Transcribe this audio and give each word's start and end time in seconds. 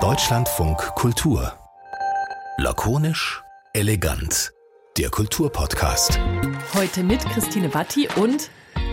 Deutschlandfunk 0.00 0.78
Kultur. 0.94 1.58
Lakonisch, 2.56 3.42
elegant. 3.72 4.52
Der 4.96 5.10
Kulturpodcast. 5.10 6.20
Heute 6.74 7.02
mit 7.02 7.18
Christine 7.30 7.68
Batti 7.68 8.08
und 8.14 8.48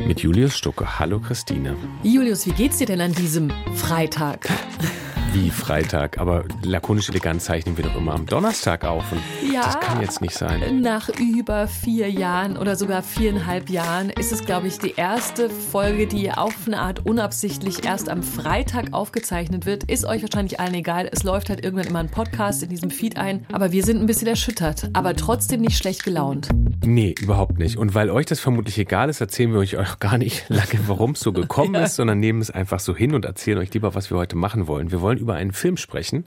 mit 0.08 0.22
Julius 0.22 0.58
Stucke. 0.58 0.98
Hallo 0.98 1.20
Christine. 1.20 1.78
Julius, 2.02 2.48
wie 2.48 2.54
geht's 2.54 2.80
dir 2.80 2.88
denn 2.88 3.02
an 3.02 3.14
diesem 3.14 3.52
Freitag? 3.76 4.50
Wie 5.34 5.50
Freitag, 5.50 6.18
aber 6.18 6.46
lakonisch 6.64 7.10
elegant 7.10 7.42
zeichnen 7.42 7.78
wir 7.78 7.84
doch 7.84 7.96
immer 7.96 8.14
am 8.14 8.26
Donnerstag 8.26 8.86
auf. 8.86 9.04
Und 9.12 9.22
ja, 9.54 9.62
das 9.62 9.80
kann 9.80 10.02
jetzt 10.02 10.22
nicht 10.22 10.34
sein. 10.34 10.82
Nach 10.82 11.10
über 11.20 11.68
vier 11.68 12.10
Jahren 12.10 12.58
oder 12.58 12.76
sogar 12.76 13.04
viereinhalb 13.04 13.70
Jahren 13.70 14.10
ist 14.10 14.32
es, 14.32 14.46
glaube 14.46 14.68
ich, 14.68 14.80
die 14.80 14.94
erste 14.96 15.50
Folge, 15.50 16.08
die 16.08 16.32
auf 16.32 16.56
eine 16.66 16.80
Art 16.80 17.06
unabsichtlich 17.06 17.86
erst 17.86 18.10
am 18.10 18.24
Freitag 18.24 18.94
aufgezeichnet 18.94 19.66
wird. 19.66 19.84
Ist 19.84 20.06
euch 20.06 20.22
wahrscheinlich 20.22 20.60
allen 20.60 20.74
egal. 20.74 21.10
Es 21.12 21.24
läuft 21.24 21.50
halt 21.50 21.64
irgendwann 21.64 21.88
immer 21.88 22.00
ein 22.00 22.10
Podcast 22.10 22.64
in 22.64 22.70
diesem 22.70 22.90
Feed 22.90 23.18
ein. 23.18 23.46
Aber 23.52 23.72
wir 23.72 23.84
sind 23.84 24.00
ein 24.00 24.06
bisschen 24.06 24.28
erschüttert, 24.28 24.90
aber 24.94 25.16
trotzdem 25.16 25.62
nicht 25.62 25.78
schlecht 25.78 26.04
gelaunt. 26.04 26.50
Nee, 26.86 27.16
überhaupt 27.20 27.60
nicht. 27.60 27.78
Und 27.78 27.94
weil 27.96 28.10
euch 28.10 28.26
das 28.26 28.40
vermutlich 28.40 28.78
egal 28.78 29.10
ist, 29.10 29.20
erzählen 29.20 29.52
wir 29.52 29.60
euch 29.60 29.78
auch 29.78 30.00
gar 30.00 30.18
nicht 30.18 30.46
lange, 30.50 30.80
warum 30.88 31.12
es 31.12 31.20
so 31.20 31.34
gekommen 31.34 31.76
ja. 31.76 31.84
ist, 31.84 31.96
sondern 31.96 32.20
nehmen 32.20 32.42
es 32.42 32.50
einfach 32.50 32.80
so 32.80 32.96
hin 32.96 33.14
und 33.14 33.26
erzählen 33.26 33.58
euch 33.58 33.74
lieber, 33.74 33.94
was 33.94 34.10
wir 34.10 34.18
heute 34.18 34.38
machen 34.38 34.68
wollen. 34.68 34.92
Wir 34.92 35.02
wollen 35.02 35.17
über 35.18 35.36
einen 35.36 35.52
Film 35.52 35.78
sprechen, 35.78 36.26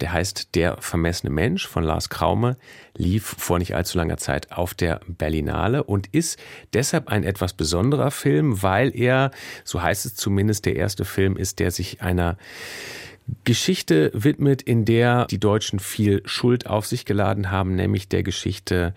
der 0.00 0.12
heißt 0.12 0.54
Der 0.54 0.76
vermessene 0.80 1.30
Mensch 1.30 1.66
von 1.66 1.84
Lars 1.84 2.08
Kraume, 2.08 2.56
lief 2.96 3.24
vor 3.38 3.58
nicht 3.58 3.74
allzu 3.74 3.98
langer 3.98 4.16
Zeit 4.16 4.52
auf 4.52 4.74
der 4.74 5.00
Berlinale 5.06 5.84
und 5.84 6.08
ist 6.08 6.38
deshalb 6.72 7.08
ein 7.08 7.24
etwas 7.24 7.52
besonderer 7.52 8.10
Film, 8.10 8.62
weil 8.62 8.94
er, 8.94 9.30
so 9.64 9.82
heißt 9.82 10.06
es 10.06 10.14
zumindest, 10.14 10.66
der 10.66 10.76
erste 10.76 11.04
Film 11.04 11.36
ist, 11.36 11.58
der 11.58 11.70
sich 11.70 12.02
einer 12.02 12.36
Geschichte 13.44 14.10
widmet, 14.14 14.62
in 14.62 14.84
der 14.84 15.26
die 15.26 15.40
Deutschen 15.40 15.78
viel 15.78 16.22
Schuld 16.24 16.66
auf 16.66 16.86
sich 16.86 17.04
geladen 17.04 17.50
haben, 17.50 17.74
nämlich 17.74 18.08
der 18.08 18.22
Geschichte 18.22 18.94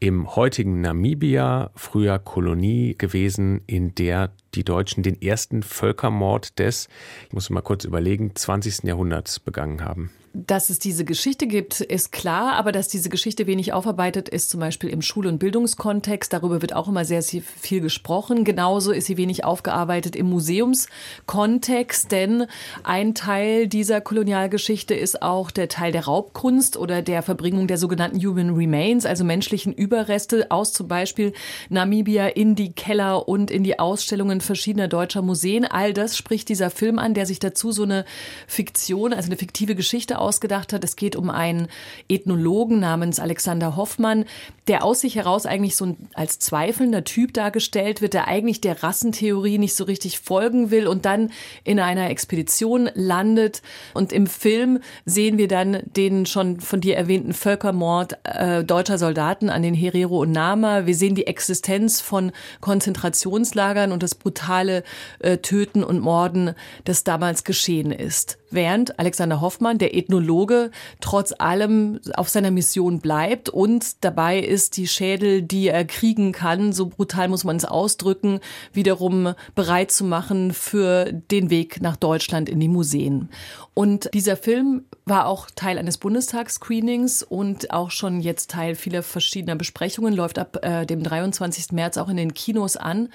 im 0.00 0.36
heutigen 0.36 0.80
Namibia, 0.80 1.70
früher 1.74 2.18
Kolonie 2.18 2.94
gewesen, 2.96 3.62
in 3.66 3.94
der 3.94 4.32
die 4.54 4.64
Deutschen 4.64 5.02
den 5.02 5.20
ersten 5.20 5.62
Völkermord 5.62 6.58
des, 6.58 6.88
ich 7.26 7.32
muss 7.32 7.50
mal 7.50 7.62
kurz 7.62 7.84
überlegen, 7.84 8.34
20. 8.34 8.84
Jahrhunderts 8.84 9.40
begangen 9.40 9.84
haben. 9.84 10.10
Dass 10.36 10.68
es 10.68 10.80
diese 10.80 11.04
Geschichte 11.04 11.46
gibt, 11.46 11.80
ist 11.80 12.10
klar, 12.10 12.54
aber 12.54 12.72
dass 12.72 12.88
diese 12.88 13.08
Geschichte 13.08 13.46
wenig 13.46 13.72
aufarbeitet 13.72 14.28
ist, 14.28 14.50
zum 14.50 14.58
Beispiel 14.58 14.90
im 14.90 15.00
Schul- 15.00 15.28
und 15.28 15.38
Bildungskontext, 15.38 16.32
darüber 16.32 16.60
wird 16.60 16.74
auch 16.74 16.88
immer 16.88 17.04
sehr, 17.04 17.22
sehr 17.22 17.40
viel 17.40 17.80
gesprochen. 17.80 18.42
Genauso 18.42 18.90
ist 18.90 19.06
sie 19.06 19.16
wenig 19.16 19.44
aufgearbeitet 19.44 20.16
im 20.16 20.28
Museumskontext, 20.28 22.10
denn 22.10 22.46
ein 22.82 23.14
Teil 23.14 23.68
dieser 23.68 24.00
Kolonialgeschichte 24.00 24.92
ist 24.92 25.22
auch 25.22 25.52
der 25.52 25.68
Teil 25.68 25.92
der 25.92 26.06
Raubkunst 26.06 26.76
oder 26.76 27.00
der 27.00 27.22
Verbringung 27.22 27.68
der 27.68 27.78
sogenannten 27.78 28.18
Human 28.18 28.56
Remains, 28.56 29.06
also 29.06 29.22
menschlichen 29.22 29.72
Überreste 29.72 30.50
aus 30.50 30.72
zum 30.72 30.88
Beispiel 30.88 31.32
Namibia 31.68 32.26
in 32.26 32.56
die 32.56 32.72
Keller 32.72 33.28
und 33.28 33.52
in 33.52 33.62
die 33.62 33.78
Ausstellungen 33.78 34.40
verschiedener 34.40 34.88
deutscher 34.88 35.22
Museen. 35.22 35.64
All 35.64 35.92
das 35.92 36.16
spricht 36.16 36.48
dieser 36.48 36.70
Film 36.70 36.98
an, 36.98 37.14
der 37.14 37.24
sich 37.24 37.38
dazu 37.38 37.70
so 37.70 37.84
eine 37.84 38.04
Fiktion, 38.48 39.12
also 39.12 39.26
eine 39.26 39.36
fiktive 39.36 39.76
Geschichte 39.76 40.23
ausgedacht 40.24 40.72
hat. 40.72 40.82
Es 40.82 40.96
geht 40.96 41.14
um 41.14 41.30
einen 41.30 41.68
Ethnologen 42.08 42.80
namens 42.80 43.20
Alexander 43.20 43.76
Hoffmann, 43.76 44.24
der 44.68 44.84
aus 44.84 45.00
sich 45.00 45.16
heraus 45.16 45.44
eigentlich 45.46 45.76
so 45.76 45.96
als 46.14 46.38
zweifelnder 46.38 47.04
Typ 47.04 47.34
dargestellt 47.34 48.00
wird, 48.00 48.14
der 48.14 48.28
eigentlich 48.28 48.60
der 48.60 48.82
Rassentheorie 48.82 49.58
nicht 49.58 49.74
so 49.74 49.84
richtig 49.84 50.18
folgen 50.18 50.70
will 50.70 50.86
und 50.86 51.04
dann 51.04 51.30
in 51.64 51.78
einer 51.80 52.08
Expedition 52.08 52.88
landet. 52.94 53.62
Und 53.92 54.12
im 54.12 54.26
Film 54.26 54.80
sehen 55.04 55.36
wir 55.36 55.48
dann 55.48 55.82
den 55.84 56.24
schon 56.24 56.60
von 56.60 56.80
dir 56.80 56.96
erwähnten 56.96 57.34
Völkermord 57.34 58.18
äh, 58.24 58.64
deutscher 58.64 58.98
Soldaten 58.98 59.50
an 59.50 59.62
den 59.62 59.74
Herero 59.74 60.20
und 60.20 60.32
Nama. 60.32 60.86
Wir 60.86 60.94
sehen 60.94 61.14
die 61.14 61.26
Existenz 61.26 62.00
von 62.00 62.32
Konzentrationslagern 62.60 63.92
und 63.92 64.02
das 64.02 64.14
brutale 64.14 64.82
äh, 65.18 65.38
Töten 65.38 65.84
und 65.84 66.00
Morden, 66.00 66.54
das 66.84 67.04
damals 67.04 67.44
geschehen 67.44 67.92
ist 67.92 68.38
während 68.54 68.98
Alexander 68.98 69.40
Hoffmann, 69.40 69.78
der 69.78 69.94
Ethnologe, 69.94 70.70
trotz 71.00 71.34
allem 71.36 72.00
auf 72.14 72.28
seiner 72.28 72.50
Mission 72.50 73.00
bleibt 73.00 73.48
und 73.48 74.04
dabei 74.04 74.38
ist, 74.38 74.53
die 74.54 74.88
Schädel, 74.88 75.42
die 75.42 75.68
er 75.68 75.84
kriegen 75.84 76.32
kann, 76.32 76.72
so 76.72 76.86
brutal 76.86 77.28
muss 77.28 77.44
man 77.44 77.56
es 77.56 77.64
ausdrücken, 77.64 78.40
wiederum 78.72 79.34
bereit 79.54 79.90
zu 79.90 80.04
machen 80.04 80.52
für 80.52 81.12
den 81.12 81.50
Weg 81.50 81.80
nach 81.80 81.96
Deutschland 81.96 82.48
in 82.48 82.60
die 82.60 82.68
Museen. 82.68 83.28
Und 83.74 84.08
dieser 84.14 84.36
Film 84.36 84.84
war 85.04 85.26
auch 85.26 85.48
Teil 85.54 85.78
eines 85.78 85.98
Bundestagsscreenings 85.98 87.22
und 87.22 87.72
auch 87.72 87.90
schon 87.90 88.20
jetzt 88.20 88.50
Teil 88.50 88.74
vieler 88.76 89.02
verschiedener 89.02 89.56
Besprechungen, 89.56 90.14
läuft 90.14 90.38
ab 90.38 90.58
äh, 90.62 90.86
dem 90.86 91.02
23. 91.02 91.72
März 91.72 91.98
auch 91.98 92.08
in 92.08 92.16
den 92.16 92.34
Kinos 92.34 92.76
an. 92.76 93.08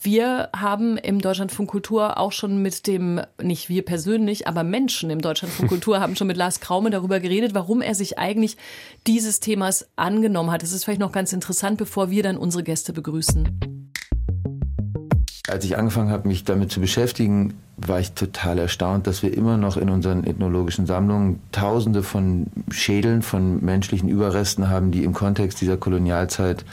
Wir 0.00 0.50
haben 0.54 0.98
im 0.98 1.20
Deutschlandfunk 1.20 1.70
Kultur 1.70 2.18
auch 2.18 2.32
schon 2.32 2.60
mit 2.60 2.86
dem, 2.86 3.20
nicht 3.42 3.68
wir 3.68 3.84
persönlich, 3.84 4.46
aber 4.46 4.62
Menschen 4.62 5.10
im 5.10 5.20
Deutschlandfunk 5.20 5.68
Kultur 5.70 6.00
haben 6.00 6.16
schon 6.16 6.26
mit 6.26 6.36
Lars 6.36 6.60
Kraume 6.60 6.90
darüber 6.90 7.20
geredet, 7.20 7.54
warum 7.54 7.80
er 7.80 7.94
sich 7.94 8.18
eigentlich 8.18 8.56
dieses 9.06 9.40
Themas 9.40 9.88
angenommen 9.96 10.50
hat. 10.50 10.62
Das 10.62 10.72
ist 10.72 10.84
vielleicht 10.84 11.00
noch 11.00 11.12
ganz 11.12 11.32
interessant, 11.32 11.78
bevor 11.78 12.10
wir 12.10 12.22
dann 12.22 12.36
unsere 12.36 12.62
Gäste 12.62 12.92
begrüßen. 12.92 13.60
Als 15.48 15.64
ich 15.64 15.76
angefangen 15.76 16.10
habe, 16.10 16.26
mich 16.26 16.44
damit 16.44 16.72
zu 16.72 16.80
beschäftigen, 16.80 17.54
war 17.76 18.00
ich 18.00 18.12
total 18.12 18.58
erstaunt, 18.58 19.06
dass 19.06 19.22
wir 19.22 19.34
immer 19.34 19.56
noch 19.56 19.76
in 19.76 19.90
unseren 19.90 20.24
ethnologischen 20.24 20.86
Sammlungen 20.86 21.40
Tausende 21.52 22.02
von 22.02 22.46
Schädeln, 22.70 23.22
von 23.22 23.64
menschlichen 23.64 24.08
Überresten 24.08 24.68
haben, 24.68 24.90
die 24.90 25.04
im 25.04 25.12
Kontext 25.12 25.60
dieser 25.60 25.76
Kolonialzeit 25.76 26.64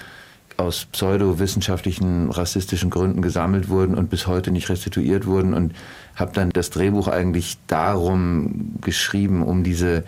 aus 0.62 0.86
pseudowissenschaftlichen, 0.86 2.30
rassistischen 2.30 2.90
Gründen 2.90 3.22
gesammelt 3.22 3.70
wurden 3.70 3.96
und 3.96 4.10
bis 4.10 4.28
heute 4.28 4.52
nicht 4.52 4.70
restituiert 4.70 5.26
wurden 5.26 5.54
und 5.54 5.74
habe 6.16 6.32
dann 6.34 6.52
das 6.52 6.70
Drehbuch 6.70 7.08
eigentlich 7.08 7.58
darum 7.68 8.76
geschrieben, 8.82 9.44
um 9.44 9.64
diese 9.64 10.04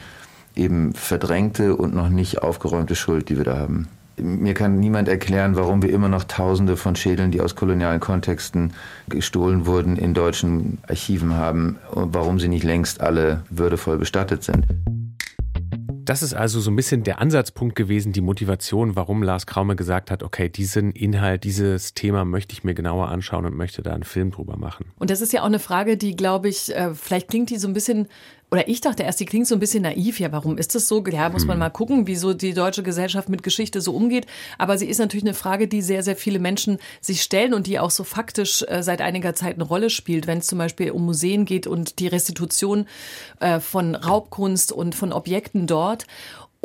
eben 0.55 0.93
verdrängte 0.93 1.75
und 1.75 1.95
noch 1.95 2.09
nicht 2.09 2.41
aufgeräumte 2.41 2.95
Schuld, 2.95 3.29
die 3.29 3.37
wir 3.37 3.43
da 3.43 3.57
haben. 3.57 3.87
Mir 4.17 4.53
kann 4.53 4.79
niemand 4.79 5.07
erklären, 5.07 5.55
warum 5.55 5.81
wir 5.81 5.91
immer 5.91 6.07
noch 6.07 6.23
Tausende 6.25 6.77
von 6.77 6.95
Schädeln, 6.95 7.31
die 7.31 7.41
aus 7.41 7.55
kolonialen 7.55 7.99
Kontexten 7.99 8.73
gestohlen 9.09 9.65
wurden, 9.65 9.97
in 9.97 10.13
deutschen 10.13 10.77
Archiven 10.87 11.35
haben 11.35 11.77
und 11.89 12.13
warum 12.13 12.39
sie 12.39 12.47
nicht 12.47 12.63
längst 12.63 13.01
alle 13.01 13.41
würdevoll 13.49 13.97
bestattet 13.97 14.43
sind. 14.43 14.67
Das 16.05 16.21
ist 16.21 16.33
also 16.33 16.59
so 16.59 16.69
ein 16.69 16.75
bisschen 16.75 17.03
der 17.03 17.19
Ansatzpunkt 17.19 17.75
gewesen, 17.75 18.11
die 18.11 18.21
Motivation, 18.21 18.95
warum 18.95 19.23
Lars 19.23 19.47
Kraume 19.47 19.75
gesagt 19.75 20.11
hat, 20.11 20.21
okay, 20.21 20.49
diesen 20.49 20.91
Inhalt, 20.91 21.43
dieses 21.43 21.93
Thema 21.93 22.25
möchte 22.25 22.53
ich 22.53 22.63
mir 22.63 22.73
genauer 22.73 23.07
anschauen 23.07 23.45
und 23.45 23.55
möchte 23.55 23.81
da 23.81 23.93
einen 23.93 24.03
Film 24.03 24.31
drüber 24.31 24.57
machen. 24.57 24.91
Und 24.99 25.09
das 25.09 25.21
ist 25.21 25.31
ja 25.31 25.41
auch 25.41 25.45
eine 25.45 25.59
Frage, 25.59 25.95
die, 25.95 26.15
glaube 26.15 26.49
ich, 26.49 26.75
äh, 26.75 26.93
vielleicht 26.93 27.29
klingt 27.29 27.49
die 27.49 27.57
so 27.57 27.67
ein 27.67 27.73
bisschen 27.73 28.07
oder 28.53 28.67
ich 28.67 28.81
dachte 28.81 29.01
erst, 29.01 29.19
die 29.19 29.25
klingt 29.25 29.47
so 29.47 29.55
ein 29.55 29.59
bisschen 29.59 29.81
naiv. 29.81 30.19
Ja, 30.19 30.31
warum 30.31 30.59
ist 30.59 30.75
das 30.75 30.87
so? 30.87 31.03
Ja, 31.07 31.27
muss 31.29 31.45
man 31.45 31.55
hm. 31.55 31.59
mal 31.59 31.69
gucken, 31.71 32.05
wieso 32.05 32.35
die 32.35 32.53
deutsche 32.53 32.83
Gesellschaft 32.83 33.27
mit 33.27 33.41
Geschichte 33.41 33.81
so 33.81 33.95
umgeht. 33.95 34.27
Aber 34.59 34.77
sie 34.77 34.85
ist 34.85 34.99
natürlich 34.99 35.23
eine 35.23 35.33
Frage, 35.33 35.67
die 35.67 35.81
sehr, 35.81 36.03
sehr 36.03 36.15
viele 36.15 36.37
Menschen 36.37 36.77
sich 37.01 37.23
stellen 37.23 37.55
und 37.55 37.65
die 37.65 37.79
auch 37.79 37.89
so 37.89 38.03
faktisch 38.03 38.63
äh, 38.67 38.83
seit 38.83 39.01
einiger 39.01 39.33
Zeit 39.33 39.55
eine 39.55 39.63
Rolle 39.63 39.89
spielt, 39.89 40.27
wenn 40.27 40.37
es 40.37 40.45
zum 40.45 40.59
Beispiel 40.59 40.91
um 40.91 41.03
Museen 41.03 41.45
geht 41.45 41.65
und 41.65 41.97
die 41.97 42.05
Restitution 42.05 42.85
äh, 43.39 43.59
von 43.59 43.95
Raubkunst 43.95 44.71
und 44.71 44.93
von 44.93 45.13
Objekten 45.13 45.65
dort. 45.65 46.05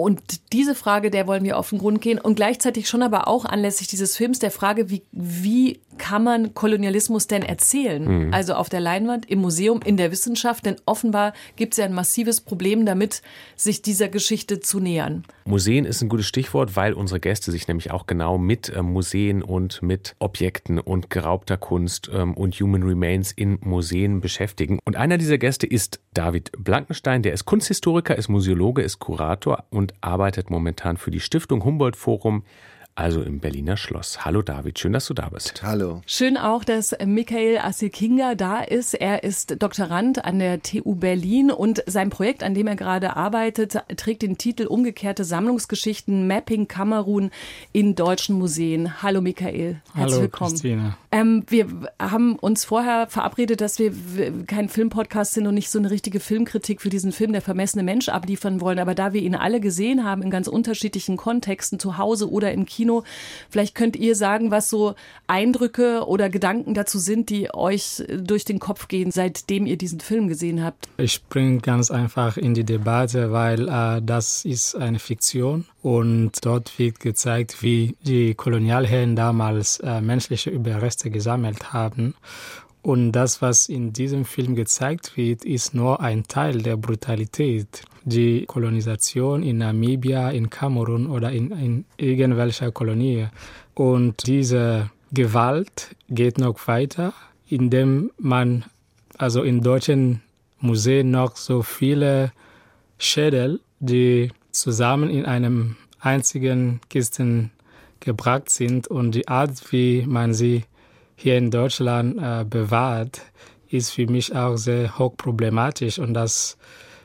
Und 0.00 0.52
diese 0.52 0.76
Frage, 0.76 1.10
der 1.10 1.26
wollen 1.26 1.42
wir 1.42 1.58
auf 1.58 1.70
den 1.70 1.80
Grund 1.80 2.00
gehen 2.00 2.20
und 2.20 2.36
gleichzeitig 2.36 2.88
schon 2.88 3.02
aber 3.02 3.26
auch 3.26 3.44
anlässlich 3.44 3.88
dieses 3.88 4.16
Films 4.16 4.38
der 4.38 4.52
Frage, 4.52 4.90
wie, 4.90 5.02
wie 5.10 5.80
kann 5.98 6.22
man 6.22 6.54
Kolonialismus 6.54 7.26
denn 7.26 7.42
erzählen? 7.42 8.26
Mhm. 8.26 8.32
Also 8.32 8.54
auf 8.54 8.68
der 8.68 8.78
Leinwand, 8.78 9.28
im 9.28 9.40
Museum, 9.40 9.80
in 9.84 9.96
der 9.96 10.12
Wissenschaft, 10.12 10.66
denn 10.66 10.76
offenbar 10.86 11.32
gibt 11.56 11.74
es 11.74 11.78
ja 11.78 11.84
ein 11.84 11.92
massives 11.92 12.40
Problem 12.40 12.86
damit, 12.86 13.22
sich 13.56 13.82
dieser 13.82 14.08
Geschichte 14.08 14.60
zu 14.60 14.78
nähern. 14.78 15.24
Museen 15.44 15.84
ist 15.84 16.00
ein 16.00 16.08
gutes 16.08 16.26
Stichwort, 16.26 16.76
weil 16.76 16.92
unsere 16.92 17.18
Gäste 17.18 17.50
sich 17.50 17.66
nämlich 17.66 17.90
auch 17.90 18.06
genau 18.06 18.38
mit 18.38 18.68
äh, 18.68 18.82
Museen 18.82 19.42
und 19.42 19.82
mit 19.82 20.14
Objekten 20.20 20.78
und 20.78 21.10
geraubter 21.10 21.56
Kunst 21.56 22.08
ähm, 22.12 22.34
und 22.34 22.54
Human 22.54 22.84
Remains 22.84 23.32
in 23.32 23.58
Museen 23.62 24.20
beschäftigen. 24.20 24.78
Und 24.84 24.96
einer 24.96 25.18
dieser 25.18 25.38
Gäste 25.38 25.66
ist 25.66 26.00
David 26.14 26.52
Blankenstein, 26.56 27.22
der 27.22 27.32
ist 27.32 27.44
Kunsthistoriker, 27.44 28.16
ist 28.16 28.28
Museologe, 28.28 28.82
ist 28.82 28.98
Kurator 28.98 29.64
und 29.70 29.87
arbeitet 30.00 30.50
momentan 30.50 30.96
für 30.96 31.10
die 31.10 31.20
Stiftung 31.20 31.64
Humboldt 31.64 31.96
Forum 31.96 32.44
also 32.98 33.22
im 33.22 33.38
Berliner 33.38 33.76
Schloss. 33.76 34.24
Hallo 34.24 34.42
David, 34.42 34.78
schön, 34.78 34.92
dass 34.92 35.06
du 35.06 35.14
da 35.14 35.28
bist. 35.28 35.62
Hallo. 35.62 36.02
Schön 36.04 36.36
auch, 36.36 36.64
dass 36.64 36.96
Michael 37.04 37.58
Asekinga 37.58 38.34
da 38.34 38.60
ist. 38.60 38.94
Er 38.94 39.22
ist 39.22 39.62
Doktorand 39.62 40.24
an 40.24 40.40
der 40.40 40.62
TU 40.62 40.96
Berlin 40.96 41.52
und 41.52 41.84
sein 41.86 42.10
Projekt, 42.10 42.42
an 42.42 42.54
dem 42.54 42.66
er 42.66 42.74
gerade 42.74 43.16
arbeitet, 43.16 43.78
trägt 43.96 44.22
den 44.22 44.36
Titel 44.36 44.66
Umgekehrte 44.66 45.22
Sammlungsgeschichten 45.22 46.26
Mapping 46.26 46.66
Kamerun 46.66 47.30
in 47.72 47.94
deutschen 47.94 48.36
Museen. 48.36 49.00
Hallo 49.00 49.20
Michael, 49.20 49.80
herzlich 49.94 50.14
Hallo, 50.14 50.22
willkommen. 50.22 50.50
Christine. 50.50 50.96
Ähm, 51.12 51.44
wir 51.46 51.66
haben 52.00 52.34
uns 52.34 52.64
vorher 52.64 53.06
verabredet, 53.06 53.60
dass 53.60 53.78
wir 53.78 53.92
kein 54.46 54.68
Filmpodcast 54.68 55.34
sind 55.34 55.46
und 55.46 55.54
nicht 55.54 55.70
so 55.70 55.78
eine 55.78 55.90
richtige 55.90 56.18
Filmkritik 56.18 56.82
für 56.82 56.90
diesen 56.90 57.12
Film 57.12 57.32
Der 57.32 57.42
vermessene 57.42 57.84
Mensch 57.84 58.08
abliefern 58.08 58.60
wollen. 58.60 58.80
Aber 58.80 58.96
da 58.96 59.12
wir 59.12 59.22
ihn 59.22 59.36
alle 59.36 59.60
gesehen 59.60 60.04
haben 60.04 60.22
in 60.22 60.30
ganz 60.30 60.48
unterschiedlichen 60.48 61.16
Kontexten, 61.16 61.78
zu 61.78 61.96
Hause 61.96 62.30
oder 62.30 62.52
im 62.52 62.66
Kino, 62.66 62.87
vielleicht 63.50 63.74
könnt 63.74 63.96
ihr 63.96 64.14
sagen, 64.14 64.50
was 64.50 64.70
so 64.70 64.94
Eindrücke 65.26 66.06
oder 66.06 66.28
Gedanken 66.28 66.74
dazu 66.74 66.98
sind, 66.98 67.30
die 67.30 67.52
euch 67.54 68.02
durch 68.08 68.44
den 68.44 68.58
Kopf 68.58 68.88
gehen, 68.88 69.10
seitdem 69.10 69.66
ihr 69.66 69.76
diesen 69.76 70.00
Film 70.00 70.28
gesehen 70.28 70.64
habt. 70.64 70.88
Ich 70.96 71.24
bringe 71.24 71.58
ganz 71.58 71.90
einfach 71.90 72.36
in 72.36 72.54
die 72.54 72.64
Debatte, 72.64 73.32
weil 73.32 73.68
äh, 73.68 74.02
das 74.02 74.44
ist 74.44 74.74
eine 74.74 74.98
Fiktion 74.98 75.66
und 75.82 76.44
dort 76.44 76.78
wird 76.78 77.00
gezeigt, 77.00 77.62
wie 77.62 77.96
die 78.02 78.34
Kolonialherren 78.34 79.16
damals 79.16 79.78
äh, 79.80 80.00
menschliche 80.00 80.50
Überreste 80.50 81.10
gesammelt 81.10 81.72
haben. 81.72 82.14
Und 82.82 83.12
das, 83.12 83.42
was 83.42 83.68
in 83.68 83.92
diesem 83.92 84.24
Film 84.24 84.54
gezeigt 84.54 85.16
wird, 85.16 85.44
ist 85.44 85.74
nur 85.74 86.00
ein 86.00 86.24
Teil 86.24 86.62
der 86.62 86.76
Brutalität. 86.76 87.82
Die 88.04 88.46
Kolonisation 88.46 89.42
in 89.42 89.58
Namibia, 89.58 90.30
in 90.30 90.48
Kamerun 90.48 91.08
oder 91.08 91.32
in, 91.32 91.50
in 91.50 91.84
irgendwelcher 91.96 92.70
Kolonie. 92.70 93.26
Und 93.74 94.26
diese 94.26 94.90
Gewalt 95.12 95.96
geht 96.08 96.38
noch 96.38 96.66
weiter, 96.66 97.12
indem 97.48 98.10
man 98.18 98.64
also 99.16 99.42
in 99.42 99.60
deutschen 99.60 100.22
Museen 100.60 101.10
noch 101.10 101.36
so 101.36 101.62
viele 101.62 102.32
Schädel, 102.98 103.60
die 103.80 104.30
zusammen 104.50 105.10
in 105.10 105.24
einem 105.24 105.76
einzigen 106.00 106.80
Kisten 106.88 107.50
gebracht 108.00 108.50
sind 108.50 108.88
und 108.88 109.14
die 109.14 109.28
Art, 109.28 109.72
wie 109.72 110.04
man 110.06 110.34
sie 110.34 110.64
hier 111.18 111.36
in 111.36 111.50
Deutschland 111.50 112.16
äh, 112.16 112.44
bewahrt, 112.44 113.22
ist 113.68 113.90
für 113.90 114.06
mich 114.06 114.34
auch 114.34 114.56
sehr 114.56 114.98
hochproblematisch 114.98 115.98
und 115.98 116.14
das 116.14 116.56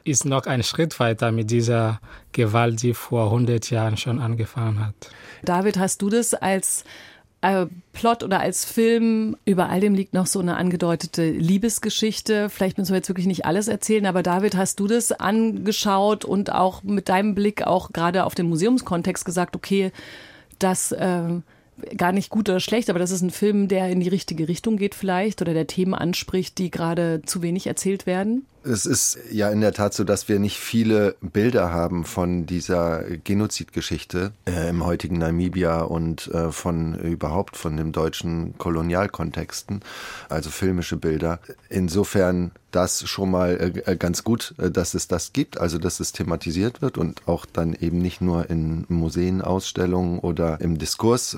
ist 0.04 0.26
noch 0.26 0.46
ein 0.46 0.62
Schritt 0.64 1.00
weiter 1.00 1.32
mit 1.32 1.50
dieser 1.50 2.00
Gewalt, 2.32 2.84
die 2.84 2.94
vor 2.94 3.26
100 3.26 3.72
Jahren 3.72 3.98
schon 3.98 4.20
angefangen 4.20 4.86
hat. 4.86 4.94
David, 5.44 5.78
hast 5.78 6.02
du 6.02 6.10
das 6.10 6.36
als 6.36 6.84
äh, 7.42 7.66
Plot 7.94 8.22
oder 8.24 8.40
als 8.40 8.66
Film, 8.66 9.36
über 9.46 9.70
all 9.70 9.80
dem 9.80 9.96
liegt 9.96 10.14
noch 10.14 10.28
so 10.28 10.40
eine 10.40 10.58
angedeutete 10.58 11.32
Liebesgeschichte. 11.32 12.50
Vielleicht 12.50 12.78
müssen 12.78 12.92
wir 12.92 12.98
jetzt 12.98 13.10
wirklich 13.10 13.28
nicht 13.28 13.46
alles 13.46 13.68
erzählen, 13.68 14.06
aber 14.06 14.22
David, 14.22 14.56
hast 14.56 14.80
du 14.80 14.88
das 14.88 15.12
angeschaut 15.12 16.24
und 16.24 16.52
auch 16.54 16.84
mit 16.84 17.10
deinem 17.10 17.34
Blick 17.34 17.66
auch 17.66 17.92
gerade 17.92 18.26
auf 18.26 18.36
den 18.36 18.48
Museumskontext 18.48 19.26
gesagt, 19.26 19.56
okay, 19.56 19.92
das 20.60 20.92
äh, 20.92 21.40
gar 21.98 22.12
nicht 22.12 22.30
gut 22.30 22.50
oder 22.50 22.60
schlecht, 22.60 22.90
aber 22.90 23.00
das 23.00 23.12
ist 23.12 23.22
ein 23.22 23.32
Film, 23.32 23.68
der 23.68 23.90
in 23.90 24.00
die 24.00 24.10
richtige 24.10 24.48
Richtung 24.48 24.78
geht 24.78 24.96
vielleicht 24.96 25.42
oder 25.42 25.54
der 25.54 25.68
Themen 25.68 25.94
anspricht, 25.94 26.58
die 26.58 26.72
gerade 26.72 27.22
zu 27.26 27.42
wenig 27.42 27.68
erzählt 27.68 28.06
werden? 28.06 28.46
Es 28.66 28.86
ist 28.86 29.18
ja 29.30 29.50
in 29.50 29.60
der 29.60 29.74
Tat 29.74 29.94
so, 29.94 30.06
dass 30.06 30.30
wir 30.30 30.40
nicht 30.40 30.58
viele 30.58 31.16
Bilder 31.22 31.72
haben 31.72 32.06
von 32.06 32.46
dieser 32.46 33.04
Genozidgeschichte 33.04 34.32
äh, 34.46 34.70
im 34.70 34.86
heutigen 34.86 35.18
Namibia 35.18 35.82
und 35.82 36.28
äh, 36.28 36.52
von 36.52 36.96
überhaupt 36.96 37.58
von 37.58 37.76
dem 37.76 37.92
deutschen 37.92 38.58
Kolonialkontexten, 38.58 39.82
also 40.30 40.50
filmische 40.50 40.96
Bilder. 40.96 41.40
Insofern 41.70 42.52
das 42.72 43.08
schon 43.08 43.32
mal 43.32 43.74
äh, 43.86 43.96
ganz 43.98 44.24
gut, 44.24 44.56
äh, 44.58 44.72
dass 44.72 44.94
es 44.94 45.08
das 45.08 45.34
gibt, 45.34 45.58
also 45.60 45.78
dass 45.78 46.00
es 46.00 46.12
thematisiert 46.12 46.82
wird 46.82 46.98
und 46.98 47.28
auch 47.28 47.46
dann 47.46 47.74
eben 47.74 48.00
nicht 48.00 48.22
nur 48.22 48.50
in 48.50 48.86
Museen, 48.88 49.42
Ausstellungen 49.42 50.20
oder 50.20 50.62
im 50.62 50.78
Diskurs. 50.78 51.38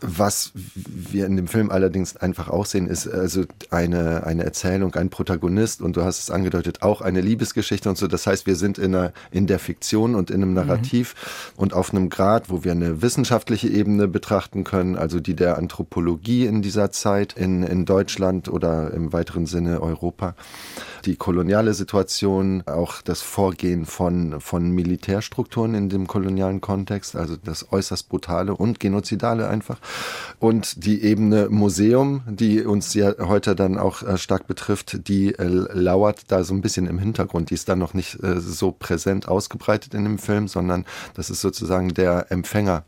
Was 0.00 0.52
wir 0.54 1.24
in 1.26 1.36
dem 1.36 1.48
Film 1.48 1.70
allerdings 1.70 2.16
einfach 2.16 2.48
auch 2.48 2.66
sehen, 2.66 2.86
ist 2.86 3.08
also 3.08 3.44
eine, 3.70 4.24
eine 4.24 4.44
Erzählung, 4.44 4.94
ein 4.94 5.08
Protagonist 5.08 5.80
und 5.80 5.96
du 5.96 6.02
hast 6.02 6.20
es 6.20 6.30
angedeutet, 6.30 6.82
auch 6.82 7.00
eine 7.00 7.22
Liebesgeschichte 7.22 7.88
und 7.88 7.96
so. 7.96 8.06
Das 8.06 8.26
heißt, 8.26 8.46
wir 8.46 8.56
sind 8.56 8.76
in, 8.76 8.94
einer, 8.94 9.12
in 9.30 9.46
der 9.46 9.58
Fiktion 9.58 10.14
und 10.14 10.30
in 10.30 10.42
einem 10.42 10.52
Narrativ 10.52 11.14
mhm. 11.14 11.62
und 11.62 11.74
auf 11.74 11.92
einem 11.92 12.10
Grad, 12.10 12.50
wo 12.50 12.62
wir 12.62 12.72
eine 12.72 13.00
wissenschaftliche 13.00 13.68
Ebene 13.68 14.06
betrachten 14.06 14.64
können, 14.64 14.96
also 14.96 15.18
die 15.18 15.34
der 15.34 15.56
Anthropologie 15.56 16.44
in 16.44 16.60
dieser 16.60 16.90
Zeit 16.90 17.32
in, 17.32 17.62
in 17.62 17.86
Deutschland 17.86 18.48
oder 18.48 18.92
im 18.92 19.12
weiteren 19.14 19.46
Sinne 19.46 19.80
Europa 19.80 20.34
die 21.06 21.16
koloniale 21.16 21.72
Situation, 21.72 22.62
auch 22.66 23.00
das 23.00 23.22
Vorgehen 23.22 23.86
von, 23.86 24.40
von 24.40 24.70
Militärstrukturen 24.70 25.74
in 25.74 25.88
dem 25.88 26.06
kolonialen 26.06 26.60
Kontext, 26.60 27.16
also 27.16 27.36
das 27.36 27.72
äußerst 27.72 28.08
brutale 28.08 28.54
und 28.54 28.80
genozidale 28.80 29.48
einfach. 29.48 29.78
Und 30.38 30.84
die 30.84 31.02
Ebene 31.02 31.48
Museum, 31.48 32.22
die 32.26 32.62
uns 32.62 32.92
ja 32.92 33.14
heute 33.18 33.56
dann 33.56 33.78
auch 33.78 34.02
äh, 34.02 34.18
stark 34.18 34.46
betrifft, 34.46 35.08
die 35.08 35.34
äh, 35.34 35.44
lauert 35.44 36.30
da 36.30 36.44
so 36.44 36.52
ein 36.52 36.60
bisschen 36.60 36.86
im 36.86 36.98
Hintergrund. 36.98 37.48
Die 37.50 37.54
ist 37.54 37.68
dann 37.70 37.78
noch 37.78 37.94
nicht 37.94 38.22
äh, 38.22 38.38
so 38.38 38.70
präsent 38.70 39.28
ausgebreitet 39.28 39.94
in 39.94 40.04
dem 40.04 40.18
Film, 40.18 40.46
sondern 40.46 40.84
das 41.14 41.30
ist 41.30 41.40
sozusagen 41.40 41.94
der 41.94 42.30
Empfänger 42.30 42.84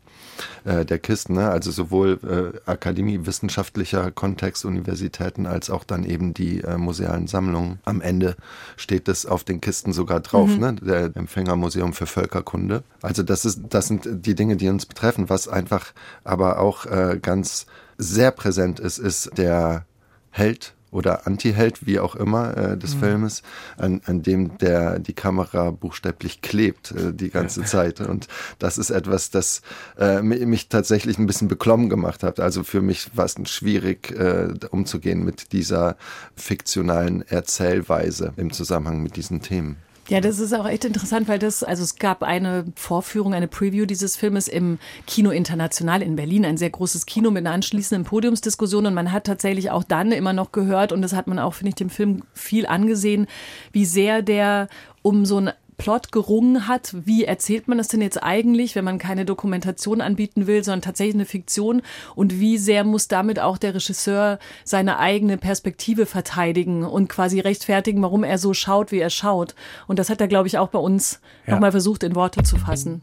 äh, 0.63 0.85
der 0.85 0.99
Kisten. 0.99 1.33
Ne? 1.33 1.49
Also 1.49 1.71
sowohl 1.71 2.19
äh, 2.65 2.69
Akademie, 2.69 3.25
wissenschaftlicher 3.25 4.11
Kontext, 4.11 4.65
Universitäten, 4.65 5.45
als 5.45 5.69
auch 5.69 5.83
dann 5.83 6.03
eben 6.03 6.33
die 6.33 6.61
äh, 6.61 6.77
musealen 6.77 7.27
Sammlungen. 7.27 7.79
Am 7.85 8.01
Ende 8.01 8.35
steht 8.77 9.07
das 9.07 9.25
auf 9.25 9.43
den 9.43 9.61
Kisten 9.61 9.93
sogar 9.93 10.19
drauf, 10.19 10.49
mhm. 10.49 10.59
ne? 10.59 10.75
der 10.75 11.11
Empfängermuseum 11.15 11.93
für 11.93 12.05
Völkerkunde. 12.05 12.83
Also 13.01 13.23
das, 13.23 13.45
ist, 13.45 13.61
das 13.69 13.87
sind 13.87 14.07
die 14.25 14.35
Dinge, 14.35 14.57
die 14.57 14.69
uns 14.69 14.85
betreffen. 14.85 15.29
Was 15.29 15.47
einfach 15.47 15.93
aber 16.23 16.59
auch 16.59 16.85
äh, 16.85 17.19
ganz 17.21 17.65
sehr 17.97 18.31
präsent 18.31 18.79
ist, 18.79 18.97
ist 18.97 19.37
der 19.37 19.85
Held 20.31 20.73
oder 20.91 21.27
Antiheld, 21.27 21.85
wie 21.85 21.99
auch 21.99 22.15
immer, 22.15 22.57
äh, 22.57 22.77
des 22.77 22.95
mhm. 22.95 22.99
Filmes, 22.99 23.43
an, 23.77 24.01
an 24.05 24.23
dem 24.23 24.57
der 24.57 24.99
die 24.99 25.13
Kamera 25.13 25.71
buchstäblich 25.71 26.41
klebt 26.41 26.91
äh, 26.91 27.13
die 27.13 27.29
ganze 27.29 27.61
ja. 27.61 27.65
Zeit. 27.65 28.01
Und 28.01 28.27
das 28.59 28.77
ist 28.77 28.89
etwas, 28.89 29.29
das 29.29 29.61
äh, 29.97 30.21
mich 30.21 30.69
tatsächlich 30.69 31.17
ein 31.17 31.27
bisschen 31.27 31.47
beklommen 31.47 31.89
gemacht 31.89 32.23
hat. 32.23 32.39
Also 32.39 32.63
für 32.63 32.81
mich 32.81 33.09
war 33.15 33.25
es 33.25 33.35
schwierig, 33.49 34.11
äh, 34.11 34.49
umzugehen 34.71 35.23
mit 35.23 35.51
dieser 35.51 35.97
fiktionalen 36.35 37.21
Erzählweise 37.27 38.33
im 38.37 38.51
Zusammenhang 38.51 39.03
mit 39.03 39.15
diesen 39.15 39.41
Themen. 39.41 39.77
Ja, 40.09 40.21
das 40.21 40.39
ist 40.39 40.53
auch 40.53 40.67
echt 40.67 40.85
interessant, 40.85 41.27
weil 41.27 41.37
das, 41.37 41.61
also 41.61 41.83
es 41.83 41.97
gab 41.97 42.23
eine 42.23 42.65
Vorführung, 42.75 43.35
eine 43.35 43.47
Preview 43.47 43.85
dieses 43.85 44.15
Filmes 44.15 44.47
im 44.47 44.79
Kino 45.05 45.29
International 45.29 46.01
in 46.01 46.15
Berlin, 46.15 46.45
ein 46.45 46.57
sehr 46.57 46.71
großes 46.71 47.05
Kino 47.05 47.29
mit 47.29 47.45
einer 47.45 47.53
anschließenden 47.53 48.05
Podiumsdiskussion. 48.05 48.87
Und 48.87 48.95
man 48.95 49.11
hat 49.11 49.25
tatsächlich 49.25 49.69
auch 49.69 49.83
dann 49.83 50.11
immer 50.11 50.33
noch 50.33 50.51
gehört 50.51 50.91
und 50.91 51.03
das 51.03 51.13
hat 51.13 51.27
man 51.27 51.37
auch, 51.37 51.53
finde 51.53 51.69
ich, 51.69 51.75
dem 51.75 51.91
Film 51.91 52.23
viel 52.33 52.65
angesehen, 52.65 53.27
wie 53.71 53.85
sehr 53.85 54.23
der 54.23 54.67
um 55.03 55.27
so 55.27 55.41
ein 55.41 55.51
Plot 55.79 56.11
gerungen 56.11 56.67
hat. 56.67 56.93
Wie 56.93 57.25
erzählt 57.25 57.67
man 57.67 57.79
das 57.79 57.87
denn 57.87 58.01
jetzt 58.01 58.21
eigentlich, 58.21 58.75
wenn 58.75 58.85
man 58.85 58.99
keine 58.99 59.25
Dokumentation 59.25 60.01
anbieten 60.01 60.45
will, 60.45 60.63
sondern 60.63 60.83
tatsächlich 60.83 61.15
eine 61.15 61.25
Fiktion? 61.25 61.81
Und 62.13 62.39
wie 62.39 62.59
sehr 62.59 62.83
muss 62.83 63.07
damit 63.07 63.39
auch 63.39 63.57
der 63.57 63.73
Regisseur 63.73 64.37
seine 64.63 64.99
eigene 64.99 65.37
Perspektive 65.37 66.05
verteidigen 66.05 66.83
und 66.83 67.09
quasi 67.09 67.39
rechtfertigen, 67.39 68.03
warum 68.03 68.23
er 68.23 68.37
so 68.37 68.53
schaut, 68.53 68.91
wie 68.91 68.99
er 68.99 69.09
schaut? 69.09 69.55
Und 69.87 69.97
das 69.97 70.11
hat 70.11 70.21
er, 70.21 70.27
glaube 70.27 70.47
ich, 70.47 70.59
auch 70.59 70.69
bei 70.69 70.79
uns 70.79 71.19
ja. 71.47 71.53
nochmal 71.53 71.71
versucht, 71.71 72.03
in 72.03 72.13
Worte 72.13 72.43
zu 72.43 72.57
fassen. 72.57 73.01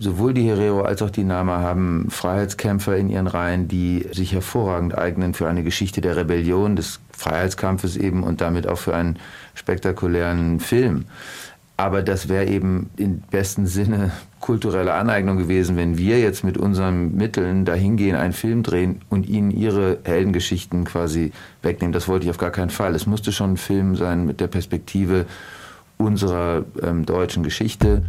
Sowohl 0.00 0.32
die 0.32 0.44
Herero 0.46 0.82
als 0.82 1.02
auch 1.02 1.10
die 1.10 1.24
Nama 1.24 1.58
haben 1.58 2.06
Freiheitskämpfer 2.08 2.96
in 2.96 3.08
ihren 3.08 3.26
Reihen, 3.26 3.66
die 3.66 4.06
sich 4.12 4.32
hervorragend 4.32 4.96
eignen 4.96 5.34
für 5.34 5.48
eine 5.48 5.64
Geschichte 5.64 6.00
der 6.00 6.16
Rebellion, 6.16 6.76
des 6.76 7.00
Freiheitskampfes 7.10 7.96
eben 7.96 8.22
und 8.22 8.40
damit 8.40 8.68
auch 8.68 8.78
für 8.78 8.94
einen 8.94 9.18
spektakulären 9.58 10.60
Film. 10.60 11.04
Aber 11.76 12.02
das 12.02 12.28
wäre 12.28 12.46
eben 12.46 12.90
im 12.96 13.20
besten 13.20 13.66
Sinne 13.66 14.10
kulturelle 14.40 14.94
Aneignung 14.94 15.36
gewesen, 15.36 15.76
wenn 15.76 15.96
wir 15.96 16.18
jetzt 16.18 16.42
mit 16.42 16.58
unseren 16.58 17.14
Mitteln 17.14 17.64
dahingehen, 17.64 18.16
einen 18.16 18.32
Film 18.32 18.64
drehen 18.64 19.00
und 19.08 19.28
ihnen 19.28 19.52
ihre 19.52 19.98
Heldengeschichten 20.02 20.84
quasi 20.84 21.32
wegnehmen. 21.62 21.92
Das 21.92 22.08
wollte 22.08 22.24
ich 22.24 22.30
auf 22.30 22.38
gar 22.38 22.50
keinen 22.50 22.70
Fall. 22.70 22.96
Es 22.96 23.06
musste 23.06 23.30
schon 23.30 23.52
ein 23.52 23.56
Film 23.56 23.94
sein 23.94 24.26
mit 24.26 24.40
der 24.40 24.48
Perspektive 24.48 25.26
unserer 25.98 26.64
ähm, 26.82 27.06
deutschen 27.06 27.44
Geschichte. 27.44 28.02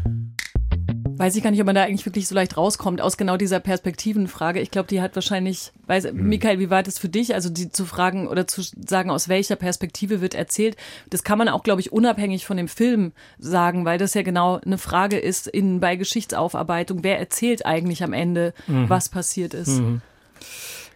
Weiß 1.19 1.35
ich 1.35 1.43
gar 1.43 1.51
nicht, 1.51 1.59
ob 1.59 1.65
man 1.65 1.75
da 1.75 1.83
eigentlich 1.83 2.05
wirklich 2.05 2.29
so 2.29 2.33
leicht 2.33 2.55
rauskommt 2.55 3.01
aus 3.01 3.17
genau 3.17 3.35
dieser 3.35 3.59
Perspektivenfrage. 3.59 4.61
Ich 4.61 4.71
glaube, 4.71 4.87
die 4.87 5.01
hat 5.01 5.15
wahrscheinlich, 5.15 5.73
weiß, 5.85 6.13
mhm. 6.13 6.29
Michael, 6.29 6.59
wie 6.59 6.69
war 6.69 6.81
das 6.81 6.97
für 6.97 7.09
dich? 7.09 7.33
Also 7.35 7.49
die 7.49 7.73
zu 7.73 7.83
fragen 7.83 8.25
oder 8.25 8.47
zu 8.47 8.61
sagen, 8.61 9.09
aus 9.09 9.27
welcher 9.27 9.57
Perspektive 9.57 10.21
wird 10.21 10.33
erzählt, 10.33 10.77
das 11.09 11.25
kann 11.25 11.37
man 11.37 11.49
auch, 11.49 11.63
glaube 11.63 11.81
ich, 11.81 11.91
unabhängig 11.91 12.45
von 12.45 12.55
dem 12.55 12.69
Film 12.69 13.11
sagen, 13.37 13.83
weil 13.83 13.97
das 13.97 14.13
ja 14.13 14.21
genau 14.21 14.61
eine 14.65 14.77
Frage 14.77 15.19
ist 15.19 15.47
in, 15.47 15.81
bei 15.81 15.97
Geschichtsaufarbeitung, 15.97 17.03
wer 17.03 17.19
erzählt 17.19 17.65
eigentlich 17.65 18.01
am 18.01 18.13
Ende, 18.13 18.53
mhm. 18.67 18.87
was 18.87 19.09
passiert 19.09 19.53
ist. 19.53 19.81
Mhm. 19.81 20.01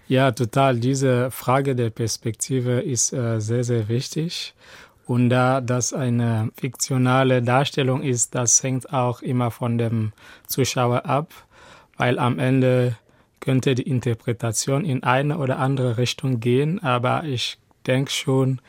Ja, 0.07 0.31
total. 0.31 0.79
Diese 0.79 1.31
Frage 1.31 1.75
der 1.75 1.89
Perspektive 1.89 2.79
ist 2.79 3.11
äh, 3.11 3.41
sehr, 3.41 3.65
sehr 3.65 3.89
wichtig. 3.89 4.53
Und 5.05 5.29
da 5.29 5.59
das 5.61 5.93
eine 5.93 6.49
fiktionale 6.55 7.41
Darstellung 7.41 8.01
ist, 8.01 8.35
das 8.35 8.63
hängt 8.63 8.93
auch 8.93 9.21
immer 9.21 9.51
von 9.51 9.77
dem 9.77 10.13
Zuschauer 10.47 11.05
ab, 11.05 11.33
weil 11.97 12.19
am 12.19 12.39
Ende 12.39 12.95
könnte 13.39 13.75
die 13.75 13.83
Interpretation 13.83 14.85
in 14.85 15.03
eine 15.03 15.37
oder 15.37 15.59
andere 15.59 15.97
Richtung 15.97 16.39
gehen, 16.39 16.81
aber 16.81 17.25
ich 17.25 17.57
denke 17.85 18.11
schon, 18.11 18.61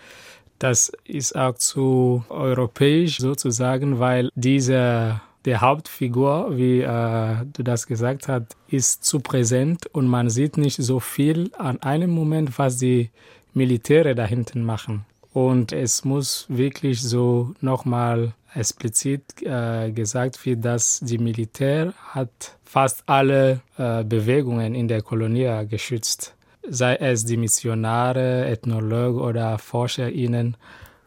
das 0.58 0.92
ist 1.04 1.36
auch 1.36 1.54
zu 1.54 2.24
europäisch 2.28 3.18
sozusagen, 3.18 4.00
weil 4.00 4.30
diese 4.34 5.20
der 5.44 5.60
Hauptfigur, 5.60 6.56
wie 6.56 6.80
äh, 6.80 7.36
du 7.52 7.62
das 7.62 7.86
gesagt 7.86 8.28
hast, 8.28 8.56
ist 8.68 9.04
zu 9.04 9.20
präsent 9.20 9.86
und 9.86 10.08
man 10.08 10.30
sieht 10.30 10.56
nicht 10.56 10.82
so 10.82 11.00
viel 11.00 11.50
an 11.58 11.82
einem 11.82 12.10
Moment, 12.10 12.58
was 12.58 12.78
die 12.78 13.10
Militäre 13.52 14.14
da 14.14 14.24
hinten 14.24 14.64
machen. 14.64 15.04
Und 15.34 15.72
es 15.72 16.04
muss 16.04 16.46
wirklich 16.48 17.02
so 17.02 17.54
nochmal 17.60 18.34
explizit 18.54 19.42
äh, 19.42 19.90
gesagt 19.90 20.46
wird, 20.46 20.64
dass 20.64 21.00
die 21.00 21.18
Militär 21.18 21.92
hat 22.06 22.56
fast 22.64 23.02
alle 23.06 23.60
äh, 23.76 24.04
Bewegungen 24.04 24.76
in 24.76 24.86
der 24.86 25.02
Kolonie 25.02 25.66
geschützt. 25.68 26.36
Sei 26.68 26.94
es 26.94 27.24
die 27.24 27.36
Missionare, 27.36 28.46
Ethnologen 28.46 29.20
oder 29.20 29.58
ForscherInnen. 29.58 30.56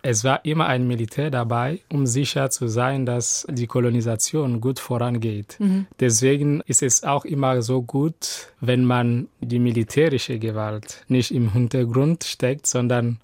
Es 0.01 0.25
war 0.25 0.43
immer 0.43 0.67
ein 0.67 0.87
Militär 0.87 1.31
dabei, 1.31 1.79
um 1.89 2.05
sicher 2.05 2.49
zu 2.49 2.67
sein, 2.67 3.05
dass 3.05 3.47
die 3.49 3.65
Kolonisation 3.65 4.59
gut 4.59 4.79
vorangeht. 4.79 5.55
Mhm. 5.59 5.87
Deswegen 6.01 6.61
ist 6.65 6.83
es 6.83 7.05
auch 7.05 7.23
immer 7.23 7.61
so 7.61 7.81
gut, 7.81 8.51
wenn 8.59 8.83
man 8.83 9.29
die 9.39 9.59
militärische 9.59 10.37
Gewalt 10.37 11.05
nicht 11.07 11.31
im 11.31 11.53
Hintergrund 11.53 12.25
steckt, 12.25 12.67
sondern 12.67 13.19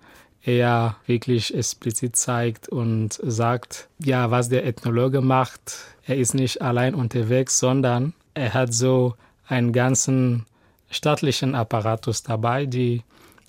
er 0.45 0.97
wirklich 1.05 1.55
explizit 1.55 2.15
zeigt 2.15 2.67
und 2.69 3.19
sagt, 3.23 3.87
ja, 3.99 4.29
was 4.29 4.49
der 4.49 4.65
Ethnologe 4.65 5.21
macht, 5.21 5.77
er 6.05 6.17
ist 6.17 6.33
nicht 6.33 6.61
allein 6.61 6.95
unterwegs, 6.95 7.59
sondern 7.59 8.13
er 8.33 8.53
hat 8.53 8.73
so 8.73 9.15
einen 9.47 9.71
ganzen 9.71 10.45
staatlichen 10.89 11.55
Apparatus 11.55 12.23
dabei, 12.23 12.65
die 12.65 13.03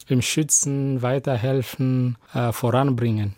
im 0.07 0.23
Schützen, 0.23 1.03
weiterhelfen, 1.03 2.17
äh, 2.33 2.53
voranbringen. 2.53 3.35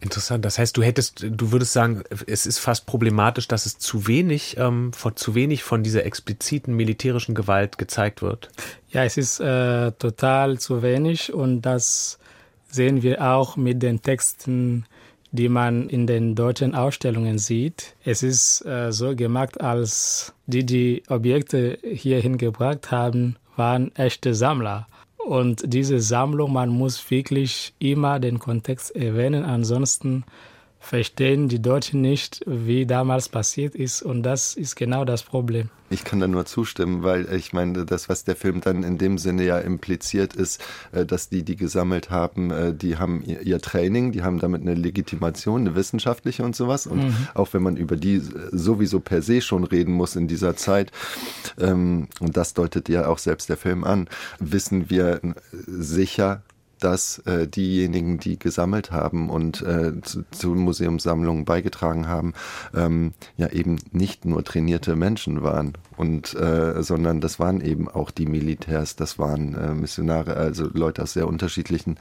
Interessant. 0.00 0.44
Das 0.44 0.58
heißt, 0.58 0.76
du 0.76 0.82
hättest, 0.82 1.26
du 1.28 1.50
würdest 1.50 1.72
sagen, 1.72 2.04
es 2.26 2.46
ist 2.46 2.58
fast 2.58 2.86
problematisch, 2.86 3.48
dass 3.48 3.66
es 3.66 3.78
zu 3.78 4.06
wenig, 4.06 4.56
ähm, 4.56 4.92
von, 4.92 5.16
zu 5.16 5.34
wenig 5.34 5.64
von 5.64 5.82
dieser 5.82 6.04
expliziten 6.04 6.76
militärischen 6.76 7.34
Gewalt 7.34 7.78
gezeigt 7.78 8.22
wird. 8.22 8.48
Ja, 8.90 9.02
es 9.02 9.16
ist 9.16 9.40
äh, 9.40 9.90
total 9.92 10.58
zu 10.58 10.82
wenig 10.82 11.32
und 11.32 11.62
das 11.62 12.18
sehen 12.70 13.02
wir 13.02 13.22
auch 13.22 13.56
mit 13.56 13.82
den 13.82 14.02
Texten, 14.02 14.84
die 15.30 15.48
man 15.48 15.88
in 15.88 16.06
den 16.06 16.34
deutschen 16.34 16.74
Ausstellungen 16.74 17.38
sieht. 17.38 17.94
Es 18.04 18.22
ist 18.22 18.64
äh, 18.64 18.92
so 18.92 19.14
gemacht, 19.14 19.60
als 19.60 20.34
die 20.46 20.64
die 20.64 21.02
Objekte 21.08 21.78
hierhin 21.82 22.38
gebracht 22.38 22.90
haben, 22.90 23.36
waren 23.56 23.94
echte 23.96 24.34
Sammler. 24.34 24.86
Und 25.18 25.62
diese 25.66 26.00
Sammlung, 26.00 26.52
man 26.52 26.70
muss 26.70 27.10
wirklich 27.10 27.74
immer 27.78 28.18
den 28.18 28.38
Kontext 28.38 28.96
erwähnen, 28.96 29.44
ansonsten 29.44 30.24
verstehen 30.88 31.48
die 31.48 31.60
Deutschen 31.60 32.00
nicht, 32.00 32.40
wie 32.46 32.86
damals 32.86 33.28
passiert 33.28 33.74
ist. 33.74 34.00
Und 34.00 34.22
das 34.22 34.54
ist 34.54 34.74
genau 34.74 35.04
das 35.04 35.22
Problem. 35.22 35.68
Ich 35.90 36.04
kann 36.04 36.20
da 36.20 36.28
nur 36.28 36.44
zustimmen, 36.46 37.02
weil 37.02 37.32
ich 37.32 37.52
meine, 37.52 37.84
das, 37.84 38.08
was 38.08 38.24
der 38.24 38.36
Film 38.36 38.60
dann 38.60 38.82
in 38.82 38.98
dem 38.98 39.18
Sinne 39.18 39.44
ja 39.44 39.58
impliziert, 39.58 40.34
ist, 40.34 40.62
äh, 40.92 41.04
dass 41.04 41.28
die, 41.28 41.42
die 41.42 41.56
gesammelt 41.56 42.10
haben, 42.10 42.50
äh, 42.50 42.74
die 42.74 42.96
haben 42.96 43.22
ihr 43.22 43.60
Training, 43.60 44.12
die 44.12 44.22
haben 44.22 44.38
damit 44.38 44.62
eine 44.62 44.74
Legitimation, 44.74 45.62
eine 45.62 45.76
wissenschaftliche 45.76 46.42
und 46.42 46.56
sowas. 46.56 46.86
Und 46.86 47.04
mhm. 47.04 47.16
auch 47.34 47.52
wenn 47.52 47.62
man 47.62 47.76
über 47.76 47.96
die 47.96 48.22
sowieso 48.52 49.00
per 49.00 49.20
se 49.22 49.40
schon 49.40 49.64
reden 49.64 49.92
muss 49.92 50.16
in 50.16 50.26
dieser 50.26 50.56
Zeit, 50.56 50.90
ähm, 51.58 52.08
und 52.20 52.36
das 52.36 52.54
deutet 52.54 52.88
ja 52.88 53.06
auch 53.08 53.18
selbst 53.18 53.50
der 53.50 53.58
Film 53.58 53.84
an, 53.84 54.08
wissen 54.38 54.88
wir 54.88 55.20
sicher, 55.66 56.42
dass 56.78 57.18
äh, 57.20 57.46
diejenigen, 57.46 58.18
die 58.18 58.38
gesammelt 58.38 58.90
haben 58.90 59.30
und 59.30 59.62
äh, 59.62 60.00
zu, 60.02 60.24
zu 60.30 60.54
Museumssammlungen 60.54 61.44
beigetragen 61.44 62.08
haben, 62.08 62.34
ähm, 62.74 63.12
ja 63.36 63.48
eben 63.50 63.76
nicht 63.92 64.24
nur 64.24 64.44
trainierte 64.44 64.96
Menschen 64.96 65.42
waren 65.42 65.72
und 65.96 66.34
äh, 66.34 66.82
sondern 66.82 67.20
das 67.20 67.38
waren 67.38 67.60
eben 67.60 67.88
auch 67.88 68.10
die 68.10 68.26
Militärs, 68.26 68.96
das 68.96 69.18
waren 69.18 69.54
äh, 69.54 69.74
Missionare, 69.74 70.36
also 70.36 70.68
Leute 70.72 71.02
aus 71.02 71.12
sehr 71.12 71.28
unterschiedlichen 71.28 71.96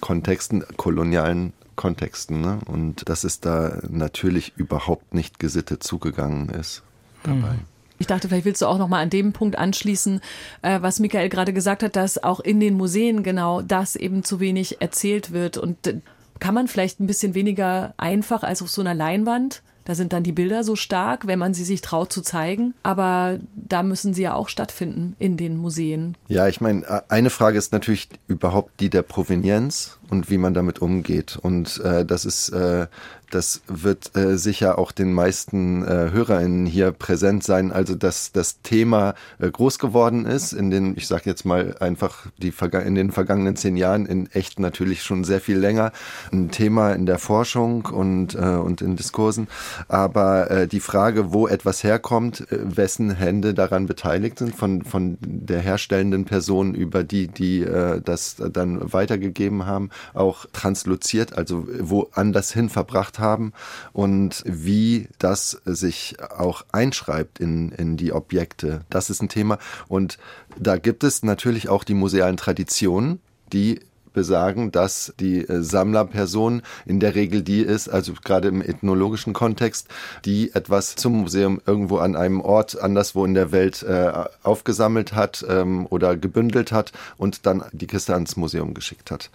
Kontexten, 0.00 0.64
kolonialen 0.76 1.52
Kontexten, 1.76 2.40
ne? 2.40 2.58
und 2.66 3.08
dass 3.08 3.24
es 3.24 3.40
da 3.40 3.78
natürlich 3.88 4.52
überhaupt 4.56 5.14
nicht 5.14 5.38
gesittet 5.38 5.82
zugegangen 5.82 6.48
ist 6.48 6.82
dabei. 7.22 7.54
Mhm. 7.54 7.71
Ich 8.02 8.08
dachte, 8.08 8.28
vielleicht 8.28 8.46
willst 8.46 8.60
du 8.62 8.66
auch 8.66 8.78
noch 8.78 8.88
mal 8.88 9.00
an 9.00 9.10
dem 9.10 9.32
Punkt 9.32 9.56
anschließen, 9.56 10.20
äh, 10.62 10.82
was 10.82 10.98
Michael 10.98 11.28
gerade 11.28 11.52
gesagt 11.52 11.84
hat, 11.84 11.94
dass 11.94 12.20
auch 12.20 12.40
in 12.40 12.58
den 12.58 12.74
Museen 12.74 13.22
genau 13.22 13.62
das 13.62 13.94
eben 13.94 14.24
zu 14.24 14.40
wenig 14.40 14.80
erzählt 14.80 15.30
wird. 15.30 15.56
Und 15.56 15.86
äh, 15.86 16.00
kann 16.40 16.52
man 16.52 16.66
vielleicht 16.66 16.98
ein 16.98 17.06
bisschen 17.06 17.36
weniger 17.36 17.94
einfach 17.98 18.42
als 18.42 18.60
auf 18.60 18.70
so 18.70 18.80
einer 18.80 18.92
Leinwand? 18.92 19.62
Da 19.84 19.94
sind 19.94 20.12
dann 20.12 20.24
die 20.24 20.32
Bilder 20.32 20.64
so 20.64 20.74
stark, 20.74 21.28
wenn 21.28 21.38
man 21.38 21.54
sie 21.54 21.62
sich 21.62 21.80
traut 21.80 22.12
zu 22.12 22.22
zeigen. 22.22 22.74
Aber 22.82 23.38
da 23.54 23.84
müssen 23.84 24.14
sie 24.14 24.22
ja 24.22 24.34
auch 24.34 24.48
stattfinden 24.48 25.14
in 25.20 25.36
den 25.36 25.56
Museen. 25.56 26.16
Ja, 26.26 26.48
ich 26.48 26.60
meine, 26.60 27.08
eine 27.08 27.30
Frage 27.30 27.56
ist 27.56 27.70
natürlich 27.70 28.08
überhaupt 28.26 28.80
die 28.80 28.90
der 28.90 29.02
Provenienz 29.02 30.00
und 30.12 30.28
wie 30.28 30.36
man 30.36 30.52
damit 30.52 30.80
umgeht. 30.80 31.38
Und 31.40 31.80
äh, 31.80 32.04
das 32.04 32.26
ist 32.26 32.50
äh, 32.50 32.86
das 33.32 33.62
wird 33.66 34.14
äh, 34.14 34.36
sicher 34.36 34.78
auch 34.78 34.92
den 34.92 35.12
meisten 35.12 35.82
äh, 35.82 36.10
HörerInnen 36.12 36.66
hier 36.66 36.92
präsent 36.92 37.42
sein. 37.42 37.72
Also, 37.72 37.94
dass 37.94 38.32
das 38.32 38.60
Thema 38.60 39.14
äh, 39.38 39.50
groß 39.50 39.78
geworden 39.78 40.26
ist 40.26 40.52
in 40.52 40.70
den, 40.70 40.96
ich 40.96 41.06
sage 41.06 41.22
jetzt 41.26 41.44
mal 41.44 41.74
einfach 41.80 42.26
die 42.38 42.52
in 42.84 42.94
den 42.94 43.10
vergangenen 43.10 43.56
zehn 43.56 43.76
Jahren 43.76 44.06
in 44.06 44.30
echt 44.32 44.60
natürlich 44.60 45.02
schon 45.02 45.24
sehr 45.24 45.40
viel 45.40 45.56
länger 45.56 45.92
ein 46.30 46.50
Thema 46.50 46.92
in 46.92 47.06
der 47.06 47.18
Forschung 47.18 47.86
und 47.86 48.34
äh, 48.34 48.38
und 48.38 48.82
in 48.82 48.96
Diskursen. 48.96 49.48
Aber 49.88 50.50
äh, 50.50 50.68
die 50.68 50.80
Frage, 50.80 51.32
wo 51.32 51.48
etwas 51.48 51.82
herkommt, 51.82 52.52
äh, 52.52 52.58
wessen 52.76 53.10
Hände 53.10 53.54
daran 53.54 53.86
beteiligt 53.86 54.38
sind, 54.38 54.54
von 54.54 54.82
von 54.82 55.16
der 55.22 55.60
herstellenden 55.60 56.26
Person 56.26 56.74
über 56.74 57.02
die, 57.02 57.28
die 57.28 57.62
äh, 57.62 58.02
das 58.02 58.36
dann 58.36 58.92
weitergegeben 58.92 59.64
haben, 59.64 59.88
auch 60.14 60.46
transloziert, 60.52 61.36
also 61.36 61.66
wo 61.80 62.08
anders 62.12 62.52
hin 62.52 62.68
verbracht 62.68 63.18
haben 63.18 63.52
und 63.92 64.42
wie 64.46 65.08
das 65.18 65.60
sich 65.64 66.16
auch 66.36 66.64
einschreibt 66.72 67.38
in, 67.38 67.70
in 67.72 67.96
die 67.96 68.12
Objekte. 68.12 68.82
Das 68.90 69.10
ist 69.10 69.22
ein 69.22 69.28
Thema. 69.28 69.58
Und 69.88 70.18
da 70.58 70.76
gibt 70.76 71.04
es 71.04 71.22
natürlich 71.22 71.68
auch 71.68 71.84
die 71.84 71.94
musealen 71.94 72.36
Traditionen, 72.36 73.20
die 73.52 73.80
besagen, 74.12 74.72
dass 74.72 75.12
die 75.18 75.46
äh, 75.48 75.62
Sammlerperson 75.62 76.62
in 76.86 77.00
der 77.00 77.14
Regel 77.14 77.42
die 77.42 77.60
ist, 77.60 77.88
also 77.88 78.12
gerade 78.22 78.48
im 78.48 78.62
ethnologischen 78.62 79.32
Kontext, 79.32 79.88
die 80.24 80.54
etwas 80.54 80.96
zum 80.96 81.20
Museum 81.20 81.60
irgendwo 81.66 81.98
an 81.98 82.16
einem 82.16 82.40
Ort 82.40 82.80
anderswo 82.80 83.24
in 83.24 83.34
der 83.34 83.52
Welt 83.52 83.82
äh, 83.82 84.12
aufgesammelt 84.42 85.14
hat 85.14 85.44
ähm, 85.48 85.86
oder 85.90 86.16
gebündelt 86.16 86.72
hat 86.72 86.92
und 87.16 87.46
dann 87.46 87.64
die 87.72 87.86
Kiste 87.86 88.14
ans 88.14 88.36
Museum 88.36 88.74
geschickt 88.74 89.10
hat. 89.10 89.30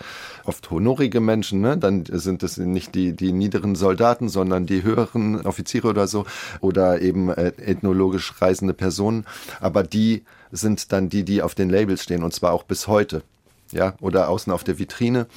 Oft 0.45 0.69
honorige 0.71 1.19
Menschen, 1.19 1.61
ne? 1.61 1.77
dann 1.77 2.05
sind 2.09 2.43
es 2.43 2.57
nicht 2.57 2.95
die, 2.95 3.13
die 3.13 3.31
niederen 3.31 3.75
Soldaten, 3.75 4.29
sondern 4.29 4.65
die 4.65 4.83
höheren 4.83 5.45
Offiziere 5.45 5.87
oder 5.87 6.07
so 6.07 6.25
oder 6.61 7.01
eben 7.01 7.29
äh, 7.29 7.53
ethnologisch 7.57 8.33
reisende 8.41 8.73
Personen, 8.73 9.25
aber 9.59 9.83
die 9.83 10.23
sind 10.51 10.91
dann 10.91 11.09
die, 11.09 11.23
die 11.23 11.41
auf 11.41 11.55
den 11.55 11.69
Labels 11.69 12.03
stehen 12.03 12.23
und 12.23 12.33
zwar 12.33 12.53
auch 12.53 12.63
bis 12.63 12.87
heute 12.87 13.23
ja, 13.71 13.95
oder 14.01 14.29
außen 14.29 14.51
auf 14.51 14.63
der 14.63 14.79
Vitrine. 14.79 15.27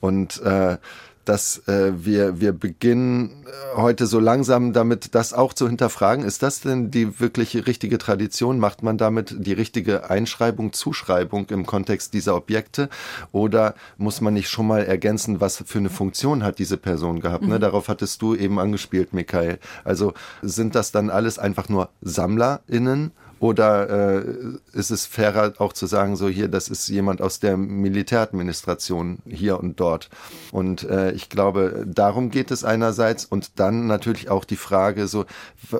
Und 0.00 0.40
äh, 0.42 0.78
dass 1.24 1.66
äh, 1.68 1.92
wir, 2.04 2.40
wir 2.40 2.52
beginnen 2.52 3.44
äh, 3.46 3.76
heute 3.76 4.06
so 4.06 4.20
langsam 4.20 4.72
damit, 4.72 5.14
das 5.14 5.32
auch 5.32 5.52
zu 5.52 5.66
hinterfragen. 5.66 6.24
Ist 6.24 6.42
das 6.42 6.60
denn 6.60 6.90
die 6.90 7.18
wirkliche 7.20 7.66
richtige 7.66 7.98
Tradition? 7.98 8.58
Macht 8.58 8.82
man 8.82 8.98
damit 8.98 9.34
die 9.38 9.52
richtige 9.52 10.10
Einschreibung, 10.10 10.72
Zuschreibung 10.72 11.48
im 11.50 11.66
Kontext 11.66 12.14
dieser 12.14 12.36
Objekte? 12.36 12.88
Oder 13.32 13.74
muss 13.96 14.20
man 14.20 14.34
nicht 14.34 14.48
schon 14.48 14.66
mal 14.66 14.84
ergänzen, 14.84 15.40
was 15.40 15.62
für 15.66 15.78
eine 15.78 15.90
Funktion 15.90 16.44
hat 16.44 16.58
diese 16.58 16.76
Person 16.76 17.20
gehabt? 17.20 17.42
Ne? 17.42 17.46
Mhm. 17.46 17.52
Ne? 17.54 17.60
Darauf 17.60 17.88
hattest 17.88 18.20
du 18.22 18.34
eben 18.34 18.58
angespielt, 18.58 19.12
Michael. 19.12 19.58
Also 19.84 20.12
sind 20.42 20.74
das 20.74 20.92
dann 20.92 21.10
alles 21.10 21.38
einfach 21.38 21.68
nur 21.68 21.88
SammlerInnen? 22.02 23.12
Oder 23.44 24.22
äh, 24.22 24.24
ist 24.72 24.90
es 24.90 25.04
fairer 25.04 25.52
auch 25.58 25.74
zu 25.74 25.84
sagen, 25.84 26.16
so 26.16 26.30
hier, 26.30 26.48
das 26.48 26.70
ist 26.70 26.88
jemand 26.88 27.20
aus 27.20 27.40
der 27.40 27.58
Militäradministration 27.58 29.18
hier 29.26 29.60
und 29.60 29.78
dort. 29.78 30.08
Und 30.50 30.84
äh, 30.84 31.12
ich 31.12 31.28
glaube, 31.28 31.84
darum 31.86 32.30
geht 32.30 32.50
es 32.50 32.64
einerseits 32.64 33.26
und 33.26 33.60
dann 33.60 33.86
natürlich 33.86 34.30
auch 34.30 34.46
die 34.46 34.56
Frage, 34.56 35.08
so 35.08 35.26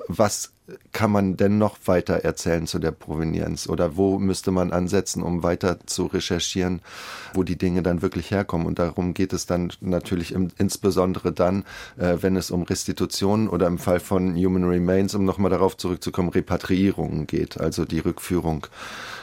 was 0.07 0.51
kann 0.91 1.11
man 1.11 1.37
denn 1.37 1.57
noch 1.57 1.77
weiter 1.85 2.15
erzählen 2.15 2.65
zu 2.65 2.79
der 2.79 2.91
Provenienz? 2.91 3.67
Oder 3.67 3.97
wo 3.97 4.17
müsste 4.17 4.51
man 4.51 4.71
ansetzen, 4.71 5.21
um 5.21 5.43
weiter 5.43 5.79
zu 5.85 6.07
recherchieren, 6.07 6.81
wo 7.33 7.43
die 7.43 7.57
Dinge 7.57 7.83
dann 7.83 8.01
wirklich 8.01 8.31
herkommen? 8.31 8.65
Und 8.65 8.79
darum 8.79 9.13
geht 9.13 9.33
es 9.33 9.45
dann 9.45 9.71
natürlich 9.81 10.31
im, 10.31 10.49
insbesondere 10.57 11.31
dann, 11.31 11.65
äh, 11.97 12.17
wenn 12.21 12.35
es 12.35 12.49
um 12.49 12.63
Restitutionen 12.63 13.47
oder 13.47 13.67
im 13.67 13.77
Fall 13.77 13.99
von 13.99 14.35
Human 14.35 14.63
Remains, 14.63 15.13
um 15.13 15.23
nochmal 15.23 15.51
darauf 15.51 15.77
zurückzukommen, 15.77 16.29
Repatriierungen 16.29 17.27
geht, 17.27 17.59
also 17.59 17.85
die 17.85 17.99
Rückführung 17.99 18.67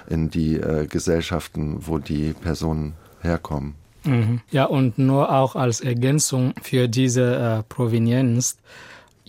in 0.08 0.30
die 0.30 0.56
äh, 0.56 0.86
Gesellschaften, 0.86 1.78
wo 1.86 1.98
die 1.98 2.34
Personen 2.34 2.94
herkommen. 3.20 3.74
Mhm. 4.04 4.40
Ja, 4.50 4.64
und 4.64 4.98
nur 4.98 5.32
auch 5.32 5.56
als 5.56 5.80
Ergänzung 5.80 6.54
für 6.62 6.88
diese 6.88 7.36
äh, 7.36 7.62
Provenienz, 7.62 8.58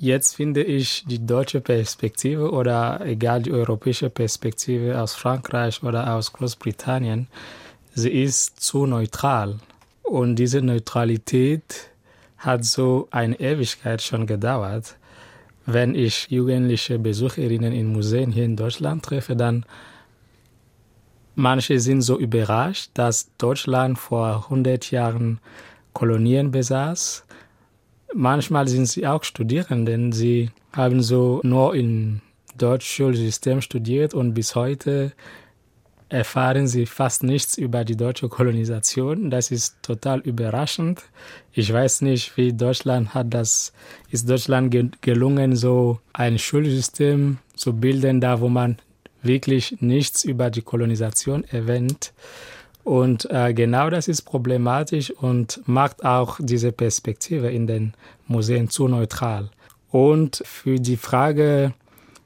Jetzt 0.03 0.35
finde 0.35 0.63
ich 0.63 1.05
die 1.05 1.25
deutsche 1.25 1.61
Perspektive 1.61 2.51
oder 2.51 2.99
egal 3.05 3.41
die 3.41 3.53
europäische 3.53 4.09
Perspektive 4.09 5.01
aus 5.01 5.15
Frankreich 5.15 5.81
oder 5.81 6.13
aus 6.13 6.33
Großbritannien, 6.33 7.27
sie 7.95 8.09
ist 8.09 8.59
zu 8.59 8.85
neutral. 8.85 9.59
Und 10.01 10.35
diese 10.35 10.61
Neutralität 10.61 11.89
hat 12.37 12.65
so 12.65 13.07
eine 13.11 13.39
Ewigkeit 13.39 14.01
schon 14.01 14.27
gedauert. 14.27 14.97
Wenn 15.65 15.95
ich 15.95 16.27
jugendliche 16.29 16.99
Besucherinnen 16.99 17.71
in 17.71 17.93
Museen 17.93 18.33
hier 18.33 18.43
in 18.43 18.57
Deutschland 18.57 19.05
treffe, 19.05 19.37
dann 19.37 19.65
manche 21.35 21.79
sind 21.79 22.01
so 22.01 22.19
überrascht, 22.19 22.91
dass 22.93 23.29
Deutschland 23.37 23.97
vor 23.97 24.47
100 24.49 24.91
Jahren 24.91 25.39
Kolonien 25.93 26.51
besaß 26.51 27.23
Manchmal 28.15 28.67
sind 28.67 28.85
sie 28.85 29.07
auch 29.07 29.23
Studierenden. 29.23 30.11
Sie 30.11 30.51
haben 30.71 31.01
so 31.01 31.41
nur 31.43 31.75
im 31.75 32.21
Deutschschulsystem 32.57 33.61
studiert 33.61 34.13
und 34.13 34.33
bis 34.33 34.55
heute 34.55 35.13
erfahren 36.09 36.67
sie 36.67 36.85
fast 36.85 37.23
nichts 37.23 37.57
über 37.57 37.83
die 37.83 37.97
deutsche 37.97 38.29
Kolonisation. 38.29 39.31
Das 39.31 39.49
ist 39.49 39.77
total 39.81 40.19
überraschend. 40.19 41.01
Ich 41.51 41.73
weiß 41.73 42.01
nicht, 42.01 42.37
wie 42.37 42.53
Deutschland 42.53 43.15
hat 43.15 43.33
das, 43.33 43.73
ist 44.11 44.29
Deutschland 44.29 45.01
gelungen, 45.01 45.55
so 45.55 45.99
ein 46.13 46.37
Schulsystem 46.37 47.39
zu 47.55 47.73
bilden, 47.73 48.21
da 48.21 48.41
wo 48.41 48.47
man 48.47 48.77
wirklich 49.23 49.77
nichts 49.79 50.23
über 50.23 50.51
die 50.51 50.61
Kolonisation 50.61 51.45
erwähnt. 51.45 52.13
Und 52.83 53.29
äh, 53.31 53.53
genau 53.53 53.89
das 53.89 54.07
ist 54.07 54.23
problematisch 54.23 55.09
und 55.11 55.61
macht 55.65 56.03
auch 56.03 56.39
diese 56.41 56.71
Perspektive 56.71 57.49
in 57.49 57.65
den 57.65 57.93
Museen 58.27 58.69
zu 58.69 58.87
neutral. 58.87 59.49
Und 59.89 60.43
für 60.45 60.79
die 60.79 60.97
Frage 60.97 61.73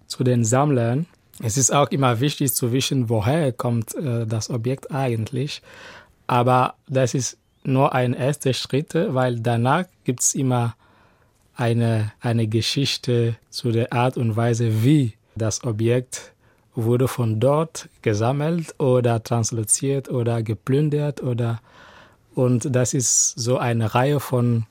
zu 0.08 0.24
den 0.24 0.44
Sammlern, 0.46 1.06
es 1.44 1.58
ist 1.58 1.72
auch 1.72 1.90
immer 1.90 2.20
wichtig 2.20 2.54
zu 2.54 2.72
wissen, 2.72 3.10
woher 3.10 3.52
kommt 3.52 3.94
äh, 3.96 4.26
das 4.26 4.50
Objekt 4.50 4.92
eigentlich. 4.92 5.62
Aber 6.26 6.74
das 6.88 7.14
ist 7.14 7.38
nur 7.64 7.94
ein 7.94 8.14
erster 8.14 8.54
Schritt, 8.54 8.96
weil 8.96 9.40
danach 9.40 9.86
gibt 10.06 10.22
es 10.22 10.34
immer 10.34 10.76
eine, 11.56 12.14
eine 12.22 12.48
Geschichte 12.48 13.36
zu 13.50 13.72
der 13.72 13.94
Art 13.94 14.18
und 14.18 14.36
Weise, 14.36 14.84
wie 14.84 15.14
das 15.36 15.64
Objekt 15.64 16.34
wurde 16.78 17.08
von 17.08 17.40
dort 17.40 17.90
gesammelt 18.02 18.80
oder 18.80 19.24
transloziert 19.24 20.10
oder 20.10 20.44
geplündert 20.44 21.22
oder 21.24 21.60
und 22.36 22.76
das 22.76 22.94
ist 22.94 23.32
so 23.32 23.58
eine 23.58 23.96
Reihe 23.96 24.20
von 24.20 24.68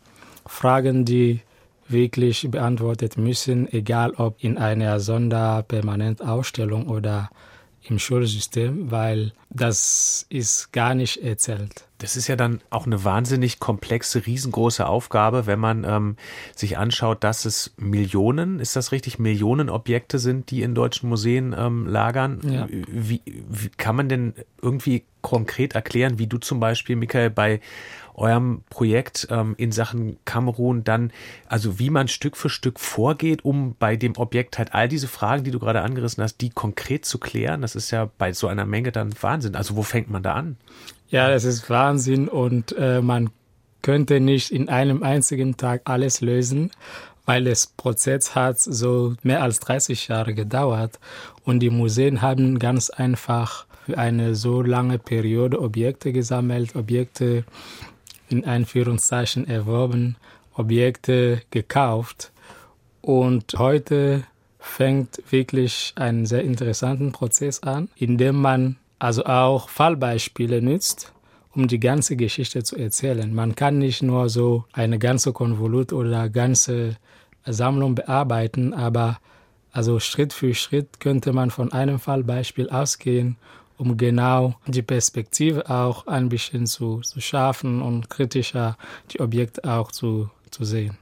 Fragen, 0.47 1.05
die 1.05 1.41
wirklich 1.89 2.49
beantwortet 2.49 3.19
müssen, 3.19 3.71
egal 3.73 4.13
ob 4.13 4.37
in 4.43 4.57
einer 4.57 5.01
Sonderpermanentausstellung 5.01 6.87
oder 6.87 7.29
im 7.91 7.99
Schulsystem, 7.99 8.91
weil 8.91 9.33
das 9.51 10.27
ist 10.29 10.73
gar 10.73 10.95
nicht 10.95 11.23
erzählt. 11.23 11.87
Das 11.99 12.17
ist 12.17 12.29
ja 12.29 12.37
dann 12.37 12.61
auch 12.69 12.85
eine 12.85 13.05
wahnsinnig 13.05 13.59
komplexe, 13.59 14.27
riesengroße 14.27 14.87
Aufgabe, 14.87 15.47
wenn 15.47 15.59
man 15.59 15.85
ähm, 15.85 16.17
sich 16.55 16.77
anschaut, 16.77 17.25
dass 17.25 17.47
es 17.47 17.73
Millionen, 17.79 18.61
ist 18.61 18.77
das 18.77 18.93
richtig, 18.93 19.19
Millionen 19.19 19.71
Objekte 19.71 20.19
sind, 20.19 20.51
die 20.51 20.63
in 20.63 20.75
deutschen 20.75 21.09
Museen 21.09 21.55
ähm, 21.57 21.87
lagern. 21.87 22.41
Ja. 22.45 22.69
Wie, 22.69 23.23
wie 23.25 23.71
kann 23.71 23.97
man 23.97 24.11
denn 24.11 24.35
irgendwie 24.61 25.05
konkret 25.23 25.75
erklären, 25.75 26.19
wie 26.19 26.27
du 26.27 26.39
zum 26.39 26.61
Beispiel, 26.61 26.97
Michael, 26.97 27.31
bei 27.31 27.61
eurem 28.17 28.63
Projekt 28.71 29.29
ähm, 29.31 29.55
in 29.59 29.73
Sachen 29.73 30.19
Kamerun 30.25 30.85
dann, 30.85 31.13
also 31.47 31.79
wie 31.79 31.91
man 31.91 32.09
Stück 32.09 32.37
für 32.37 32.49
Stück 32.49 32.81
vorgeht, 32.81 33.45
um 33.45 33.77
bei 33.79 33.97
dem 33.97 34.17
Objekt 34.17 34.59
halt 34.59 34.75
all 34.75 34.89
diese 34.89 35.09
Fragen, 35.09 35.45
die 35.45 35.51
du 35.51 35.59
gerade 35.59 35.83
angerissen 35.83 36.23
hast, 36.23 36.41
die 36.41 36.51
konkret 36.51 37.05
zu 37.05 37.19
klären. 37.19 37.63
Das 37.63 37.77
ist 37.77 37.91
ja 37.91 38.11
bei 38.19 38.33
so 38.33 38.49
einer 38.49 38.67
Menge 38.67 38.93
dann 38.93 39.15
Wahnsinn. 39.21 39.55
Also 39.55 39.77
wo 39.77 39.83
fängt 39.83 40.11
man 40.11 40.23
da 40.23 40.35
an? 40.35 40.57
Ja, 41.09 41.29
das 41.29 41.45
ist 41.45 41.71
Wahnsinn 41.71 42.29
und 42.29 42.75
äh, 42.77 43.01
man 43.01 43.31
könnte 43.83 44.19
nicht 44.19 44.51
in 44.51 44.69
einem 44.69 45.03
einzigen 45.03 45.57
Tag 45.57 45.83
alles 45.85 46.21
lösen, 46.21 46.73
weil 47.25 47.45
das 47.45 47.67
Prozess 47.69 48.35
hat 48.35 48.59
so 48.59 49.15
mehr 49.23 49.43
als 49.43 49.61
30 49.61 50.09
Jahre 50.09 50.35
gedauert 50.35 50.99
und 51.45 51.61
die 51.61 51.71
Museen 51.71 52.23
haben 52.23 52.59
ganz 52.59 52.91
einfach 52.91 53.67
für 53.85 53.97
eine 53.97 54.35
so 54.35 54.63
lange 54.63 54.99
Periode 54.99 55.61
Objekte 55.61 56.13
gesammelt, 56.13 56.75
Objekte 56.75 57.45
in 58.29 58.45
Einführungszeichen 58.45 59.49
erworben, 59.49 60.17
Objekte 60.55 61.43
gekauft. 61.51 62.33
Und 63.03 63.55
heute 63.57 64.25
fängt 64.59 65.23
wirklich 65.31 65.93
ein 65.97 66.27
sehr 66.27 66.43
interessanten 66.43 67.13
Prozess 67.13 67.63
an, 67.63 67.89
in 67.97 68.19
dem 68.19 68.37
man 68.37 68.77
also 68.99 69.25
auch 69.25 69.69
Fallbeispiele 69.69 70.61
nützt, 70.61 71.13
um 71.55 71.69
die 71.69 71.81
ganze 71.81 72.17
Geschichte 72.17 72.63
zu 72.63 72.77
erzählen. 72.77 73.33
Man 73.35 73.55
kann 73.55 73.79
nicht 73.79 74.03
nur 74.03 74.29
so 74.29 74.65
eine 74.73 74.99
ganze 74.99 75.33
Konvolut 75.33 75.93
oder 75.93 76.29
ganze 76.29 76.97
Sammlung 77.45 77.95
bearbeiten, 77.95 78.75
aber 78.75 79.19
also 79.73 80.01
Schritt 80.01 80.33
für 80.33 80.55
Schritt 80.55 81.01
könnte 81.01 81.33
man 81.33 81.51
von 81.51 81.73
einem 81.73 81.99
Fallbeispiel 81.99 82.71
ausgehen 82.71 83.37
um 83.79 83.97
genau 83.97 84.55
die 84.67 84.83
Perspektive 84.83 85.69
auch 85.69 86.07
ein 86.07 86.29
bisschen 86.29 86.67
zu, 86.67 87.01
zu 87.01 87.21
schärfen 87.21 87.83
und 87.83 88.11
kritischer 88.11 88.77
die 89.11 89.21
Objekte 89.21 89.65
auch 89.65 89.93
zu, 89.93 90.31
zu 90.51 90.65
sehen. 90.65 90.97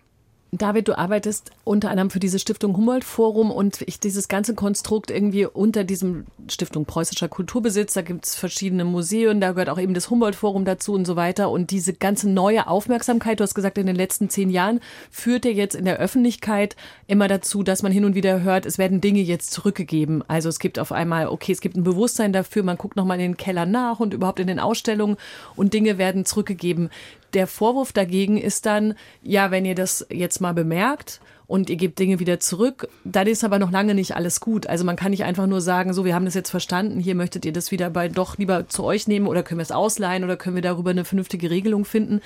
David, 0.59 0.87
du 0.87 0.97
arbeitest 0.97 1.51
unter 1.65 1.91
anderem 1.91 2.11
für 2.11 2.21
diese 2.21 2.39
Stiftung 2.39 2.77
Humboldt 2.77 3.03
Forum 3.03 3.51
und 3.51 3.83
ich 3.83 3.99
dieses 3.99 4.29
ganze 4.29 4.55
Konstrukt 4.55 5.11
irgendwie 5.11 5.47
unter 5.47 5.83
diesem 5.83 6.27
Stiftung 6.49 6.85
Preußischer 6.85 7.29
Kulturbesitz, 7.29 7.95
da 7.95 8.03
gibt 8.03 8.27
es 8.27 8.37
verschiedene 8.37 8.85
Museen, 8.85 9.41
da 9.41 9.51
gehört 9.51 9.69
auch 9.69 9.81
eben 9.81 9.95
das 9.95 10.11
Humboldt 10.11 10.37
Forum 10.37 10.65
dazu 10.65 10.93
und 10.93 11.07
so 11.07 11.17
weiter. 11.17 11.51
Und 11.51 11.73
diese 11.73 11.93
ganze 11.93 12.31
neue 12.31 12.69
Aufmerksamkeit, 12.69 13.41
du 13.41 13.43
hast 13.43 13.55
gesagt, 13.55 13.79
in 13.79 13.87
den 13.87 13.97
letzten 13.97 14.31
zehn 14.31 14.49
Jahren 14.49 14.79
führt 15.11 15.45
ja 15.45 15.51
jetzt 15.51 15.75
in 15.75 15.87
der 15.87 15.99
Öffentlichkeit 15.99 16.77
immer 17.09 17.27
dazu, 17.27 17.65
dass 17.65 17.83
man 17.83 17.91
hin 17.91 18.05
und 18.05 18.15
wieder 18.15 18.43
hört, 18.43 18.65
es 18.65 18.79
werden 18.79 19.01
Dinge 19.01 19.21
jetzt 19.21 19.51
zurückgegeben. 19.51 20.23
Also 20.29 20.49
es 20.49 20.61
gibt 20.61 20.79
auf 20.79 20.93
einmal, 20.93 21.27
okay, 21.27 21.51
es 21.51 21.63
gibt 21.63 21.77
ein 21.77 21.83
Bewusstsein 21.83 22.33
dafür, 22.33 22.63
man 22.63 22.79
guckt 22.79 22.95
nochmal 22.95 23.19
in 23.19 23.33
den 23.33 23.37
Keller 23.37 23.67
nach 23.67 23.99
und 23.99 24.15
überhaupt 24.15 24.39
in 24.39 24.47
den 24.47 24.61
Ausstellungen 24.61 25.17
und 25.57 25.75
Dinge 25.75 25.99
werden 25.99 26.25
zurückgegeben. 26.25 26.91
Der 27.35 27.49
Vorwurf 27.49 27.93
dagegen 27.93 28.39
ist 28.39 28.65
dann, 28.65 28.95
ja, 29.21 29.51
wenn 29.51 29.65
ihr 29.65 29.75
das 29.75 30.07
jetzt 30.09 30.41
mal 30.45 30.55
bemerkt 30.55 31.21
und 31.47 31.69
ihr 31.69 31.77
gebt 31.77 31.99
Dinge 31.99 32.21
wieder 32.21 32.41
zurück, 32.41 32.89
dann 33.05 33.27
ist 33.27 33.45
aber 33.45 33.59
noch 33.59 33.71
lange 33.71 33.95
nicht 33.95 34.17
alles 34.17 34.41
gut. 34.41 34.67
Also 34.67 34.85
man 34.85 34.97
kann 34.97 35.11
nicht 35.11 35.25
einfach 35.25 35.47
nur 35.47 35.61
sagen, 35.61 35.93
so, 35.93 36.05
wir 36.05 36.15
haben 36.15 36.25
das 36.25 36.35
jetzt 36.35 36.51
verstanden, 36.51 37.01
hier 37.01 37.15
möchtet 37.15 37.45
ihr 37.45 37.53
das 37.53 37.71
wieder 37.71 37.91
bei 37.91 38.09
doch 38.09 38.39
lieber 38.39 38.69
zu 38.69 38.85
euch 38.85 39.09
nehmen 39.09 39.27
oder 39.27 39.43
können 39.43 39.59
wir 39.59 39.63
es 39.65 39.73
ausleihen 39.73 40.25
oder 40.25 40.37
können 40.37 40.55
wir 40.55 40.63
darüber 40.63 40.91
eine 40.91 41.05
vernünftige 41.05 41.51
Regelung 41.51 41.85
finden. 41.85 42.21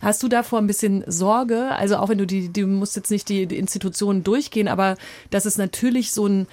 Hast 0.00 0.22
du 0.22 0.28
davor 0.28 0.58
ein 0.58 0.66
bisschen 0.66 1.04
Sorge? 1.06 1.70
Also 1.72 1.96
auch 1.96 2.08
wenn 2.08 2.18
du 2.18 2.26
die, 2.26 2.52
du 2.52 2.66
musst 2.66 2.96
jetzt 2.96 3.10
nicht 3.10 3.28
die, 3.28 3.46
die 3.46 3.58
Institutionen 3.58 4.24
durchgehen, 4.24 4.68
aber 4.68 4.96
dass 5.30 5.44
es 5.44 5.58
natürlich 5.58 6.12
so 6.12 6.26
ein 6.26 6.46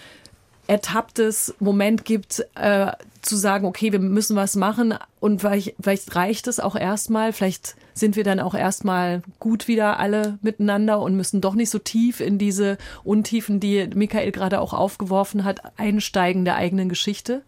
ertapptes 0.67 1.53
Moment 1.59 2.05
gibt, 2.05 2.45
äh, 2.55 2.91
zu 3.21 3.35
sagen, 3.35 3.65
okay, 3.65 3.91
wir 3.91 3.99
müssen 3.99 4.35
was 4.35 4.55
machen 4.55 4.95
und 5.19 5.41
vielleicht, 5.41 5.75
vielleicht 5.81 6.15
reicht 6.15 6.47
es 6.47 6.59
auch 6.59 6.75
erstmal, 6.75 7.33
vielleicht 7.33 7.75
sind 7.93 8.15
wir 8.15 8.23
dann 8.23 8.39
auch 8.39 8.55
erstmal 8.55 9.21
gut 9.39 9.67
wieder 9.67 9.99
alle 9.99 10.37
miteinander 10.41 10.99
und 10.99 11.15
müssen 11.15 11.41
doch 11.41 11.53
nicht 11.53 11.69
so 11.69 11.79
tief 11.79 12.19
in 12.19 12.37
diese 12.37 12.77
Untiefen, 13.03 13.59
die 13.59 13.87
Michael 13.93 14.31
gerade 14.31 14.59
auch 14.59 14.73
aufgeworfen 14.73 15.43
hat, 15.43 15.61
einsteigen 15.77 16.43
der 16.43 16.55
eigenen 16.55 16.89
Geschichte? 16.89 17.43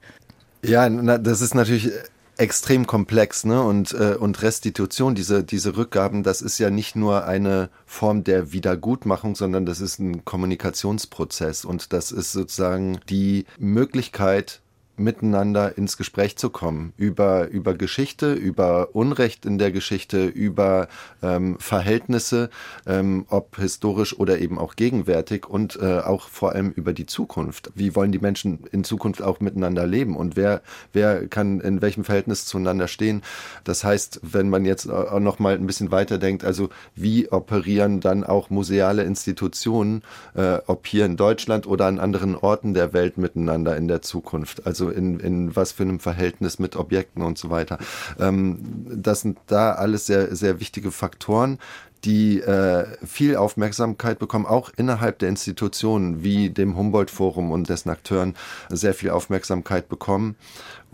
Ja, 0.64 0.88
das 0.90 1.42
ist 1.42 1.56
natürlich 1.56 1.92
extrem 2.38 2.88
komplex, 2.88 3.46
ne? 3.46 3.62
Und, 3.62 3.94
äh, 3.94 4.16
und 4.20 4.42
Restitution, 4.42 5.16
diese, 5.16 5.44
diese 5.44 5.78
Rückgaben, 5.78 6.24
das 6.24 6.42
ist 6.42 6.58
ja 6.58 6.70
nicht 6.70 6.96
nur 6.96 7.26
eine 7.26 7.70
Form 7.86 8.24
der 8.24 8.52
Wiedergutmachung, 8.52 9.36
sondern 9.36 9.66
das 9.66 9.82
ist 9.82 10.00
ein 10.00 10.26
Kommunikationsprozess 10.26 11.66
und 11.66 11.94
das 11.94 12.12
ist 12.12 12.32
sozusagen 12.32 13.00
die 13.10 13.46
Möglichkeit, 13.58 14.62
miteinander 14.98 15.78
ins 15.78 15.98
Gespräch 15.98 16.38
zu 16.38 16.50
kommen 16.50 16.94
über, 16.98 17.48
über 17.50 17.74
Geschichte, 17.74 18.34
über 18.34 18.96
Unrecht 18.96 19.46
in 19.46 19.58
der 19.58 19.72
Geschichte, 19.72 20.26
über 20.26 20.88
ähm, 21.22 21.58
Verhältnisse, 21.60 22.50
ähm, 22.86 23.26
ob 23.30 23.58
historisch 23.58 24.18
oder 24.18 24.40
eben 24.40 24.58
auch 24.58 24.76
gegenwärtig 24.76 25.48
und 25.48 25.78
äh, 25.82 26.00
auch 26.00 26.30
vor 26.30 26.54
allem 26.54 26.72
über 26.72 26.94
die 26.94 27.06
Zukunft. 27.06 27.72
Wie 27.76 27.96
wollen 27.96 28.12
die 28.12 28.20
Menschen 28.20 28.60
in 28.72 28.84
Zukunft 28.84 29.22
auch 29.22 29.40
miteinander 29.40 29.86
leben 29.86 30.16
und 30.16 30.36
wer, 30.36 30.62
wer 30.94 31.28
kann 31.28 31.60
in 31.60 31.82
welchem 31.82 32.04
Verhältnis 32.04 32.46
zueinander 32.46 32.88
stehen? 32.88 33.22
Das 33.64 33.84
heißt, 33.84 34.22
wenn 34.24 34.50
man 34.50 34.66
jetzt 34.66 34.90
auch 34.90 35.20
noch 35.20 35.40
mal 35.40 35.56
ein 35.56 35.68
bisschen 35.68 35.92
weiter 35.92 36.18
denkt, 36.18 36.44
also 36.44 36.70
wie 36.96 37.30
operieren 37.32 38.00
dann 38.00 38.24
auch 38.24 38.50
museale 38.50 39.04
Institutionen, 39.04 40.04
äh, 40.36 40.60
ob 40.68 40.88
hier 40.88 41.06
in 41.06 41.18
Deutschland 41.18 41.68
oder 41.68 41.86
an 41.86 42.00
anderen 42.00 42.36
Orten 42.36 42.74
der 42.74 42.94
Welt 42.94 43.18
miteinander 43.18 43.76
in 43.78 43.88
der 43.88 44.02
Zukunft? 44.02 44.66
Also 44.66 44.85
also 44.86 44.98
in, 44.98 45.20
in 45.20 45.56
was 45.56 45.72
für 45.72 45.84
einem 45.84 46.00
Verhältnis 46.00 46.60
mit 46.60 46.76
Objekten 46.76 47.22
und 47.22 47.38
so 47.38 47.50
weiter. 47.50 47.78
Ähm, 48.20 48.60
das 48.90 49.22
sind 49.22 49.38
da 49.48 49.74
alles 49.74 50.06
sehr, 50.06 50.36
sehr 50.36 50.60
wichtige 50.60 50.92
Faktoren, 50.92 51.60
die 52.04 52.40
äh, 52.40 52.86
viel 53.04 53.36
Aufmerksamkeit 53.36 54.20
bekommen, 54.20 54.46
auch 54.46 54.70
innerhalb 54.78 55.18
der 55.20 55.30
Institutionen 55.30 56.24
wie 56.24 56.52
dem 56.52 56.78
Humboldt-Forum 56.78 57.52
und 57.52 57.68
dessen 57.68 57.90
Akteuren 57.90 58.36
sehr 58.70 58.94
viel 58.94 59.10
Aufmerksamkeit 59.10 59.90
bekommen 59.90 60.36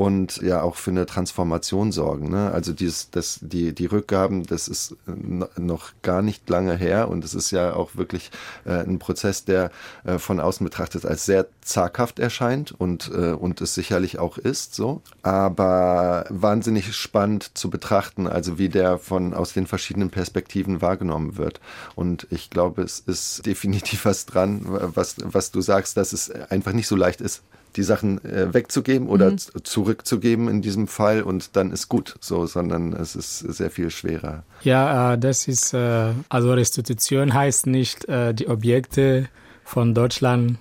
und 0.02 0.38
ja 0.38 0.64
auch 0.64 0.78
für 0.78 0.90
eine 0.90 1.06
Transformation 1.06 1.92
sorgen. 1.92 2.32
Ne? 2.32 2.52
Also 2.52 2.74
dieses, 2.74 3.12
das, 3.12 3.38
die, 3.44 3.72
die 3.72 3.86
Rückgaben, 3.86 4.48
das 4.48 4.68
ist 4.68 4.96
noch 5.06 5.92
gar 6.02 6.24
nicht 6.24 6.50
lange 6.50 6.76
her 6.76 7.08
und 7.08 7.24
es 7.24 7.36
ist 7.36 7.52
ja 7.52 7.76
auch 7.76 7.96
wirklich 7.96 8.32
äh, 8.66 8.80
ein 8.80 8.98
Prozess, 8.98 9.46
der 9.46 9.70
äh, 10.04 10.18
von 10.18 10.40
außen 10.40 10.64
betrachtet 10.64 11.06
als 11.06 11.28
sehr 11.28 11.46
zaghaft 11.62 12.18
erscheint 12.18 12.72
und, 12.72 13.12
äh, 13.14 13.34
und 13.34 13.62
es 13.62 13.76
sicherlich 13.76 14.18
auch 14.18 14.40
ist 14.40 14.74
so, 14.74 15.04
aber 15.22 16.26
wahnsinnig 16.30 16.96
spannend 16.96 17.52
zu 17.56 17.70
betrachten, 17.70 18.26
also 18.26 18.58
wie 18.58 18.70
der 18.70 18.98
von 18.98 19.36
aus 19.36 19.54
den 19.54 19.68
verschiedenen 19.68 20.10
Perspektiven 20.10 20.82
wahrgenommen 20.82 21.38
wird. 21.38 21.62
Und 21.94 22.26
ich 22.32 22.50
glaube, 22.50 22.82
es 22.82 23.02
ist 23.02 23.46
definitiv 23.46 24.06
was 24.06 24.26
dran, 24.26 24.62
was, 24.66 25.18
was 25.20 25.52
du 25.52 25.62
sagst, 25.62 25.96
dass 25.96 26.12
es 26.12 26.32
einfach 26.32 26.74
nicht 26.74 26.88
so 26.88 26.96
leicht 26.96 27.22
ist, 27.22 27.44
die 27.76 27.84
Sachen 27.84 28.24
äh, 28.26 28.54
wegzugeben 28.54 29.08
oder 29.08 29.32
mhm. 29.32 29.38
zurückzugeben 29.64 30.48
in 30.48 30.62
diesem 30.62 30.88
Fall 30.88 31.22
und 31.22 31.56
dann 31.56 31.72
ist 31.72 31.90
gut, 31.90 32.16
so, 32.20 32.46
sondern 32.46 32.94
es 32.94 33.16
ist 33.16 33.40
sehr 33.40 33.72
viel 33.72 33.90
schwerer. 33.90 34.44
Ja, 34.64 35.14
äh, 35.14 35.18
das 35.18 35.48
ist, 35.48 35.74
äh, 35.74 36.12
also 36.30 36.54
Restitution 36.54 37.34
heißt 37.34 37.68
nicht, 37.68 38.08
äh, 38.10 38.34
die 38.34 38.48
Objekte 38.48 39.28
von 39.64 39.94
Deutschland 39.94 40.58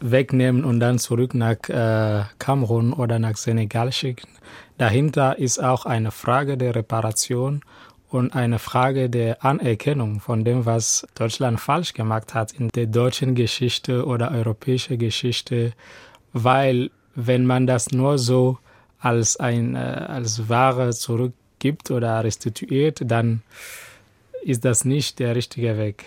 wegnehmen 0.00 0.64
und 0.64 0.80
dann 0.80 0.98
zurück 0.98 1.34
nach 1.34 1.56
äh, 1.68 2.24
Kamerun 2.38 2.92
oder 2.92 3.18
nach 3.18 3.36
Senegal 3.36 3.92
schicken. 3.92 4.28
Dahinter 4.78 5.38
ist 5.38 5.62
auch 5.62 5.86
eine 5.86 6.10
Frage 6.10 6.58
der 6.58 6.74
Reparation 6.74 7.62
und 8.08 8.34
eine 8.34 8.58
Frage 8.58 9.10
der 9.10 9.44
Anerkennung 9.44 10.20
von 10.20 10.44
dem, 10.44 10.64
was 10.66 11.06
Deutschland 11.14 11.60
falsch 11.60 11.92
gemacht 11.92 12.34
hat 12.34 12.52
in 12.52 12.68
der 12.68 12.86
deutschen 12.86 13.34
Geschichte 13.34 14.06
oder 14.06 14.30
europäischen 14.30 14.98
Geschichte 14.98 15.72
weil 16.44 16.90
wenn 17.14 17.46
man 17.46 17.66
das 17.66 17.90
nur 17.92 18.18
so 18.18 18.58
als 19.00 19.38
ein 19.38 19.74
äh, 19.74 19.78
als 19.78 20.48
Ware 20.48 20.90
zurückgibt 20.92 21.90
oder 21.90 22.22
restituiert, 22.22 23.00
dann 23.04 23.42
ist 24.44 24.64
das 24.64 24.84
nicht 24.84 25.18
der 25.18 25.34
richtige 25.34 25.78
Weg. 25.78 26.04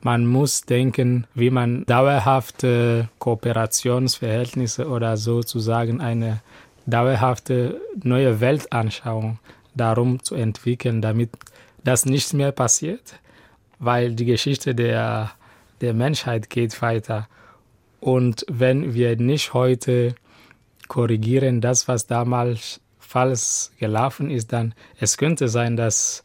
Man 0.00 0.26
muss 0.26 0.62
denken, 0.62 1.26
wie 1.34 1.50
man 1.50 1.84
dauerhafte 1.84 3.08
Kooperationsverhältnisse 3.18 4.88
oder 4.88 5.16
sozusagen 5.16 6.00
eine 6.00 6.40
dauerhafte 6.86 7.80
neue 8.02 8.40
Weltanschauung 8.40 9.38
darum 9.74 10.22
zu 10.22 10.34
entwickeln, 10.34 11.02
damit 11.02 11.30
das 11.84 12.06
nicht 12.06 12.32
mehr 12.32 12.52
passiert, 12.52 13.18
weil 13.78 14.14
die 14.14 14.24
Geschichte 14.24 14.74
der, 14.74 15.32
der 15.80 15.94
Menschheit 15.94 16.48
geht 16.48 16.80
weiter. 16.80 17.28
Und 18.00 18.44
wenn 18.48 18.94
wir 18.94 19.16
nicht 19.16 19.54
heute 19.54 20.14
korrigieren, 20.88 21.60
das, 21.60 21.88
was 21.88 22.06
damals 22.06 22.80
falsch 22.98 23.70
gelaufen 23.78 24.30
ist, 24.30 24.52
dann 24.52 24.74
es 24.98 25.16
könnte 25.16 25.48
sein, 25.48 25.76
dass 25.76 26.24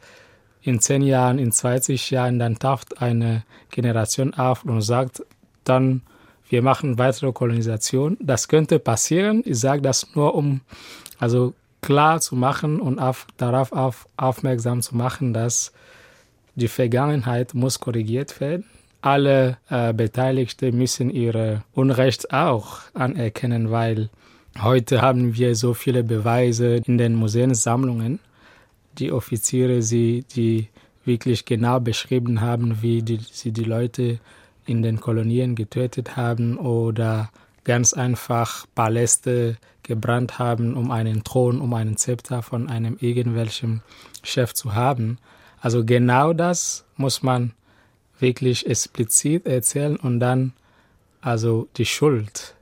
in 0.62 0.80
zehn 0.80 1.02
Jahren, 1.02 1.40
in 1.40 1.52
20 1.52 2.12
Jahren, 2.12 2.40
dann 2.40 2.60
taucht 2.60 3.02
eine 3.02 3.44
Generation 3.70 4.34
auf 4.34 4.64
und 4.64 4.82
sagt, 4.82 5.24
dann 5.64 6.02
wir 6.50 6.62
machen 6.62 7.00
weitere 7.00 7.32
Kolonisation. 7.32 8.18
Das 8.22 8.48
könnte 8.48 8.78
passieren. 8.78 9.42
Ich 9.46 9.60
sage 9.60 9.82
das 9.82 10.14
nur, 10.14 10.36
um 10.36 10.62
also 11.18 11.54
klar 11.82 12.22
zu 12.22 12.36
machen 12.36 12.80
und 12.80 13.00
auf, 13.00 13.26
darauf 13.38 13.72
auf, 13.72 14.08
aufmerksam 14.18 14.82
zu 14.82 14.96
machen, 14.96 15.34
dass 15.34 15.74
die 16.56 16.68
Vergangenheit 16.68 17.54
muss 17.56 17.80
korrigiert 17.80 18.40
werden 18.40 18.66
alle 19.04 19.58
äh, 19.70 19.94
Beteiligten 19.94 20.78
müssen 20.78 21.10
ihre 21.10 21.64
Unrecht 21.74 22.34
auch 22.34 22.80
anerkennen, 22.94 23.70
weil 23.70 24.10
heute 24.62 25.02
haben 25.02 25.36
wir 25.36 25.56
so 25.56 25.74
viele 25.74 26.06
Beweise 26.06 26.78
in 26.78 26.98
den 26.98 27.14
Museumssammlungen, 27.16 28.20
die 28.98 29.12
Offiziere, 29.12 29.82
sie, 29.82 30.24
die 30.34 30.70
wirklich 31.04 31.44
genau 31.44 31.82
beschrieben 31.82 32.40
haben, 32.40 32.82
wie 32.82 33.02
die, 33.02 33.20
sie 33.20 33.52
die 33.52 33.66
Leute 33.66 34.20
in 34.66 34.82
den 34.82 35.02
Kolonien 35.02 35.56
getötet 35.56 36.16
haben 36.16 36.58
oder 36.58 37.30
ganz 37.66 37.92
einfach 37.92 38.66
Paläste 38.74 39.58
gebrannt 39.84 40.40
haben, 40.40 40.78
um 40.78 40.92
einen 40.92 41.26
Thron, 41.26 41.60
um 41.60 41.74
einen 41.74 41.98
Zepter 41.98 42.42
von 42.42 42.70
einem 42.70 42.96
irgendwelchen 43.02 43.82
Chef 44.24 44.54
zu 44.54 44.74
haben. 44.74 45.18
Also 45.60 45.84
genau 45.84 46.32
das 46.32 46.86
muss 46.96 47.22
man 47.22 47.52
wirklich 48.20 48.66
explizit 48.66 49.46
erzählen 49.46 49.96
und 49.96 50.20
dann 50.20 50.54
also 51.22 51.68
die 51.78 51.86
Schuld 51.86 52.56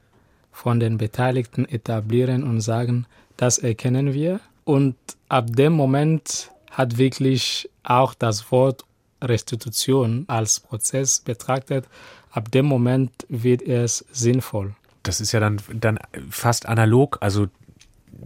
von 0.52 0.80
den 0.80 0.98
Beteiligten 0.98 1.66
etablieren 1.66 2.44
und 2.44 2.62
sagen, 2.62 3.06
das 3.38 3.58
erkennen 3.58 4.14
wir. 4.14 4.40
Und 4.64 4.96
ab 5.30 5.56
dem 5.56 5.74
Moment 5.74 6.52
hat 6.70 6.98
wirklich 6.98 7.70
auch 7.84 8.14
das 8.14 8.52
Wort 8.52 8.86
Restitution 9.22 10.26
als 10.28 10.60
Prozess 10.60 11.20
betrachtet. 11.20 11.88
Ab 12.32 12.52
dem 12.52 12.66
Moment 12.66 13.12
wird 13.30 13.62
es 13.62 14.06
sinnvoll. 14.12 14.76
Das 15.04 15.20
ist 15.20 15.32
ja 15.32 15.40
dann, 15.40 15.60
dann 15.74 16.00
fast 16.30 16.68
analog, 16.68 17.18
also 17.22 17.48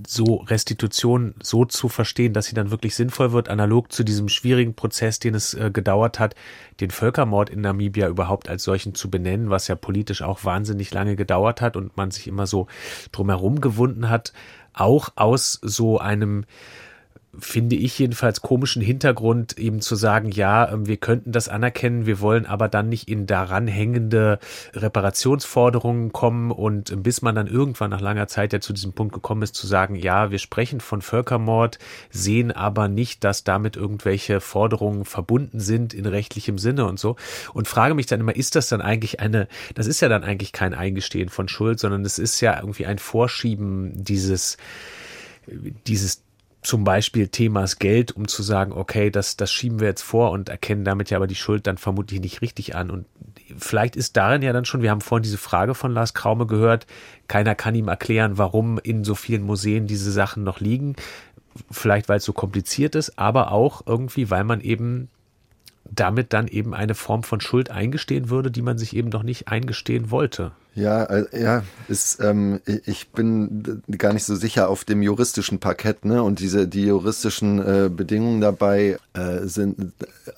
so 0.08 0.36
Restitution 0.47 1.36
so 1.41 1.65
zu 1.65 1.89
verstehen, 1.89 2.34
dass 2.34 2.47
sie 2.47 2.55
dann 2.55 2.71
wirklich 2.71 2.95
sinnvoll 2.95 3.31
wird, 3.31 3.49
analog 3.49 3.91
zu 3.91 4.03
diesem 4.03 4.29
schwierigen 4.29 4.73
Prozess, 4.73 5.19
den 5.19 5.36
es 5.36 5.53
äh, 5.53 5.71
gedauert 5.71 6.19
hat, 6.19 6.36
den 6.79 6.91
Völkermord 6.91 7.49
in 7.49 7.62
Namibia 7.62 8.08
überhaupt 8.08 8.49
als 8.49 8.63
solchen 8.63 8.95
zu 8.95 9.10
benennen, 9.10 9.49
was 9.49 9.67
ja 9.67 9.75
politisch 9.75 10.21
auch 10.21 10.43
wahnsinnig 10.43 10.93
lange 10.93 11.15
gedauert 11.15 11.62
hat 11.62 11.77
und 11.77 11.95
man 11.97 12.12
sich 12.12 12.27
immer 12.27 12.47
so 12.47 12.67
drumherum 13.12 13.62
gewunden 13.62 14.10
hat, 14.10 14.34
auch 14.73 15.10
aus 15.15 15.60
so 15.62 15.99
einem 15.99 16.45
finde 17.39 17.76
ich 17.76 17.98
jedenfalls 18.00 18.41
komischen 18.41 18.82
Hintergrund, 18.82 19.58
eben 19.58 19.82
zu 19.82 19.95
sagen, 19.95 20.32
ja, 20.32 20.71
ähm, 20.71 20.88
wir 20.88 20.98
könnten 20.98 21.32
das 21.32 21.50
anerkennen, 21.50 22.06
wir 22.06 22.19
wollen 22.19 22.45
aber 22.45 22.67
dann 22.67 22.89
nicht 22.89 23.10
in 23.10 23.26
daran 23.28 23.67
hängende 23.67 24.39
Reparationsforderungen 24.74 26.12
kommen. 26.12 26.52
Und 26.52 27.04
bis 27.04 27.21
man 27.21 27.36
dann 27.36 27.48
irgendwann 27.48 27.91
nach 27.91 28.02
langer 28.02 28.28
Zeit 28.28 28.54
ja 28.54 28.60
zu 28.60 28.74
diesem 28.74 28.93
Punkt 28.93 29.13
gekommen 29.13 29.41
ist, 29.41 29.56
zu 29.56 29.67
sagen, 29.67 29.95
ja, 29.95 30.32
wir 30.32 30.39
sprechen 30.39 30.80
von 30.80 31.02
Völkermord, 31.02 31.80
sehen 32.10 32.52
aber 32.52 32.88
nicht, 32.88 33.24
dass 33.24 33.43
damit 33.43 33.76
irgendwelche 33.76 34.39
Forderungen 34.39 35.06
verbunden 35.06 35.60
sind 35.60 35.93
in 35.93 36.06
rechtlichem 36.06 36.58
Sinne 36.58 36.86
und 36.86 37.00
so. 37.00 37.15
Und 37.54 37.67
frage 37.67 37.93
mich 37.93 38.06
dann 38.06 38.19
immer, 38.19 38.36
ist 38.36 38.56
das 38.56 38.69
dann 38.69 38.82
eigentlich 38.82 39.19
eine, 39.19 39.48
das 39.74 39.88
ist 39.88 40.02
ja 40.02 40.10
dann 40.10 40.24
eigentlich 40.24 40.52
kein 40.52 40.74
Eingestehen 40.74 41.30
von 41.30 41.48
Schuld, 41.48 41.80
sondern 41.80 42.06
es 42.06 42.19
ist 42.19 42.41
ja 42.41 42.60
irgendwie 42.60 42.86
ein 42.86 43.00
Vorschieben 43.00 44.04
dieses 44.04 44.58
dieses 45.88 46.24
zum 46.65 46.84
Beispiel 46.84 47.28
Themas 47.28 47.78
Geld, 47.80 48.12
um 48.12 48.28
zu 48.28 48.41
sagen, 48.41 48.71
okay, 48.71 49.12
das, 49.12 49.38
das 49.38 49.51
schieben 49.51 49.80
wir 49.80 49.88
jetzt 49.88 50.01
vor 50.01 50.32
und 50.32 50.49
erkennen 50.49 50.84
damit 50.84 51.10
ja 51.10 51.17
aber 51.17 51.28
die 51.28 51.36
Schuld 51.36 51.67
dann 51.67 51.78
vermutlich 51.78 52.19
nicht 52.19 52.41
richtig 52.41 52.75
an. 52.75 52.89
Und 52.89 53.06
vielleicht 53.58 53.95
ist 53.95 54.17
darin 54.17 54.41
ja 54.41 54.51
dann 54.51 54.65
schon, 54.65 54.82
wir 54.82 54.89
haben 54.89 55.01
vorhin 55.01 55.23
diese 55.23 55.38
Frage 55.38 55.75
von 55.75 55.91
Lars 55.91 56.13
Kraume 56.13 56.47
gehört, 56.47 56.88
keiner 57.28 57.56
kann 57.56 57.75
ihm 57.75 57.88
erklären, 57.88 58.38
warum 58.38 58.80
in 58.80 59.04
so 59.04 59.15
vielen 59.15 59.43
Museen 59.43 59.88
diese 59.88 60.12
Sachen 60.12 60.43
noch 60.43 60.60
liegen. 60.60 60.95
Vielleicht, 61.71 62.10
weil 62.10 62.17
es 62.17 62.25
so 62.25 62.34
kompliziert 62.34 62.95
ist, 62.95 63.17
aber 63.17 63.51
auch 63.51 63.84
irgendwie, 63.86 64.30
weil 64.30 64.43
man 64.43 64.60
eben 64.60 65.10
damit 65.89 66.34
dann 66.34 66.47
eben 66.47 66.73
eine 66.73 66.95
Form 66.95 67.23
von 67.23 67.39
Schuld 67.41 67.69
eingestehen 67.69 68.30
würde, 68.30 68.49
die 68.49 68.63
man 68.63 68.78
sich 68.78 68.95
eben 68.95 69.10
noch 69.10 69.23
nicht 69.23 69.47
eingestehen 69.47 70.10
wollte. 70.10 70.51
Ja, 70.75 71.05
äh, 71.05 71.41
ja, 71.41 71.63
ist, 71.88 72.19
ähm, 72.19 72.59
ich 72.85 73.07
bin 73.11 73.81
gar 73.97 74.11
nicht 74.11 74.25
so 74.25 74.35
sicher 74.35 74.67
auf 74.67 74.83
dem 74.83 75.01
juristischen 75.01 75.59
Parkett, 75.59 76.03
ne? 76.03 76.21
Und 76.21 76.39
diese 76.39 76.67
die 76.67 76.83
juristischen 76.83 77.59
äh, 77.59 77.89
Bedingungen 77.89 78.41
dabei 78.41 78.97
äh, 79.13 79.45
sind 79.45 79.93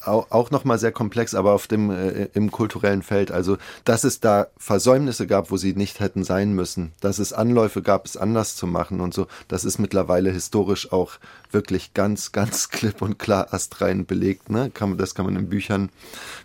auch, 0.06 0.30
auch 0.30 0.52
noch 0.52 0.64
mal 0.64 0.78
sehr 0.78 0.92
komplex, 0.92 1.34
aber 1.34 1.54
auf 1.54 1.66
dem 1.66 1.90
äh, 1.90 2.28
im 2.36 2.52
kulturellen 2.52 3.02
Feld. 3.02 3.32
Also, 3.32 3.58
dass 3.84 4.04
es 4.04 4.20
da 4.20 4.46
Versäumnisse 4.58 5.26
gab, 5.26 5.50
wo 5.50 5.58
sie 5.58 5.74
nicht 5.74 6.00
hätten 6.00 6.24
sein 6.24 6.54
müssen, 6.54 6.92
dass 7.02 7.18
es 7.18 7.34
Anläufe 7.34 7.82
gab, 7.82 8.06
es 8.06 8.16
anders 8.16 8.56
zu 8.56 8.68
machen 8.68 9.02
und 9.02 9.16
so, 9.16 9.26
das 9.48 9.66
ist 9.66 9.80
mittlerweile 9.80 10.30
historisch 10.30 10.92
auch 10.92 11.14
wirklich 11.52 11.96
ganz, 11.96 12.32
ganz 12.32 12.70
klipp 12.70 13.02
und 13.02 13.18
klar 13.18 13.54
astrein 13.56 14.06
belegt. 14.06 14.52
Ne? 14.52 14.70
Kann, 14.72 14.98
das 14.98 15.16
kann 15.16 15.26
man 15.26 15.36
in 15.36 15.50
Büchern 15.50 15.90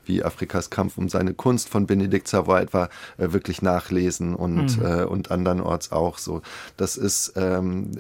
wie 0.07 0.25
Afrikas 0.25 0.71
Kampf 0.71 0.99
um 0.99 1.09
seine 1.09 1.35
Kunst 1.35 1.69
von 1.69 1.87
Benedikt 1.87 2.29
Savoy 2.29 2.63
etwa 2.63 2.89
äh, 3.19 3.33
wirklich 3.33 3.61
nach 3.61 3.83
nachlesen 3.83 4.35
und, 4.35 4.79
mhm. 4.79 4.85
äh, 4.85 5.05
und 5.05 5.31
andernorts 5.31 5.93
auch 5.93 6.19
so. 6.19 6.43
Das 6.77 6.97
ist, 6.97 7.33
ähm, 7.37 7.93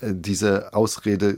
äh, 0.00 0.12
diese 0.12 0.74
Ausrede 0.74 1.36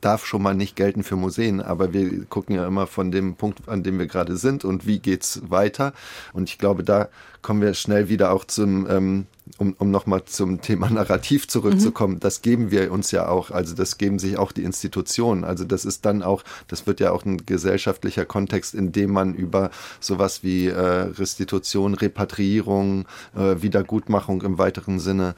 darf 0.00 0.24
schon 0.24 0.42
mal 0.42 0.54
nicht 0.54 0.76
gelten 0.76 1.02
für 1.02 1.16
Museen, 1.16 1.60
aber 1.60 1.92
wir 1.92 2.24
gucken 2.26 2.54
ja 2.54 2.66
immer 2.66 2.86
von 2.86 3.10
dem 3.10 3.34
Punkt, 3.34 3.68
an 3.68 3.82
dem 3.82 3.98
wir 3.98 4.06
gerade 4.06 4.36
sind 4.36 4.64
und 4.64 4.86
wie 4.86 4.98
geht's 4.98 5.42
weiter. 5.50 5.92
Und 6.32 6.48
ich 6.48 6.58
glaube, 6.58 6.82
da 6.82 7.08
kommen 7.42 7.62
wir 7.62 7.74
schnell 7.74 8.08
wieder 8.08 8.32
auch 8.32 8.44
zum, 8.44 8.88
ähm, 8.88 9.26
um, 9.58 9.74
um 9.78 9.90
nochmal 9.90 10.24
zum 10.24 10.60
Thema 10.60 10.90
Narrativ 10.90 11.48
zurückzukommen, 11.48 12.14
mhm. 12.14 12.20
das 12.20 12.42
geben 12.42 12.70
wir 12.70 12.92
uns 12.92 13.10
ja 13.10 13.28
auch, 13.28 13.50
also 13.50 13.74
das 13.74 13.98
geben 13.98 14.18
sich 14.18 14.38
auch 14.38 14.52
die 14.52 14.64
Institutionen. 14.64 15.44
Also 15.44 15.64
das 15.64 15.84
ist 15.84 16.04
dann 16.04 16.22
auch, 16.22 16.44
das 16.66 16.86
wird 16.86 17.00
ja 17.00 17.12
auch 17.12 17.24
ein 17.24 17.44
gesellschaftlicher 17.44 18.24
Kontext, 18.24 18.74
in 18.74 18.92
dem 18.92 19.12
man 19.12 19.34
über 19.34 19.70
sowas 20.00 20.42
wie 20.42 20.66
äh, 20.66 20.78
Restitution, 20.78 21.94
Repatriierung, 21.94 23.06
äh, 23.36 23.62
Wiedergutmachung 23.62 24.42
im 24.42 24.58
weiteren 24.58 24.98
Sinne 24.98 25.34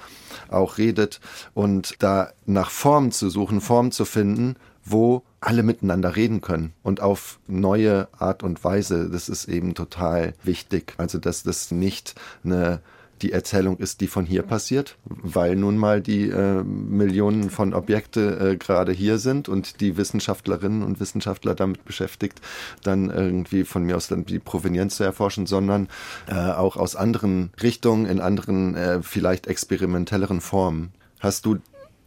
auch 0.48 0.78
redet. 0.78 1.20
Und 1.54 1.94
da 2.00 2.32
nach 2.46 2.70
Formen 2.70 3.12
zu 3.12 3.30
suchen, 3.30 3.60
Formen 3.60 3.92
zu 3.92 4.04
finden, 4.04 4.56
wo 4.84 5.22
alle 5.40 5.62
miteinander 5.62 6.16
reden 6.16 6.40
können 6.40 6.72
und 6.82 7.00
auf 7.00 7.40
neue 7.46 8.08
Art 8.18 8.42
und 8.42 8.62
Weise. 8.62 9.08
Das 9.10 9.28
ist 9.28 9.48
eben 9.48 9.74
total 9.74 10.34
wichtig. 10.42 10.94
Also, 10.98 11.18
dass 11.18 11.42
das 11.42 11.70
nicht 11.70 12.14
eine 12.44 12.80
die 13.22 13.32
Erzählung 13.32 13.76
ist, 13.78 14.00
die 14.00 14.06
von 14.06 14.24
hier 14.24 14.42
passiert, 14.42 14.96
weil 15.04 15.56
nun 15.56 15.76
mal 15.76 16.00
die 16.00 16.28
äh, 16.28 16.62
Millionen 16.62 17.50
von 17.50 17.74
Objekte 17.74 18.52
äh, 18.52 18.56
gerade 18.56 18.92
hier 18.92 19.18
sind 19.18 19.48
und 19.48 19.80
die 19.80 19.96
Wissenschaftlerinnen 19.96 20.82
und 20.82 21.00
Wissenschaftler 21.00 21.54
damit 21.54 21.84
beschäftigt, 21.84 22.40
dann 22.82 23.10
irgendwie 23.10 23.64
von 23.64 23.84
mir 23.84 23.96
aus 23.96 24.08
dann 24.08 24.24
die 24.24 24.38
Provenienz 24.38 24.96
zu 24.96 25.04
erforschen, 25.04 25.46
sondern 25.46 25.88
äh, 26.28 26.34
auch 26.34 26.76
aus 26.76 26.96
anderen 26.96 27.50
Richtungen, 27.62 28.06
in 28.06 28.20
anderen, 28.20 28.74
äh, 28.74 29.02
vielleicht 29.02 29.46
experimentelleren 29.46 30.40
Formen. 30.40 30.92
Hast 31.18 31.44
du 31.44 31.58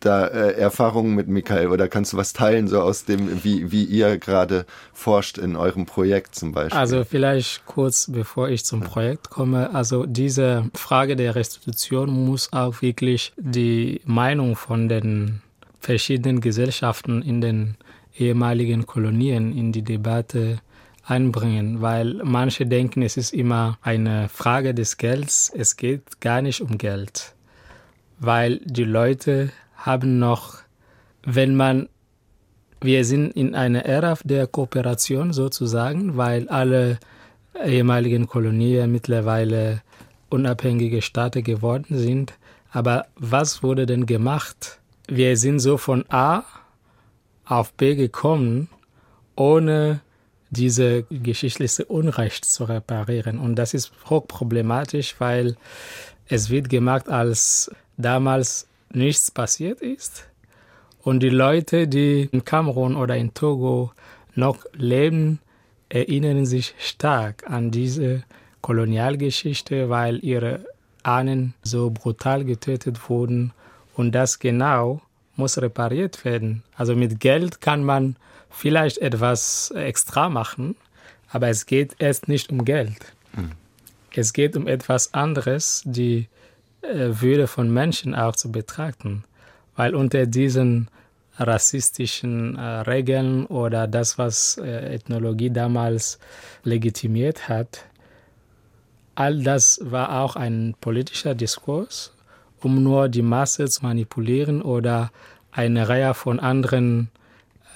da 0.06 0.28
äh, 0.28 0.54
Erfahrungen 0.54 1.16
mit 1.16 1.28
Michael 1.28 1.68
oder 1.68 1.88
kannst 1.88 2.14
du 2.14 2.18
was 2.18 2.34
teilen, 2.34 2.68
so 2.68 2.82
aus 2.82 3.06
dem, 3.06 3.44
wie, 3.44 3.72
wie 3.72 3.84
ihr 3.84 4.18
gerade 4.18 4.66
forscht 4.94 5.38
in 5.38 5.56
eurem 5.56 5.86
Projekt 5.86 6.36
zum 6.36 6.52
Beispiel? 6.52 6.78
Also 6.78 7.04
vielleicht 7.04 7.66
kurz 7.66 8.10
bevor 8.12 8.50
ich 8.50 8.66
zum 8.66 8.82
Projekt 8.82 9.30
komme. 9.30 9.74
Also 9.74 10.06
diese 10.06 10.70
Frage 10.74 11.16
der 11.16 11.36
Restitution 11.36 12.10
muss 12.10 12.52
auch 12.52 12.82
wirklich 12.82 13.34
die 13.38 14.02
Meinung 14.06 14.56
von 14.56 14.90
den 14.90 15.42
verschiedenen 15.80 16.42
Gesellschaften 16.42 17.22
in 17.22 17.42
den 17.42 17.76
ehemaligen 18.18 18.86
Kolonien 18.86 19.56
in 19.58 19.72
die 19.72 19.82
Debatte 19.82 20.60
einbringen, 21.06 21.82
weil 21.82 22.22
manche 22.24 22.66
denken, 22.66 23.02
es 23.02 23.18
ist 23.18 23.34
immer 23.34 23.78
eine 23.82 24.30
Frage 24.30 24.74
des 24.74 24.98
Gelds. 24.98 25.52
Es 25.54 25.76
geht 25.76 26.22
gar 26.22 26.42
nicht 26.42 26.62
um 26.62 26.78
Geld, 26.78 27.34
weil 28.20 28.60
die 28.64 28.86
Leute 28.86 29.52
haben 29.84 30.18
noch, 30.18 30.60
wenn 31.24 31.56
man, 31.56 31.90
wir 32.82 33.04
sind 33.06 33.32
in 33.32 33.54
einer 33.54 33.86
Ära 33.86 34.18
der 34.24 34.48
Kooperation 34.48 35.34
sozusagen, 35.34 36.16
weil 36.18 36.48
alle 36.48 37.00
ehemaligen 37.64 38.28
Kolonien 38.28 38.92
mittlerweile 38.92 39.82
unabhängige 40.30 41.02
Staaten 41.02 41.44
geworden 41.44 41.98
sind. 41.98 42.34
Aber 42.72 43.06
was 43.16 43.62
wurde 43.62 43.86
denn 43.86 44.06
gemacht? 44.06 44.80
Wir 45.08 45.38
sind 45.38 45.60
so 45.60 45.78
von 45.78 46.06
A 46.10 46.44
auf 47.46 47.74
B 47.74 47.96
gekommen, 47.96 48.70
ohne 49.36 50.00
diese 50.50 51.04
geschichtliche 51.04 51.86
Unrecht 51.86 52.46
zu 52.46 52.64
reparieren. 52.64 53.38
Und 53.38 53.56
das 53.56 53.74
ist 53.74 53.92
hochproblematisch, 54.10 55.16
weil 55.20 55.58
es 56.28 56.50
wird 56.50 56.70
gemacht, 56.70 57.10
als 57.10 57.70
damals 57.98 58.68
nichts 58.96 59.32
passiert 59.32 59.82
ist. 59.82 60.28
Und 61.02 61.22
die 61.22 61.30
Leute, 61.30 61.88
die 61.88 62.30
in 62.32 62.46
Kamerun 62.46 62.96
oder 62.96 63.18
in 63.18 63.34
Togo 63.34 63.92
noch 64.36 64.66
leben, 64.74 65.40
erinnern 65.90 66.46
sich 66.46 66.74
stark 66.80 67.50
an 67.50 67.72
diese 67.72 68.24
Kolonialgeschichte, 68.62 69.90
weil 69.90 70.24
ihre 70.24 70.66
Ahnen 71.04 71.54
so 71.62 71.92
brutal 71.92 72.46
getötet 72.46 73.10
wurden. 73.10 73.52
Und 73.96 74.14
das 74.14 74.40
genau 74.40 75.02
muss 75.36 75.62
repariert 75.62 76.24
werden. 76.26 76.64
Also 76.76 76.96
mit 76.96 77.20
Geld 77.20 77.62
kann 77.62 77.84
man 77.84 78.16
vielleicht 78.50 79.00
etwas 79.00 79.72
extra 79.76 80.30
machen, 80.30 80.76
aber 81.30 81.50
es 81.50 81.66
geht 81.66 81.96
erst 82.00 82.28
nicht 82.28 82.52
um 82.52 82.64
Geld. 82.66 83.14
Mhm. 83.36 83.52
Es 84.16 84.34
geht 84.34 84.56
um 84.56 84.68
etwas 84.68 85.14
anderes, 85.14 85.82
die 85.86 86.28
Würde 86.92 87.48
von 87.48 87.72
Menschen 87.72 88.14
auch 88.14 88.36
zu 88.36 88.52
betrachten. 88.52 89.24
Weil 89.76 89.96
unter 89.96 90.26
diesen 90.26 90.90
rassistischen 91.38 92.58
äh, 92.58 92.62
Regeln 92.62 93.46
oder 93.48 93.88
das, 93.88 94.18
was 94.18 94.58
äh, 94.58 94.94
Ethnologie 94.94 95.50
damals 95.50 96.20
legitimiert 96.64 97.50
hat, 97.50 97.86
all 99.16 99.42
das 99.42 99.80
war 99.84 100.22
auch 100.22 100.36
ein 100.36 100.76
politischer 100.80 101.36
Diskurs, 101.36 102.14
um 102.62 102.84
nur 102.84 103.10
die 103.10 103.22
Masse 103.22 103.68
zu 103.68 103.84
manipulieren 103.84 104.62
oder 104.62 105.12
eine 105.52 105.90
Reihe 105.90 106.14
von 106.14 106.40
anderen 106.40 107.10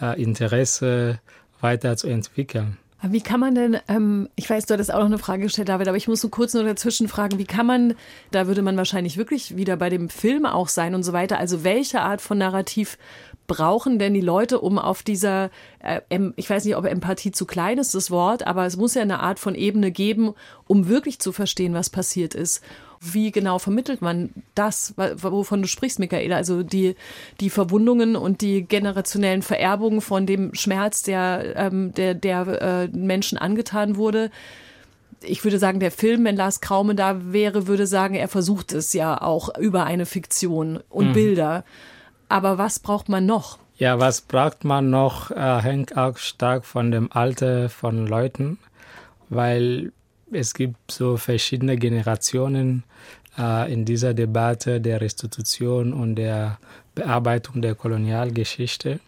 äh, 0.01 0.21
Interessen 0.21 1.19
weiterzuentwickeln. 1.59 2.77
Wie 3.03 3.21
kann 3.21 3.39
man 3.39 3.53
denn, 3.53 3.77
ähm, 3.87 4.27
ich 4.35 4.49
weiß, 4.49 4.65
du 4.65 4.73
hattest 4.73 4.91
auch 4.91 4.99
noch 4.99 5.05
eine 5.05 5.19
Frage 5.19 5.43
gestellt, 5.43 5.69
David, 5.69 5.87
aber 5.87 5.97
ich 5.97 6.07
muss 6.07 6.19
so 6.19 6.29
kurz 6.29 6.55
nur 6.55 6.63
dazwischen 6.63 7.07
fragen, 7.07 7.37
wie 7.37 7.45
kann 7.45 7.67
man, 7.67 7.93
da 8.31 8.47
würde 8.47 8.63
man 8.63 8.75
wahrscheinlich 8.75 9.17
wirklich 9.17 9.55
wieder 9.55 9.77
bei 9.77 9.89
dem 9.89 10.09
Film 10.09 10.47
auch 10.47 10.67
sein 10.67 10.95
und 10.95 11.03
so 11.03 11.13
weiter, 11.13 11.37
also 11.37 11.63
welche 11.63 12.01
Art 12.01 12.21
von 12.21 12.39
Narrativ 12.39 12.97
brauchen 13.45 13.97
denn 13.97 14.13
die 14.13 14.21
Leute, 14.21 14.59
um 14.59 14.77
auf 14.77 15.03
dieser, 15.03 15.49
äh, 15.79 16.01
ich 16.35 16.49
weiß 16.49 16.65
nicht, 16.65 16.75
ob 16.75 16.85
Empathie 16.85 17.31
zu 17.31 17.45
klein 17.45 17.77
ist, 17.77 17.95
das 17.95 18.11
Wort, 18.11 18.45
aber 18.45 18.65
es 18.65 18.77
muss 18.77 18.93
ja 18.93 19.01
eine 19.01 19.21
Art 19.21 19.39
von 19.39 19.55
Ebene 19.55 19.91
geben, 19.91 20.33
um 20.65 20.87
wirklich 20.87 21.19
zu 21.19 21.31
verstehen, 21.31 21.73
was 21.73 21.89
passiert 21.89 22.35
ist. 22.35 22.61
Wie 22.99 23.31
genau 23.31 23.59
vermittelt 23.59 24.01
man 24.01 24.29
das, 24.55 24.95
wovon 24.97 25.61
du 25.61 25.67
sprichst, 25.67 25.99
Michaela? 25.99 26.35
Also 26.35 26.63
die, 26.63 26.95
die 27.39 27.49
Verwundungen 27.49 28.15
und 28.15 28.41
die 28.41 28.63
generationellen 28.63 29.41
Vererbungen 29.41 30.01
von 30.01 30.25
dem 30.25 30.53
Schmerz, 30.55 31.03
der, 31.03 31.55
ähm, 31.55 31.93
der, 31.93 32.15
der 32.15 32.61
äh, 32.61 32.87
Menschen 32.87 33.37
angetan 33.37 33.97
wurde. 33.97 34.31
Ich 35.21 35.43
würde 35.43 35.59
sagen, 35.59 35.79
der 35.79 35.91
Film, 35.91 36.25
wenn 36.25 36.35
Lars 36.35 36.61
Kraume 36.61 36.95
da 36.95 37.33
wäre, 37.33 37.67
würde 37.67 37.87
sagen, 37.87 38.15
er 38.15 38.27
versucht 38.27 38.71
es 38.73 38.93
ja 38.93 39.21
auch 39.21 39.57
über 39.57 39.85
eine 39.85 40.05
Fiktion 40.05 40.79
und 40.89 41.09
mhm. 41.09 41.13
Bilder. 41.13 41.65
Aber 42.29 42.57
was 42.57 42.79
braucht 42.79 43.09
man 43.09 43.25
noch? 43.25 43.57
Ja, 43.77 43.99
was 43.99 44.21
braucht 44.21 44.63
man 44.63 44.89
noch, 44.89 45.29
äh, 45.29 45.61
hängt 45.61 45.97
auch 45.97 46.17
stark 46.17 46.65
von 46.65 46.89
dem 46.89 47.11
Alter 47.11 47.69
von 47.69 48.07
Leuten, 48.07 48.57
weil 49.29 49.91
es 50.31 50.53
gibt 50.53 50.91
so 50.91 51.17
verschiedene 51.17 51.77
Generationen 51.77 52.83
äh, 53.37 53.71
in 53.71 53.85
dieser 53.85 54.13
Debatte 54.13 54.81
der 54.81 55.01
Restitution 55.01 55.93
und 55.93 56.15
der 56.15 56.59
Bearbeitung 56.95 57.61
der 57.61 57.75
Kolonialgeschichte. 57.75 58.99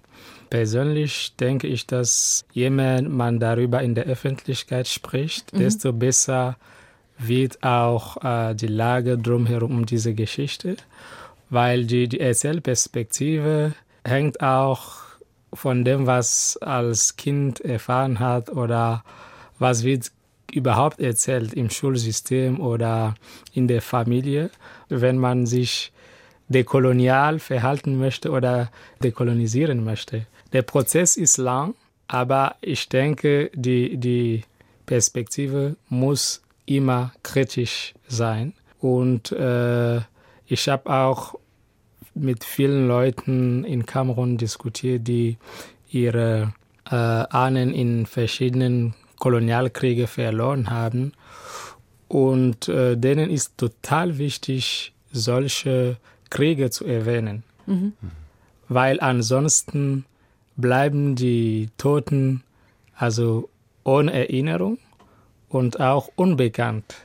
Persönlich 0.50 1.36
denke 1.40 1.68
ich, 1.68 1.86
dass 1.86 2.46
je 2.52 2.70
mehr 2.70 3.02
man 3.04 3.40
darüber 3.40 3.82
in 3.82 3.96
der 3.96 4.06
Öffentlichkeit 4.06 4.88
spricht, 4.88 5.54
mhm. 5.54 5.60
desto 5.60 5.94
besser 5.94 6.58
wird 7.18 7.64
auch 7.64 8.24
äh, 8.24 8.56
die 8.56 8.68
Lage 8.68 9.18
drumherum 9.18 9.72
um 9.80 9.86
diese 9.86 10.14
Geschichte, 10.14 10.78
weil 11.50 11.86
die, 11.86 12.08
die 12.08 12.20
Erzählperspektive 12.20 13.74
hängt 14.06 14.42
auch 14.42 14.94
von 15.54 15.84
dem, 15.84 16.06
was 16.08 16.58
als 16.58 17.16
Kind 17.16 17.60
erfahren 17.62 18.20
hat 18.20 18.50
oder 18.50 19.04
was 19.58 19.84
wird 19.84 20.12
überhaupt 20.56 21.00
erzählt 21.00 21.54
im 21.54 21.70
Schulsystem 21.70 22.60
oder 22.60 23.16
in 23.54 23.68
der 23.68 23.82
Familie, 23.82 24.50
wenn 24.90 25.18
man 25.18 25.46
sich 25.46 25.92
dekolonial 26.48 27.40
verhalten 27.40 27.98
möchte 27.98 28.32
oder 28.32 28.72
dekolonisieren 29.04 29.84
möchte. 29.84 30.26
Der 30.52 30.64
Prozess 30.64 31.16
ist 31.16 31.38
lang, 31.38 31.76
aber 32.08 32.56
ich 32.62 32.90
denke, 32.90 33.52
die, 33.54 33.98
die 33.98 34.44
Perspektive 34.86 35.76
muss 35.90 36.42
immer 36.66 37.14
kritisch 37.22 37.94
sein. 38.08 38.54
Und 38.80 39.32
äh, 39.32 39.98
ich 40.48 40.68
habe 40.68 40.90
auch 40.92 41.36
mit 42.16 42.44
vielen 42.44 42.88
Leuten 42.88 43.64
in 43.64 43.86
Kamerun 43.86 44.38
diskutiert, 44.38 45.08
die 45.08 45.38
ihre 45.92 46.54
äh, 46.90 46.96
Ahnen 46.96 47.74
in 47.74 48.06
verschiedenen 48.06 48.96
Kolonialkriegen 49.20 50.08
verloren 50.08 50.70
haben. 50.70 51.14
Und 52.08 52.68
äh, 52.68 52.98
denen 52.98 53.30
ist 53.30 53.58
total 53.58 54.18
wichtig, 54.18 54.94
solche 55.12 55.98
Kriege 56.30 56.70
zu 56.72 56.86
erwähnen. 56.86 57.44
Mhm. 57.68 57.94
Weil 58.68 59.00
ansonsten 59.00 60.06
bleiben 60.58 61.16
die 61.16 61.70
Toten 61.78 62.44
also 62.96 63.50
ohne 63.84 64.12
Erinnerung 64.12 64.78
und 65.48 65.80
auch 65.80 66.10
unbekannt. 66.16 66.96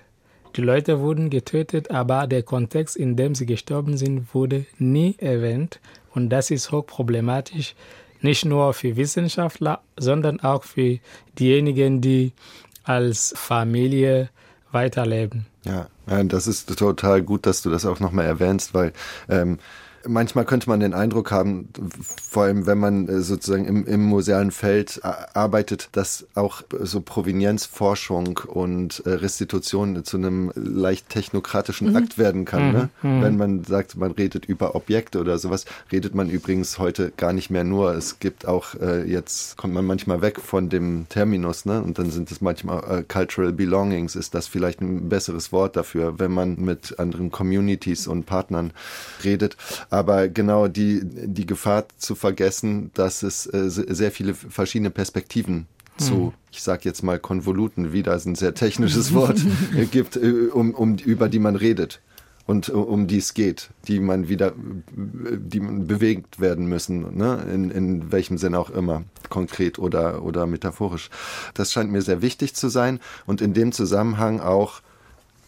Die 0.56 0.60
Leute 0.60 1.00
wurden 1.00 1.30
getötet, 1.30 1.90
aber 1.90 2.26
der 2.26 2.42
Kontext, 2.42 2.96
in 2.96 3.16
dem 3.16 3.34
sie 3.34 3.46
gestorben 3.46 3.96
sind, 3.96 4.34
wurde 4.34 4.66
nie 4.78 5.16
erwähnt. 5.18 5.80
Und 6.14 6.30
das 6.30 6.50
ist 6.50 6.70
hochproblematisch, 6.70 7.74
nicht 8.24 8.44
nur 8.44 8.74
für 8.74 8.96
Wissenschaftler, 8.96 9.80
sondern 9.96 10.40
auch 10.40 10.64
für 10.64 10.98
diejenigen, 11.38 12.00
die 12.00 12.32
als 12.82 13.34
Familie 13.36 14.30
weiterleben. 14.72 15.46
Ja, 15.64 15.88
das 16.24 16.46
ist 16.46 16.76
total 16.76 17.22
gut, 17.22 17.46
dass 17.46 17.62
du 17.62 17.70
das 17.70 17.86
auch 17.86 18.00
nochmal 18.00 18.26
erwähnst, 18.26 18.74
weil 18.74 18.92
ähm, 19.28 19.58
manchmal 20.06 20.44
könnte 20.44 20.68
man 20.68 20.80
den 20.80 20.94
Eindruck 20.94 21.30
haben, 21.30 21.68
vor 22.30 22.44
allem 22.44 22.66
wenn 22.66 22.78
man 22.78 23.08
äh, 23.08 23.20
sozusagen 23.20 23.64
im, 23.66 23.86
im 23.86 24.02
musealen 24.04 24.50
Feld 24.50 25.00
arbeitet, 25.02 25.88
dass 25.92 26.26
auch 26.34 26.62
so 26.80 27.00
Provenienzforschung 27.00 28.40
und 28.46 29.02
äh, 29.06 29.10
Restitution 29.10 30.04
zu 30.04 30.16
einem 30.16 30.52
leicht 30.54 31.08
technokratischen 31.08 31.90
mhm. 31.90 31.96
Akt 31.96 32.18
werden 32.18 32.44
kann. 32.44 32.72
Ne? 32.72 32.88
Mhm. 33.02 33.22
Wenn 33.22 33.36
man 33.36 33.64
sagt, 33.64 33.96
man 33.96 34.12
redet 34.12 34.44
über 34.44 34.74
Objekte 34.74 35.20
oder 35.20 35.38
sowas, 35.38 35.64
redet 35.92 36.14
man 36.14 36.28
übrigens 36.28 36.78
heute 36.78 37.12
gar 37.16 37.32
nicht 37.32 37.50
mehr 37.50 37.64
nur. 37.64 37.94
Es 37.94 38.18
gibt 38.18 38.46
auch, 38.46 38.74
äh, 38.74 39.04
jetzt 39.04 39.56
kommt 39.56 39.74
man 39.74 39.84
manchmal 39.84 40.22
weg 40.22 40.40
von 40.40 40.68
dem 40.68 41.06
Terminus, 41.08 41.64
ne? 41.64 41.82
Und 41.82 41.98
dann 41.98 42.10
sind 42.10 42.30
es 42.30 42.40
manchmal 42.40 43.00
äh, 43.00 43.02
Cultural 43.02 43.52
Belongings, 43.52 44.16
ist 44.16 44.34
das 44.34 44.46
vielleicht 44.46 44.80
ein 44.80 45.08
besseres 45.08 45.52
Wort 45.52 45.76
dafür, 45.76 46.18
wenn 46.18 46.32
man 46.32 46.56
mit 46.56 46.98
anderen 46.98 47.30
Communities 47.30 48.06
und 48.06 48.26
Partnern 48.26 48.72
redet. 49.22 49.56
Aber 49.94 50.26
genau 50.26 50.66
die, 50.66 51.02
die 51.04 51.46
Gefahr 51.46 51.86
zu 51.98 52.16
vergessen, 52.16 52.90
dass 52.94 53.22
es 53.22 53.46
äh, 53.46 53.70
sehr 53.70 54.10
viele 54.10 54.34
verschiedene 54.34 54.90
Perspektiven 54.90 55.68
zu, 55.98 56.14
hm. 56.14 56.32
ich 56.50 56.64
sag 56.64 56.84
jetzt 56.84 57.04
mal 57.04 57.20
Konvoluten, 57.20 57.92
wieder 57.92 58.12
ist 58.16 58.26
ein 58.26 58.34
sehr 58.34 58.54
technisches 58.54 59.14
Wort, 59.14 59.40
äh, 59.76 59.84
gibt, 59.84 60.16
äh, 60.16 60.48
um, 60.52 60.74
um, 60.74 60.96
über 60.96 61.28
die 61.28 61.38
man 61.38 61.54
redet 61.54 62.00
und 62.44 62.70
um 62.70 63.06
die 63.06 63.18
es 63.18 63.34
geht, 63.34 63.70
die 63.86 64.00
man 64.00 64.28
wieder, 64.28 64.52
die 64.96 65.60
man 65.60 65.86
bewegt 65.86 66.40
werden 66.40 66.66
müssen, 66.66 67.16
ne? 67.16 67.46
in, 67.54 67.70
in 67.70 68.10
welchem 68.10 68.36
Sinn 68.36 68.56
auch 68.56 68.70
immer, 68.70 69.04
konkret 69.28 69.78
oder, 69.78 70.24
oder 70.24 70.48
metaphorisch. 70.48 71.08
Das 71.54 71.70
scheint 71.70 71.92
mir 71.92 72.02
sehr 72.02 72.20
wichtig 72.20 72.56
zu 72.56 72.68
sein 72.68 72.98
und 73.26 73.40
in 73.40 73.54
dem 73.54 73.70
Zusammenhang 73.70 74.40
auch 74.40 74.82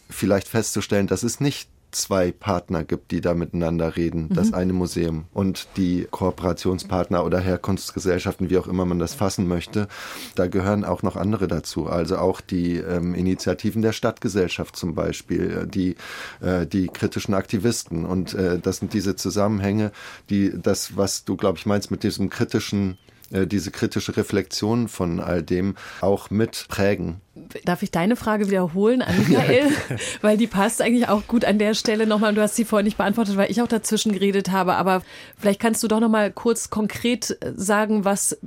vielleicht 0.09 0.47
festzustellen, 0.47 1.07
dass 1.07 1.23
es 1.23 1.41
nicht 1.41 1.67
zwei 1.91 2.31
Partner 2.31 2.83
gibt, 2.83 3.11
die 3.11 3.21
da 3.21 3.33
miteinander 3.33 3.95
reden. 3.95 4.27
Mhm. 4.29 4.35
Das 4.35 4.53
eine 4.53 4.73
Museum 4.73 5.25
und 5.33 5.67
die 5.77 6.07
Kooperationspartner 6.09 7.25
oder 7.25 7.39
Herkunftsgesellschaften, 7.39 8.49
wie 8.49 8.57
auch 8.57 8.67
immer 8.67 8.85
man 8.85 8.99
das 8.99 9.13
fassen 9.13 9.47
möchte. 9.47 9.87
Da 10.35 10.47
gehören 10.47 10.83
auch 10.83 11.03
noch 11.03 11.15
andere 11.15 11.47
dazu. 11.47 11.87
Also 11.87 12.17
auch 12.17 12.41
die 12.41 12.77
ähm, 12.77 13.15
Initiativen 13.15 13.81
der 13.81 13.93
Stadtgesellschaft 13.93 14.75
zum 14.75 14.95
Beispiel, 14.95 15.63
äh, 15.63 15.67
die, 15.67 15.95
äh, 16.41 16.65
die 16.65 16.87
kritischen 16.87 17.33
Aktivisten. 17.33 18.05
Und 18.05 18.33
äh, 18.33 18.59
das 18.59 18.77
sind 18.77 18.93
diese 18.93 19.15
Zusammenhänge, 19.15 19.91
die 20.29 20.53
das, 20.61 20.97
was 20.97 21.23
du, 21.25 21.37
glaube 21.37 21.57
ich, 21.57 21.65
meinst 21.65 21.91
mit 21.91 22.03
diesem 22.03 22.29
kritischen 22.29 22.97
diese 23.31 23.71
kritische 23.71 24.15
Reflexion 24.15 24.87
von 24.87 25.19
all 25.19 25.43
dem 25.43 25.75
auch 26.01 26.29
mit 26.29 26.65
prägen. 26.69 27.21
Darf 27.65 27.83
ich 27.83 27.91
deine 27.91 28.15
Frage 28.15 28.47
wiederholen 28.47 29.01
an 29.01 29.17
Michael? 29.27 29.69
weil 30.21 30.37
die 30.37 30.47
passt 30.47 30.81
eigentlich 30.81 31.07
auch 31.07 31.27
gut 31.27 31.45
an 31.45 31.59
der 31.59 31.73
Stelle 31.73 32.07
nochmal. 32.07 32.33
Du 32.33 32.41
hast 32.41 32.55
sie 32.55 32.65
vorhin 32.65 32.85
nicht 32.85 32.97
beantwortet, 32.97 33.37
weil 33.37 33.51
ich 33.51 33.61
auch 33.61 33.67
dazwischen 33.67 34.11
geredet 34.11 34.51
habe. 34.51 34.75
Aber 34.75 35.01
vielleicht 35.37 35.59
kannst 35.59 35.83
du 35.83 35.87
doch 35.87 35.99
nochmal 35.99 36.31
kurz 36.31 36.69
konkret 36.69 37.37
sagen, 37.55 38.05
was 38.05 38.37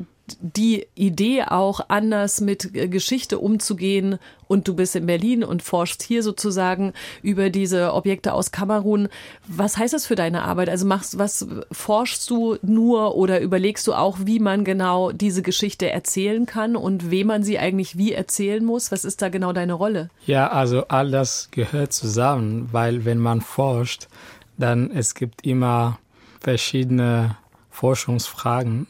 die 0.41 0.87
Idee 0.95 1.45
auch 1.45 1.81
anders 1.89 2.41
mit 2.41 2.75
äh, 2.75 2.89
Geschichte 2.89 3.39
umzugehen 3.39 4.19
und 4.47 4.67
du 4.67 4.75
bist 4.75 4.97
in 4.97 5.07
Berlin 5.07 5.45
und 5.45 5.63
forschst 5.63 6.03
hier 6.03 6.23
sozusagen 6.23 6.93
über 7.23 7.51
diese 7.51 7.93
Objekte 7.95 8.33
aus 8.33 8.51
Kamerun. 8.51 9.09
Was 9.47 9.77
heißt 9.77 9.95
das 9.95 10.07
für 10.07 10.17
deine 10.17 10.43
Arbeit? 10.43 10.69
Also 10.69 10.87
machst 10.87 11.19
was 11.19 11.47
forschst 11.71 12.29
du 12.29 12.57
nur 12.63 13.15
oder 13.17 13.41
überlegst 13.41 13.87
du 13.87 13.95
auch, 13.95 14.19
wie 14.25 14.41
man 14.41 14.65
genau 14.65 15.13
diese 15.13 15.43
Geschichte 15.43 15.91
erzählen 15.91 16.47
kann 16.47 16.75
und 16.75 17.11
wem 17.11 17.29
man 17.29 17.45
sie 17.45 17.59
eigentlich 17.59 17.97
wie 17.97 18.13
erzählen 18.13 18.65
muss? 18.65 18.91
Was 18.91 19.05
ist 19.05 19.23
da 19.23 19.29
genau 19.29 19.53
deine 19.53 19.75
Rolle? 19.75 20.11
Ja, 20.27 20.49
also 20.49 20.89
all 20.89 21.11
das 21.11 21.49
gehört 21.53 21.93
zusammen, 21.93 22.69
weil 22.73 23.05
wenn 23.05 23.19
man 23.19 23.41
forscht, 23.41 24.09
dann 24.59 24.91
es 24.91 25.15
gibt 25.15 25.47
immer 25.47 25.99
verschiedene 26.41 27.37
Forschungsfragen 27.71 28.87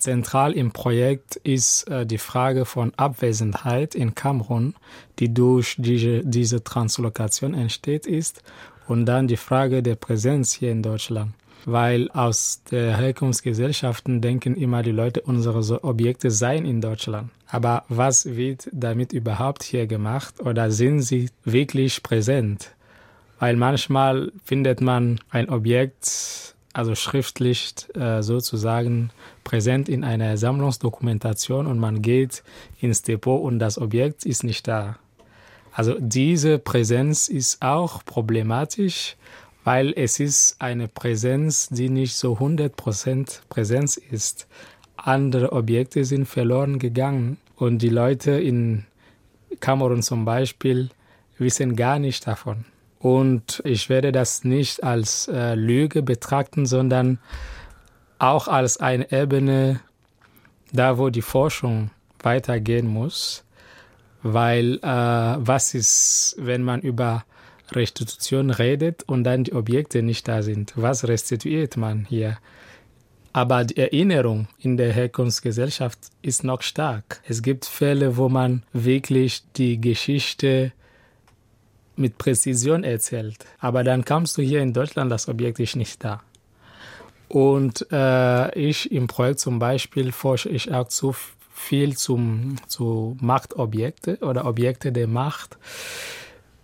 Zentral 0.00 0.52
im 0.52 0.72
Projekt 0.72 1.36
ist 1.36 1.88
äh, 1.88 2.04
die 2.04 2.18
Frage 2.18 2.64
von 2.64 2.92
Abwesenheit 2.96 3.94
in 3.94 4.14
Kamerun, 4.14 4.74
die 5.18 5.32
durch 5.32 5.76
diese, 5.78 6.24
diese 6.24 6.64
Translokation 6.64 7.54
entsteht 7.54 8.06
ist, 8.06 8.42
und 8.88 9.06
dann 9.06 9.28
die 9.28 9.36
Frage 9.36 9.82
der 9.84 9.94
Präsenz 9.94 10.52
hier 10.52 10.72
in 10.72 10.82
Deutschland. 10.82 11.32
Weil 11.64 12.10
aus 12.10 12.62
der 12.70 12.96
Herkunftsgesellschaften 12.96 14.20
denken 14.20 14.56
immer 14.56 14.82
die 14.82 14.90
Leute, 14.90 15.20
unsere 15.20 15.84
Objekte 15.84 16.30
seien 16.30 16.64
in 16.64 16.80
Deutschland. 16.80 17.30
Aber 17.46 17.84
was 17.88 18.24
wird 18.24 18.68
damit 18.72 19.12
überhaupt 19.12 19.62
hier 19.62 19.86
gemacht 19.86 20.40
oder 20.40 20.70
sind 20.70 21.02
sie 21.02 21.30
wirklich 21.44 22.02
präsent? 22.02 22.70
Weil 23.38 23.56
manchmal 23.56 24.32
findet 24.44 24.80
man 24.80 25.20
ein 25.30 25.48
Objekt 25.48 26.54
also 26.72 26.94
schriftlich 26.94 27.74
äh, 27.94 28.22
sozusagen 28.22 29.10
präsent 29.50 29.88
in 29.88 30.04
einer 30.04 30.36
Sammlungsdokumentation 30.36 31.66
und 31.66 31.80
man 31.80 32.02
geht 32.02 32.44
ins 32.80 33.02
Depot 33.02 33.42
und 33.42 33.58
das 33.58 33.78
Objekt 33.78 34.24
ist 34.24 34.44
nicht 34.44 34.68
da. 34.68 34.96
Also 35.72 35.96
diese 35.98 36.60
Präsenz 36.60 37.26
ist 37.26 37.60
auch 37.60 38.04
problematisch, 38.04 39.16
weil 39.64 39.92
es 39.96 40.20
ist 40.20 40.54
eine 40.60 40.86
Präsenz, 40.86 41.68
die 41.68 41.88
nicht 41.88 42.14
so 42.14 42.34
100% 42.34 43.40
Präsenz 43.48 43.96
ist. 43.96 44.46
Andere 44.96 45.50
Objekte 45.50 46.04
sind 46.04 46.26
verloren 46.26 46.78
gegangen 46.78 47.36
und 47.56 47.82
die 47.82 47.88
Leute 47.88 48.30
in 48.30 48.84
Kamerun 49.58 50.02
zum 50.02 50.24
Beispiel 50.24 50.90
wissen 51.38 51.74
gar 51.74 51.98
nicht 51.98 52.24
davon. 52.24 52.66
Und 53.00 53.62
ich 53.64 53.88
werde 53.88 54.12
das 54.12 54.44
nicht 54.44 54.84
als 54.84 55.26
äh, 55.26 55.56
Lüge 55.56 56.04
betrachten, 56.04 56.66
sondern 56.66 57.18
auch 58.20 58.48
als 58.48 58.78
eine 58.78 59.10
Ebene, 59.10 59.80
da 60.72 60.98
wo 60.98 61.10
die 61.10 61.22
Forschung 61.22 61.90
weitergehen 62.22 62.86
muss. 62.86 63.44
Weil 64.22 64.78
äh, 64.82 64.86
was 64.86 65.74
ist, 65.74 66.36
wenn 66.38 66.62
man 66.62 66.80
über 66.82 67.24
Restitution 67.72 68.50
redet 68.50 69.02
und 69.04 69.24
dann 69.24 69.44
die 69.44 69.54
Objekte 69.54 70.02
nicht 70.02 70.28
da 70.28 70.42
sind? 70.42 70.74
Was 70.76 71.08
restituiert 71.08 71.76
man 71.76 72.04
hier? 72.04 72.36
Aber 73.32 73.64
die 73.64 73.76
Erinnerung 73.76 74.48
in 74.58 74.76
der 74.76 74.92
Herkunftsgesellschaft 74.92 75.98
ist 76.20 76.44
noch 76.44 76.62
stark. 76.62 77.22
Es 77.26 77.42
gibt 77.42 77.64
Fälle, 77.64 78.16
wo 78.16 78.28
man 78.28 78.64
wirklich 78.72 79.44
die 79.56 79.80
Geschichte 79.80 80.72
mit 81.96 82.18
Präzision 82.18 82.82
erzählt. 82.82 83.46
Aber 83.58 83.84
dann 83.84 84.04
kamst 84.04 84.36
du 84.36 84.42
hier 84.42 84.60
in 84.60 84.72
Deutschland, 84.72 85.12
das 85.12 85.28
Objekt 85.28 85.60
ist 85.60 85.76
nicht 85.76 86.02
da. 86.02 86.22
Und 87.30 87.86
äh, 87.92 88.58
ich 88.58 88.90
im 88.90 89.06
Projekt 89.06 89.38
zum 89.38 89.60
Beispiel 89.60 90.10
forsche 90.10 90.48
ich 90.48 90.74
auch 90.74 90.88
zu 90.88 91.14
viel 91.52 91.96
zum, 91.96 92.56
zu 92.66 93.16
Machtobjekte 93.20 94.18
oder 94.22 94.46
Objekte 94.46 94.90
der 94.90 95.06
Macht. 95.06 95.56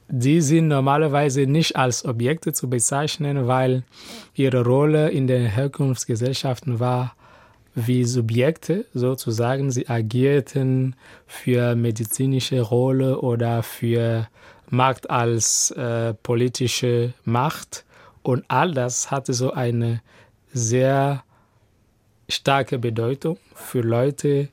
Die 0.09 0.41
sind 0.41 0.67
normalerweise 0.67 1.47
nicht 1.47 1.77
als 1.77 2.05
Objekte 2.05 2.53
zu 2.53 2.69
bezeichnen, 2.69 3.47
weil 3.47 3.85
ihre 4.35 4.65
Rolle 4.65 5.11
in 5.11 5.29
den 5.29 5.47
Herkunftsgesellschaften 5.47 6.81
war 6.81 7.15
wie 7.77 8.03
Subjekte 8.03 8.87
sozusagen. 8.93 9.71
Sie 9.71 9.89
agierten 9.89 10.97
für 11.29 11.77
medizinische 11.77 12.61
Rolle 12.61 13.21
oder 13.21 13.63
für 13.63 14.27
Macht 14.69 15.11
als 15.11 15.71
äh, 15.71 16.13
politische 16.15 17.13
Macht. 17.25 17.85
Und 18.25 18.45
all 18.49 18.73
das 18.73 19.13
hatte 19.13 19.33
so 19.33 19.53
eine 19.53 20.01
sehr 20.57 21.23
starke 22.29 22.79
Bedeutung 22.79 23.39
für 23.55 23.83
Leute, 23.83 24.49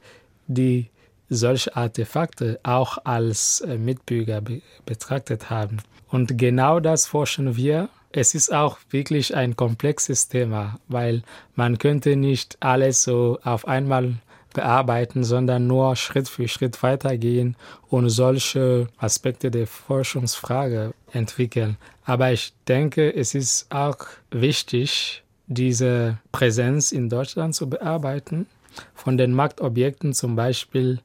die 0.48 0.89
solche 1.30 1.76
Artefakte 1.76 2.60
auch 2.63 2.98
als 3.06 3.62
äh, 3.62 3.78
Mitbürger 3.78 4.42
be 4.42 4.62
betrachtet 4.86 5.50
haben. 5.50 5.78
Und 6.10 6.38
genau 6.38 6.80
das 6.82 7.08
forschen 7.08 7.56
wir. 7.56 7.89
Es 8.12 8.36
ist 8.36 8.54
auch 8.54 8.78
wirklich 8.92 9.34
ein 9.34 9.56
komplexes 9.56 10.28
Thema, 10.28 10.78
weil 10.88 11.24
man 11.56 11.80
könnte 11.80 12.16
nicht 12.16 12.58
alles 12.60 13.04
so 13.04 13.39
auf 13.43 13.66
einmal 13.68 14.16
bearbeiten, 14.54 15.24
sondern 15.24 15.66
nur 15.66 15.95
Schritt 15.95 16.30
für 16.30 16.47
Schritt 16.47 16.84
weitergehen 16.84 17.56
und 17.89 18.10
solche 18.10 18.88
Aspekte 18.97 19.49
der 19.49 19.66
Forschungsfrage 19.66 20.93
entwickeln. 21.12 21.78
Aber 22.06 22.32
ich 22.32 22.54
denke, 22.68 23.16
es 23.16 23.34
ist 23.34 23.72
auch 23.72 23.97
wichtig, 24.30 25.22
diese 25.48 26.18
Präsenz 26.32 26.91
in 26.91 27.10
Deutschland 27.10 27.56
zu 27.56 27.70
bearbeiten. 27.70 28.48
Von 28.96 29.18
den 29.18 29.34
Marktobjekten 29.34 30.14
zum 30.14 30.36
Beispiel 30.36 31.00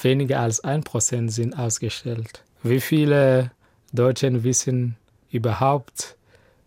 weniger 0.00 0.40
als 0.40 0.62
ein 0.62 0.82
Prozent 0.84 1.32
sind 1.32 1.58
ausgestellt. 1.58 2.42
Wie 2.62 2.80
viele 2.80 3.50
Deutschen 3.92 4.44
wissen 4.44 4.96
überhaupt 5.30 6.16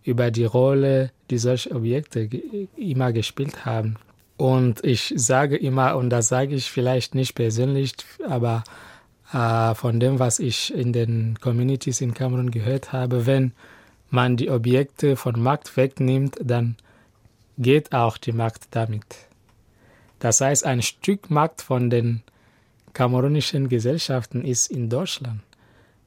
über 0.04 0.32
die 0.32 0.46
Rolle, 0.46 1.12
die 1.30 1.38
solche 1.38 1.72
Objekte 1.74 2.30
immer 2.76 3.12
gespielt 3.12 3.66
haben? 3.66 3.98
Und 4.38 4.84
ich 4.84 5.14
sage 5.16 5.58
immer, 5.58 5.96
und 5.96 6.10
das 6.12 6.28
sage 6.28 6.56
ich 6.56 6.70
vielleicht 6.70 7.16
nicht 7.16 7.34
persönlich, 7.34 7.94
aber 8.28 8.64
äh, 9.34 9.74
von 9.74 10.00
dem, 10.00 10.20
was 10.20 10.40
ich 10.40 10.74
in 10.74 10.94
den 10.94 11.38
Communities 11.42 12.02
in 12.02 12.14
Kamerun 12.14 12.52
gehört 12.52 12.94
habe, 12.94 13.26
wenn 13.26 13.52
man 14.10 14.38
die 14.38 14.50
Objekte 14.50 15.16
von 15.16 15.42
Markt 15.42 15.76
wegnimmt, 15.76 16.38
dann 16.42 16.76
geht 17.58 17.94
auch 17.94 18.18
die 18.18 18.32
Markt 18.32 18.68
damit. 18.72 19.06
Das 20.20 20.42
heißt, 20.42 20.66
ein 20.66 20.82
Stück 20.82 21.30
Markt 21.30 21.62
von 21.62 21.90
den 21.90 22.24
kamerunischen 22.94 23.70
Gesellschaften 23.70 24.44
ist 24.44 24.72
in 24.72 24.90
Deutschland. 24.90 25.42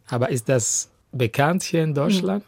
Aber 0.09 0.31
ist 0.31 0.49
das 0.49 0.91
bekannt 1.13 1.63
hier 1.63 1.85
in 1.85 1.95
Deutschland? 1.95 2.45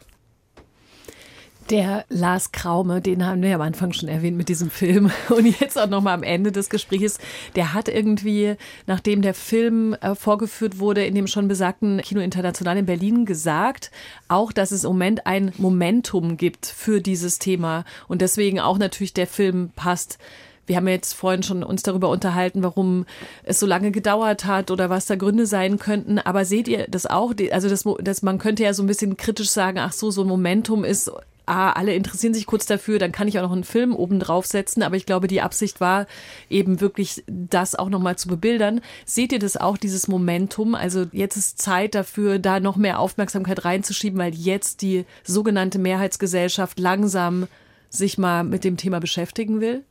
Der 1.69 2.03
Lars 2.09 2.51
Kraume, 2.51 2.99
den 2.99 3.25
haben 3.25 3.41
wir 3.41 3.55
am 3.55 3.61
Anfang 3.61 3.93
schon 3.93 4.09
erwähnt 4.09 4.35
mit 4.35 4.49
diesem 4.49 4.69
Film 4.69 5.11
und 5.29 5.45
jetzt 5.45 5.77
auch 5.79 5.87
nochmal 5.87 6.13
am 6.13 6.23
Ende 6.23 6.51
des 6.51 6.69
Gesprächs, 6.69 7.19
der 7.55 7.73
hat 7.73 7.87
irgendwie, 7.87 8.55
nachdem 8.85 9.21
der 9.21 9.33
Film 9.33 9.93
äh, 10.01 10.13
vorgeführt 10.15 10.79
wurde, 10.79 11.05
in 11.05 11.15
dem 11.15 11.27
schon 11.27 11.47
besagten 11.47 12.01
Kino 12.01 12.21
International 12.21 12.77
in 12.77 12.85
Berlin 12.85 13.25
gesagt, 13.25 13.91
auch, 14.27 14.51
dass 14.51 14.71
es 14.71 14.83
im 14.83 14.89
Moment 14.89 15.25
ein 15.25 15.53
Momentum 15.57 16.37
gibt 16.37 16.65
für 16.65 16.99
dieses 16.99 17.39
Thema 17.39 17.85
und 18.07 18.21
deswegen 18.21 18.59
auch 18.59 18.77
natürlich 18.77 19.13
der 19.13 19.27
Film 19.27 19.71
passt 19.75 20.17
wir 20.65 20.77
haben 20.77 20.87
jetzt 20.87 21.13
vorhin 21.13 21.43
schon 21.43 21.61
uns 21.61 21.83
darüber 21.83 22.07
unterhalten, 22.07 22.63
warum 22.63 23.05
es 23.43 23.59
so 23.59 23.65
lange 23.65 23.91
gedauert 23.91 24.45
hat 24.45 24.71
oder 24.71 24.89
was 24.89 25.05
da 25.05 25.15
Gründe 25.15 25.45
sein 25.45 25.77
könnten. 25.77 26.19
Aber 26.19 26.45
seht 26.45 26.69
ihr 26.69 26.87
das 26.87 27.05
auch? 27.05 27.33
Also 27.51 27.67
das, 27.67 27.83
das, 27.99 28.21
man 28.21 28.37
könnte 28.37 28.63
ja 28.63 28.73
so 28.73 28.81
ein 28.81 28.87
bisschen 28.87 29.17
kritisch 29.17 29.49
sagen, 29.49 29.79
ach 29.79 29.91
so, 29.91 30.09
so 30.09 30.21
ein 30.21 30.27
Momentum 30.29 30.85
ist 30.85 31.11
ah, 31.45 31.71
alle 31.71 31.93
interessieren 31.93 32.33
sich 32.33 32.45
kurz 32.45 32.65
dafür, 32.65 32.99
dann 32.99 33.11
kann 33.11 33.27
ich 33.27 33.37
auch 33.37 33.43
noch 33.43 33.51
einen 33.51 33.63
Film 33.63 33.95
oben 33.95 34.19
draufsetzen. 34.19 34.83
Aber 34.83 34.95
ich 34.95 35.05
glaube, 35.05 35.27
die 35.27 35.41
Absicht 35.41 35.81
war 35.81 36.07
eben 36.49 36.81
wirklich, 36.81 37.23
das 37.27 37.75
auch 37.75 37.89
nochmal 37.89 38.17
zu 38.17 38.27
bebildern. 38.27 38.81
Seht 39.05 39.31
ihr 39.31 39.39
das 39.39 39.57
auch, 39.57 39.77
dieses 39.77 40.07
Momentum? 40.07 40.75
Also 40.75 41.05
jetzt 41.11 41.37
ist 41.37 41.61
Zeit 41.61 41.95
dafür, 41.95 42.39
da 42.39 42.59
noch 42.59 42.77
mehr 42.77 42.99
Aufmerksamkeit 42.99 43.65
reinzuschieben, 43.65 44.19
weil 44.19 44.33
jetzt 44.33 44.81
die 44.81 45.05
sogenannte 45.23 45.79
Mehrheitsgesellschaft 45.79 46.79
langsam 46.79 47.47
sich 47.89 48.17
mal 48.17 48.43
mit 48.43 48.63
dem 48.63 48.77
Thema 48.77 48.99
beschäftigen 48.99 49.61
will? 49.61 49.83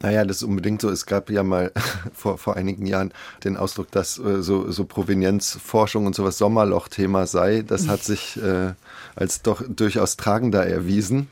Naja, 0.00 0.24
das 0.24 0.38
ist 0.38 0.42
unbedingt 0.42 0.82
so. 0.82 0.90
Es 0.90 1.06
gab 1.06 1.30
ja 1.30 1.42
mal 1.42 1.72
vor, 2.12 2.38
vor 2.38 2.56
einigen 2.56 2.86
Jahren 2.86 3.12
den 3.44 3.56
Ausdruck, 3.56 3.90
dass 3.90 4.18
äh, 4.18 4.42
so, 4.42 4.70
so 4.70 4.84
Provenienzforschung 4.84 6.06
und 6.06 6.14
sowas 6.14 6.38
Sommerloch-Thema 6.38 7.26
sei. 7.26 7.62
Das 7.62 7.88
hat 7.88 8.02
sich 8.02 8.36
äh, 8.42 8.74
als 9.14 9.42
doch 9.42 9.62
durchaus 9.66 10.16
tragender 10.16 10.66
erwiesen 10.66 11.28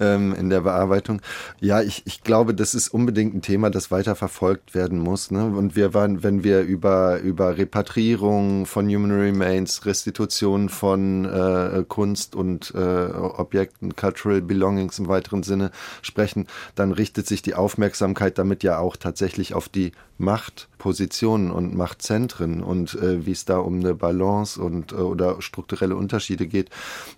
ähm, 0.00 0.34
in 0.34 0.50
der 0.50 0.62
Bearbeitung. 0.62 1.20
Ja, 1.60 1.82
ich, 1.82 2.02
ich 2.06 2.22
glaube, 2.22 2.54
das 2.54 2.74
ist 2.74 2.88
unbedingt 2.88 3.34
ein 3.34 3.42
Thema, 3.42 3.70
das 3.70 3.90
weiter 3.90 4.16
verfolgt 4.16 4.74
werden 4.74 4.98
muss. 4.98 5.30
Ne? 5.30 5.44
Und 5.44 5.76
wir 5.76 5.94
waren, 5.94 6.22
wenn 6.22 6.42
wir 6.42 6.62
über, 6.62 7.20
über 7.20 7.56
Repatriierung 7.56 8.66
von 8.66 8.88
Human 8.88 9.12
Remains, 9.12 9.86
Restitution 9.86 10.68
von 10.68 11.24
äh, 11.24 11.84
Kunst 11.86 12.34
und 12.34 12.72
äh, 12.74 12.78
Objekten, 12.78 13.94
Cultural 13.94 14.40
Belongings 14.40 14.98
im 14.98 15.08
weiteren 15.08 15.42
Sinne 15.42 15.70
sprechen, 16.02 16.46
dann 16.74 16.92
richtet 16.92 17.26
sich 17.26 17.42
die 17.42 17.54
Aufmerksamkeit 17.54 18.38
damit 18.38 18.62
ja 18.62 18.78
auch 18.78 18.96
tatsächlich 18.96 19.54
auf 19.54 19.68
die 19.68 19.92
Machtpositionen 20.20 21.50
und 21.50 21.74
Machtzentren 21.74 22.62
und 22.62 22.94
äh, 22.94 23.24
wie 23.24 23.32
es 23.32 23.46
da 23.46 23.58
um 23.58 23.80
eine 23.80 23.94
Balance 23.94 24.60
und 24.60 24.92
äh, 24.92 24.96
oder 24.96 25.40
strukturelle 25.40 25.96
Unterschiede 25.96 26.46
geht 26.46 26.68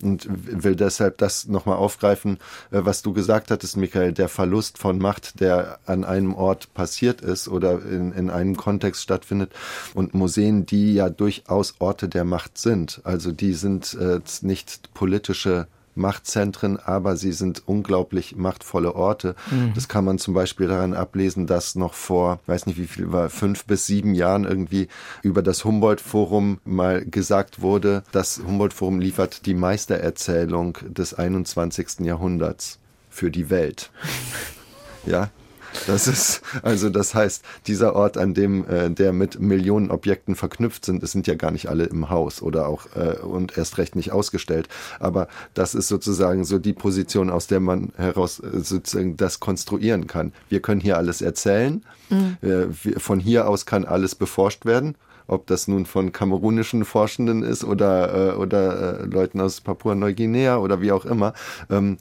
und 0.03 0.29
will 0.31 0.77
deshalb 0.77 1.19
das 1.19 1.49
nochmal 1.49 1.77
aufgreifen, 1.77 2.39
was 2.73 3.03
du 3.03 3.13
gesagt 3.13 3.51
hattest, 3.51 3.77
Michael, 3.77 4.13
der 4.13 4.29
Verlust 4.29 4.79
von 4.79 4.99
Macht, 4.99 5.41
der 5.41 5.79
an 5.87 6.05
einem 6.05 6.35
Ort 6.35 6.73
passiert 6.75 7.21
ist 7.21 7.49
oder 7.49 7.85
in, 7.85 8.13
in 8.13 8.31
einem 8.31 8.57
Kontext 8.57 9.03
stattfindet 9.03 9.53
und 9.95 10.15
Museen, 10.15 10.67
die 10.67 10.95
ja 10.95 11.11
durchaus 11.11 11.75
Orte 11.79 12.09
der 12.09 12.25
Macht 12.25 12.59
sind. 12.59 13.01
Also 13.05 13.31
die 13.33 13.53
sind 13.53 13.95
äh, 13.95 14.21
nicht 14.41 14.95
politische 14.95 15.67
Machtzentren, 15.95 16.79
aber 16.79 17.17
sie 17.17 17.33
sind 17.33 17.63
unglaublich 17.67 18.37
machtvolle 18.37 18.95
Orte. 18.95 19.35
Mhm. 19.51 19.73
Das 19.75 19.89
kann 19.89 20.05
man 20.05 20.19
zum 20.19 20.35
Beispiel 20.35 20.69
daran 20.69 20.95
ablesen, 20.95 21.47
dass 21.47 21.75
noch 21.75 21.95
vor, 21.95 22.41
weiß 22.47 22.67
nicht 22.67 22.79
wie 22.79 22.87
viel 22.87 23.13
war, 23.13 23.31
fünf 23.31 23.65
bis 23.65 23.87
sieben 23.87 24.15
Jahren 24.15 24.45
irgendwie 24.45 24.89
über 25.23 25.43
das 25.43 25.65
Humboldt-Forum 25.65 26.59
mal 26.65 27.05
gesagt 27.05 27.61
wurde, 27.61 28.03
das 28.13 28.43
Humboldt-Forum 28.47 29.01
liefert 29.01 29.47
die 29.47 29.55
Meistererzählung 29.55 30.79
des 30.83 31.15
21. 31.15 32.01
Jahrhunderts 32.01 32.79
für 33.11 33.31
die 33.31 33.51
Welt. 33.51 33.91
Ja, 35.05 35.31
das 35.87 36.07
ist, 36.07 36.43
also 36.63 36.91
das 36.91 37.15
heißt, 37.15 37.45
dieser 37.67 37.95
Ort, 37.95 38.17
an 38.17 38.35
dem 38.35 38.69
äh, 38.69 38.91
der 38.91 39.13
mit 39.13 39.41
Millionen 39.41 39.91
Objekten 39.91 40.35
verknüpft 40.35 40.85
sind, 40.85 41.03
es 41.03 41.13
sind 41.13 41.27
ja 41.27 41.35
gar 41.35 41.51
nicht 41.51 41.69
alle 41.69 41.85
im 41.85 42.11
Haus 42.11 42.43
oder 42.43 42.69
auch 42.69 42.87
äh, 42.97 43.19
und 43.19 43.57
erst 43.57 43.79
recht 43.79 43.97
nicht 43.97 44.13
ausgestellt. 44.13 44.69
Aber 45.01 45.29
das 45.55 45.75
ist 45.75 45.89
sozusagen 45.89 46.45
so 46.45 46.59
die 46.59 46.73
Position, 46.73 47.31
aus 47.31 47.47
der 47.47 47.61
man 47.61 47.93
heraus 47.97 48.41
äh, 48.41 48.61
sozusagen 48.61 49.17
das 49.17 49.41
konstruieren 49.41 50.07
kann. 50.07 50.33
Wir 50.49 50.61
können 50.61 50.81
hier 50.81 50.97
alles 50.97 51.23
erzählen. 51.23 51.85
Mhm. 52.11 52.37
Äh, 52.43 52.99
von 52.99 53.21
hier 53.21 53.49
aus 53.49 53.67
kann 53.67 53.85
alles 53.85 54.15
beforscht 54.15 54.65
werden 54.67 54.97
ob 55.29 55.47
das 55.47 55.69
nun 55.69 55.87
von 55.87 56.13
kamerunischen 56.13 56.85
Forschenden 56.85 57.43
ist 57.43 57.65
oder, 57.65 58.33
äh, 58.33 58.37
oder 58.37 59.01
äh, 59.01 59.05
Leuten 59.05 59.41
aus 59.41 59.61
Papua-Neuguinea 59.61 60.59
oder 60.59 60.81
wie 60.81 60.93
auch 60.93 61.05
immer. 61.05 61.33
Ähm, 61.71 61.97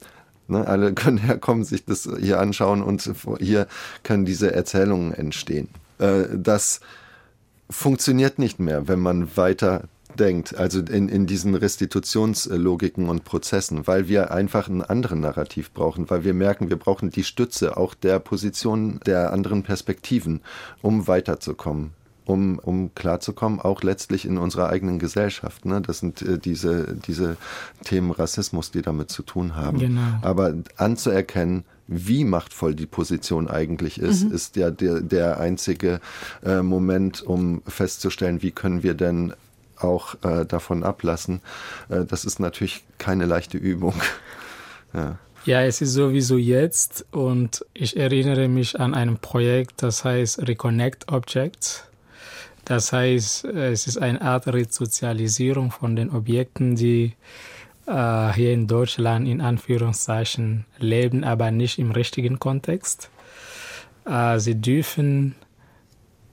Ne? 0.52 0.68
Alle 0.68 0.94
können 0.94 1.18
herkommen, 1.18 1.64
sich 1.64 1.86
das 1.86 2.08
hier 2.20 2.40
anschauen 2.40 2.84
und 2.84 3.10
hier 3.40 3.68
können 4.04 4.26
diese 4.26 4.54
Erzählungen 4.54 5.14
entstehen. 5.14 5.70
Äh, 6.00 6.26
das 6.36 6.82
funktioniert 7.70 8.38
nicht 8.38 8.60
mehr, 8.60 8.88
wenn 8.88 9.00
man 9.00 9.36
weiter 9.38 9.84
denkt, 10.20 10.58
also 10.58 10.82
in, 10.82 11.08
in 11.08 11.26
diesen 11.26 11.56
Restitutionslogiken 11.56 13.08
und 13.08 13.24
Prozessen, 13.24 13.88
weil 13.88 14.10
wir 14.10 14.32
einfach 14.32 14.68
einen 14.68 14.82
anderen 14.82 15.22
Narrativ 15.22 15.72
brauchen, 15.72 16.10
weil 16.10 16.26
wir 16.26 16.34
merken, 16.34 16.70
wir 16.70 16.78
brauchen 16.78 17.12
die 17.12 17.24
Stütze 17.24 17.78
auch 17.78 17.94
der 17.94 18.20
Position 18.20 19.00
der 19.06 19.32
anderen 19.32 19.64
Perspektiven, 19.64 20.42
um 20.82 21.08
weiterzukommen 21.08 21.92
um, 22.26 22.60
um 22.60 22.94
klarzukommen, 22.96 23.60
auch 23.60 23.84
letztlich 23.84 24.26
in 24.26 24.38
unserer 24.38 24.70
eigenen 24.70 25.00
Gesellschaft. 25.00 25.66
Ne? 25.66 25.82
Das 25.82 26.00
sind 26.00 26.22
äh, 26.22 26.38
diese, 26.38 26.96
diese 26.96 27.38
Themen 27.84 28.12
Rassismus, 28.12 28.72
die 28.72 28.82
damit 28.82 29.10
zu 29.10 29.24
tun 29.24 29.56
haben. 29.56 29.80
Genau. 29.80 30.20
Aber 30.22 30.54
anzuerkennen, 30.78 31.64
wie 31.88 32.24
machtvoll 32.24 32.74
die 32.74 32.86
Position 32.86 33.50
eigentlich 33.50 34.00
ist, 34.00 34.24
mhm. 34.24 34.32
ist 34.32 34.56
ja 34.56 34.72
der, 34.72 35.02
der 35.02 35.40
einzige 35.40 36.00
äh, 36.44 36.62
Moment, 36.62 37.22
um 37.22 37.62
festzustellen, 37.68 38.42
wie 38.42 38.52
können 38.52 38.84
wir 38.84 38.94
denn 38.94 39.34
auch 39.78 40.16
äh, 40.24 40.46
davon 40.46 40.84
ablassen. 40.84 41.42
Äh, 41.90 42.06
das 42.06 42.24
ist 42.24 42.40
natürlich 42.40 42.84
keine 42.98 43.26
leichte 43.26 43.58
Übung. 43.58 43.96
ja. 44.94 45.18
Ja, 45.44 45.64
es 45.64 45.82
ist 45.82 45.94
sowieso 45.94 46.38
jetzt 46.38 47.04
und 47.10 47.66
ich 47.74 47.98
erinnere 47.98 48.48
mich 48.48 48.80
an 48.80 48.94
ein 48.94 49.18
Projekt, 49.18 49.82
das 49.82 50.06
heißt 50.06 50.48
Reconnect 50.48 51.12
Objects. 51.12 51.84
Das 52.66 52.94
heißt, 52.94 53.46
es 53.46 53.88
ist 53.88 53.98
eine 53.98 54.22
Art 54.22 54.48
Resozialisierung 54.48 55.72
von 55.72 55.96
den 55.96 56.12
Objekten, 56.12 56.76
die 56.76 57.14
äh, 57.88 58.34
hier 58.34 58.54
in 58.54 58.68
Deutschland 58.68 59.28
in 59.28 59.42
Anführungszeichen 59.42 60.66
leben, 60.78 61.24
aber 61.24 61.52
nicht 61.52 61.80
im 61.80 61.92
richtigen 61.92 62.40
Kontext. 62.40 63.10
äh, 64.06 64.40
sie 64.40 64.56
dürfen 64.56 65.36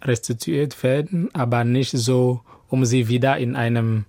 restituiert 0.03 0.83
werden, 0.83 1.29
aber 1.35 1.65
nicht 1.65 1.91
so, 1.91 2.41
um 2.69 2.85
sie 2.85 3.09
wieder 3.09 3.39
in 3.39 3.57
einem 3.57 4.05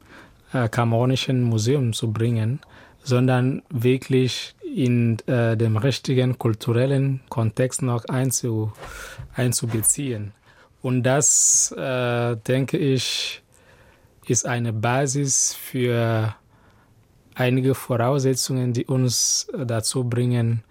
äh, 0.54 0.70
kamerunischen 0.70 1.42
Museum 1.44 1.94
zu 1.94 2.12
bringen, 2.12 2.60
sondern 3.04 3.64
wirklich 3.70 4.56
in 4.76 5.18
äh, 5.26 5.58
dem 5.58 5.78
richtigen 5.78 6.38
kulturellen 6.38 7.22
Kontext 7.30 7.82
noch 7.82 8.06
einzu, 8.06 8.72
einzubeziehen. 9.36 10.34
Und 10.82 11.04
das, 11.04 11.74
äh, 11.78 12.36
denke 12.38 12.78
ich, 12.78 13.42
ist 14.28 14.46
eine 14.46 14.72
Basis 14.74 15.54
für 15.54 16.36
einige 17.36 17.76
Voraussetzungen, 17.76 18.74
die 18.74 18.86
uns 18.86 19.48
dazu 19.58 20.04
bringen, 20.04 20.64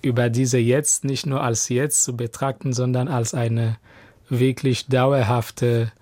über 0.00 0.30
diese 0.30 0.58
jetzt 0.58 1.04
nicht 1.04 1.26
nur 1.26 1.42
als 1.42 1.68
jetzt 1.68 2.04
zu 2.04 2.16
betrachten, 2.16 2.72
sondern 2.72 3.08
als 3.08 3.34
eine 3.34 3.78
wirklich 4.28 4.86
dauerhafte 4.86 5.92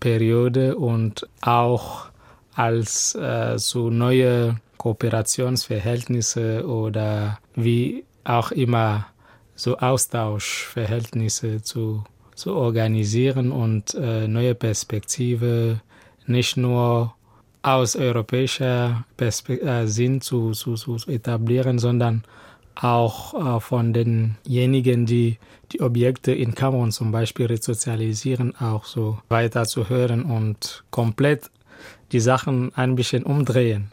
Periode 0.00 0.76
und 0.76 1.28
auch 1.42 2.06
als 2.54 3.14
äh, 3.14 3.58
so 3.58 3.90
neue 3.90 4.56
Kooperationsverhältnisse 4.78 6.66
oder 6.66 7.38
wie 7.54 8.04
auch 8.24 8.50
immer 8.50 9.06
so 9.54 9.78
Austauschverhältnisse 9.78 11.62
zu, 11.62 12.04
zu 12.42 12.54
organisieren 12.54 13.52
und 13.52 13.94
äh, 13.94 14.26
neue 14.26 14.56
Perspektive 14.56 15.80
nicht 16.26 16.56
nur 16.56 17.14
aus 17.62 17.94
europäischer 17.94 19.04
Perspe 19.16 19.60
äh, 19.60 19.86
Sinn 19.86 20.20
zu, 20.20 20.50
zu, 20.50 20.74
zu 20.74 20.96
etablieren, 21.08 21.78
sondern 21.78 22.24
auch 22.74 23.34
äh, 23.34 23.60
von 23.60 23.92
denjenigen, 23.92 25.06
die 25.06 25.38
die 25.70 25.80
Objekte 25.80 26.32
in 26.32 26.54
Kamerun 26.56 26.90
zum 26.90 27.12
Beispiel 27.12 27.46
resozialisieren, 27.46 28.56
auch 28.56 28.86
so 28.86 29.18
weiter 29.28 29.64
zu 29.64 29.88
hören 29.88 30.24
und 30.24 30.82
komplett 30.90 31.48
die 32.10 32.20
Sachen 32.20 32.74
ein 32.74 32.96
bisschen 32.96 33.22
umdrehen. 33.22 33.92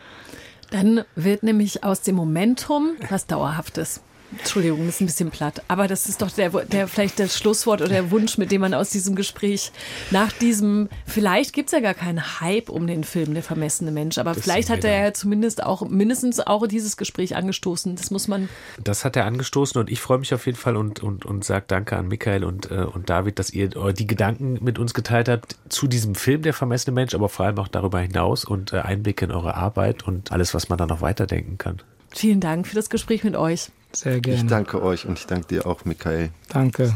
Dann 0.72 1.04
wird 1.16 1.44
nämlich 1.44 1.84
aus 1.84 2.02
dem 2.02 2.16
Momentum 2.16 2.96
was 3.10 3.28
Dauerhaftes. 3.28 4.02
Entschuldigung, 4.38 4.86
das 4.86 4.96
ist 4.96 5.02
ein 5.02 5.06
bisschen 5.08 5.32
platt. 5.32 5.64
Aber 5.68 5.88
das 5.88 6.08
ist 6.08 6.22
doch 6.22 6.30
der, 6.32 6.50
der 6.50 6.88
vielleicht 6.88 7.20
das 7.20 7.38
Schlusswort 7.38 7.82
oder 7.82 7.90
der 7.90 8.12
Wunsch, 8.12 8.38
mit 8.38 8.52
dem 8.52 8.62
man 8.62 8.74
aus 8.74 8.90
diesem 8.90 9.16
Gespräch 9.16 9.72
nach 10.12 10.32
diesem, 10.32 10.90
vielleicht 11.06 11.54
gibt 11.54 11.70
es 11.70 11.74
ja 11.74 11.80
gar 11.80 11.96
keinen 11.96 12.40
Hype 12.40 12.70
um 12.70 12.86
den 12.86 13.04
Film 13.04 13.34
Der 13.34 13.44
vermessene 13.44 13.92
Mensch, 13.92 14.18
aber 14.18 14.34
das 14.34 14.44
vielleicht 14.44 14.70
hat 14.70 14.84
er 14.84 15.06
ja 15.06 15.14
zumindest 15.14 15.64
auch 15.64 15.88
mindestens 15.88 16.40
auch 16.40 16.68
dieses 16.68 16.98
Gespräch 16.98 17.36
angestoßen. 17.36 17.96
Das 17.96 18.12
muss 18.12 18.28
man. 18.28 18.50
Das 18.84 19.04
hat 19.04 19.16
er 19.16 19.26
angestoßen 19.26 19.80
und 19.80 19.90
ich 19.90 20.00
freue 20.00 20.20
mich 20.20 20.34
auf 20.34 20.46
jeden 20.46 20.58
Fall 20.58 20.78
und, 20.78 21.02
und, 21.02 21.26
und 21.26 21.44
sage 21.44 21.66
danke 21.68 21.98
an 21.98 22.08
Michael 22.08 22.44
und, 22.44 22.70
äh, 22.70 22.86
und 22.86 23.10
David, 23.10 23.40
dass 23.40 23.52
ihr 23.52 23.70
die 23.70 24.08
Gedanken 24.08 24.60
mit 24.62 24.78
uns 24.78 24.94
geteilt 24.94 25.28
habt 25.28 25.56
zu 25.70 25.88
diesem 25.88 26.16
Film 26.16 26.44
Der 26.44 26.54
vermessene 26.54 26.94
Mensch, 26.94 27.16
aber 27.16 27.30
vor 27.30 27.46
allem 27.46 27.58
auch 27.58 27.68
darüber 27.68 28.00
hinaus 28.00 28.46
und 28.46 28.74
äh, 28.74 28.80
Einblicke 28.80 29.26
in 29.26 29.32
eure 29.32 29.56
Arbeit 29.56 30.08
und 30.08 30.32
alles, 30.32 30.54
was 30.54 30.70
man 30.70 30.78
da 30.78 30.86
noch 30.86 31.02
weiterdenken 31.02 31.58
kann. 31.58 31.82
Vielen 32.12 32.40
Dank 32.40 32.68
für 32.68 32.76
das 32.76 32.90
Gespräch 32.90 33.24
mit 33.24 33.36
euch. 33.36 33.70
Sehr 33.92 34.22
gerne. 34.22 34.40
Ich 34.40 34.46
danke 34.46 34.84
euch 34.84 35.08
und 35.08 35.18
ich 35.18 35.26
danke 35.26 35.48
dir 35.48 35.66
auch, 35.66 35.84
Michael. 35.84 36.30
Danke. 36.50 36.94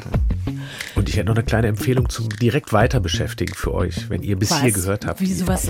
Und 0.96 1.10
ich 1.10 1.16
hätte 1.16 1.26
noch 1.26 1.36
eine 1.36 1.44
kleine 1.44 1.68
Empfehlung 1.68 2.08
zum 2.10 2.30
direkt 2.30 2.72
weiter 2.72 3.00
beschäftigen 3.00 3.54
für 3.56 3.74
euch, 3.74 4.10
wenn 4.10 4.22
ihr 4.22 4.38
bis 4.38 4.52
was? 4.52 4.62
hier 4.62 4.72
gehört 4.72 5.08
habt. 5.08 5.20
Wie 5.20 5.34
sowas? 5.34 5.70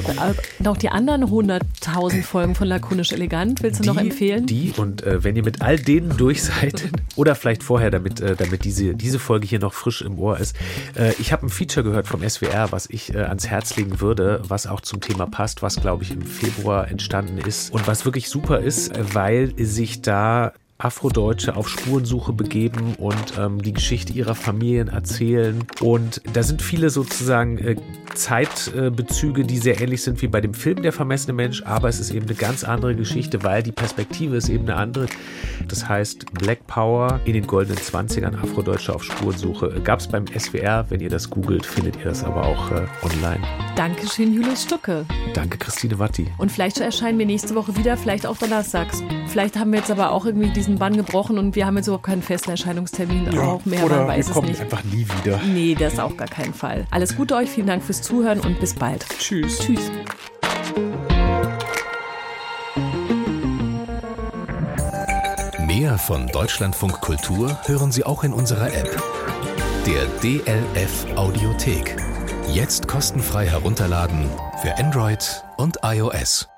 Noch 0.60 0.76
die 0.76 0.90
anderen 0.90 1.24
100.000 1.24 2.24
Folgen 2.24 2.56
von 2.56 2.68
Lakonisch 2.68 3.14
Elegant 3.14 3.64
willst 3.64 3.80
du 3.80 3.84
die, 3.84 3.90
noch 3.90 3.98
empfehlen? 3.98 4.46
Die 4.48 4.74
und 4.76 5.04
äh, 5.04 5.24
wenn 5.24 5.38
ihr 5.38 5.44
mit 5.44 5.62
all 5.62 5.78
denen 5.78 6.18
durch 6.18 6.44
seid 6.44 6.90
oder 7.16 7.36
vielleicht 7.36 7.64
vorher, 7.64 7.90
damit, 7.90 8.20
äh, 8.20 8.36
damit 8.36 8.66
diese, 8.66 8.94
diese 8.94 9.20
Folge 9.20 9.48
hier 9.48 9.60
noch 9.60 9.74
frisch 9.74 10.02
im 10.02 10.20
Ohr 10.20 10.40
ist. 10.40 10.58
Äh, 10.96 11.14
ich 11.20 11.32
habe 11.32 11.46
ein 11.46 11.50
Feature 11.50 11.86
gehört 11.86 12.08
vom 12.08 12.28
SWR, 12.28 12.72
was 12.72 12.88
ich 12.90 13.14
äh, 13.14 13.20
ans 13.20 13.48
Herz 13.48 13.78
legen 13.78 14.02
würde, 14.02 14.42
was 14.46 14.68
auch 14.68 14.82
zum 14.82 15.00
Thema 15.00 15.26
passt, 15.28 15.62
was 15.62 15.80
glaube 15.80 16.04
ich 16.04 16.12
im 16.12 16.24
Februar 16.24 16.90
entstanden 16.90 17.38
ist 17.38 17.72
und 17.72 17.88
was 17.88 18.04
wirklich 18.04 18.28
super 18.28 18.60
ist, 18.60 18.92
weil 19.14 19.54
sich 19.58 20.02
da 20.02 20.52
Afrodeutsche 20.78 21.56
auf 21.56 21.70
Spurensuche 21.70 22.34
begeben 22.34 22.96
und 22.98 23.38
ähm, 23.38 23.62
die 23.62 23.74
Geschichte 23.74 24.14
ihrer 24.14 24.36
Familien 24.36 24.88
erzählen. 24.90 25.64
Und 25.80 26.22
da 26.34 26.44
sind 26.44 26.62
viele 26.62 26.90
sozusagen 26.90 27.58
äh, 27.58 27.76
Zeitbezüge, 28.16 29.44
die 29.44 29.58
sehr 29.58 29.80
ähnlich 29.82 30.04
sind 30.04 30.22
wie 30.22 30.28
bei 30.28 30.42
dem 30.42 30.54
Film 30.54 30.82
Der 30.82 30.92
vermessene 30.92 31.34
Mensch, 31.34 31.64
aber 31.64 31.90
es 31.90 32.00
ist 32.00 32.12
eben 32.12 32.26
eine 32.26 32.36
ganz 32.36 32.64
andere 32.64 32.96
Geschichte, 32.96 33.44
weil 33.44 33.64
die 33.64 33.72
Perspektive 33.72 34.36
ist 34.36 34.50
eben 34.50 34.64
eine 34.64 34.76
andere. 34.76 35.08
Das 35.68 35.88
heißt 35.88 36.34
Black 36.34 36.68
Power 36.68 37.20
in 37.26 37.34
den 37.34 37.48
goldenen 37.48 37.80
20ern, 37.80 38.36
Afrodeutsche 38.36 38.94
auf 38.94 39.04
Spurensuche. 39.04 39.82
Gab 39.84 40.00
es 40.00 40.08
beim 40.08 40.26
SWR, 40.28 40.86
wenn 40.90 41.00
ihr 41.00 41.10
das 41.10 41.30
googelt, 41.30 41.66
findet 41.66 41.98
ihr 41.98 42.06
das 42.06 42.24
aber 42.24 42.46
auch 42.46 42.72
äh, 42.72 42.86
online. 43.04 43.42
Dankeschön, 43.76 44.34
Julius 44.34 44.64
Stucke. 44.64 45.06
Danke, 45.34 45.58
Christine 45.58 45.98
Watti. 45.98 46.28
Und 46.38 46.52
vielleicht 46.52 46.80
erscheinen 46.80 47.18
wir 47.18 47.26
nächste 47.26 47.56
Woche 47.56 47.76
wieder, 47.78 47.98
vielleicht 47.98 48.26
auch 48.26 48.38
donnerstags. 48.38 49.02
Vielleicht 49.28 49.58
haben 49.58 49.72
wir 49.72 49.80
jetzt 49.80 49.92
aber 49.92 50.12
auch 50.12 50.26
irgendwie 50.26 50.52
diesen 50.64 50.80
Bann 50.80 50.96
gebrochen 50.96 51.38
und 51.38 51.56
wir 51.56 51.66
haben 51.66 51.76
jetzt 51.76 51.88
überhaupt 51.88 52.06
keinen 52.06 52.22
festen 52.22 52.52
Erscheinungstermin. 52.52 53.32
Ja, 53.32 53.42
auch 53.42 53.66
mehr, 53.66 53.84
oder 53.84 53.98
man 53.98 54.08
weiß 54.08 54.28
wir 54.28 54.34
kommen 54.34 54.50
es 54.50 54.60
nicht. 54.60 54.62
einfach 54.62 54.84
nie 54.86 55.06
wieder. 55.20 55.40
Nee, 55.46 55.76
das 55.76 56.00
auf 56.00 56.16
gar 56.16 56.28
keinen 56.28 56.54
Fall. 56.54 56.86
Alles 56.90 57.16
Gute 57.18 57.36
euch, 57.36 57.50
vielen 57.50 57.68
Dank 57.68 57.84
fürs 57.84 58.02
Zuhören 58.02 58.40
und 58.40 58.60
bis 58.60 58.74
bald. 58.74 59.06
Tschüss. 59.20 59.60
Tschüss. 59.60 59.92
Mehr 65.68 65.98
von 65.98 66.28
Deutschlandfunk 66.28 67.02
Kultur 67.02 67.58
hören 67.66 67.92
Sie 67.92 68.06
auch 68.06 68.24
in 68.24 68.32
unserer 68.32 68.68
App. 68.68 69.02
Der 69.86 70.06
DLF 70.22 71.06
Audiothek. 71.18 71.98
Jetzt 72.48 72.88
kostenfrei 72.88 73.48
herunterladen 73.48 74.30
für 74.62 74.78
Android 74.78 75.44
und 75.58 75.80
iOS. 75.84 76.53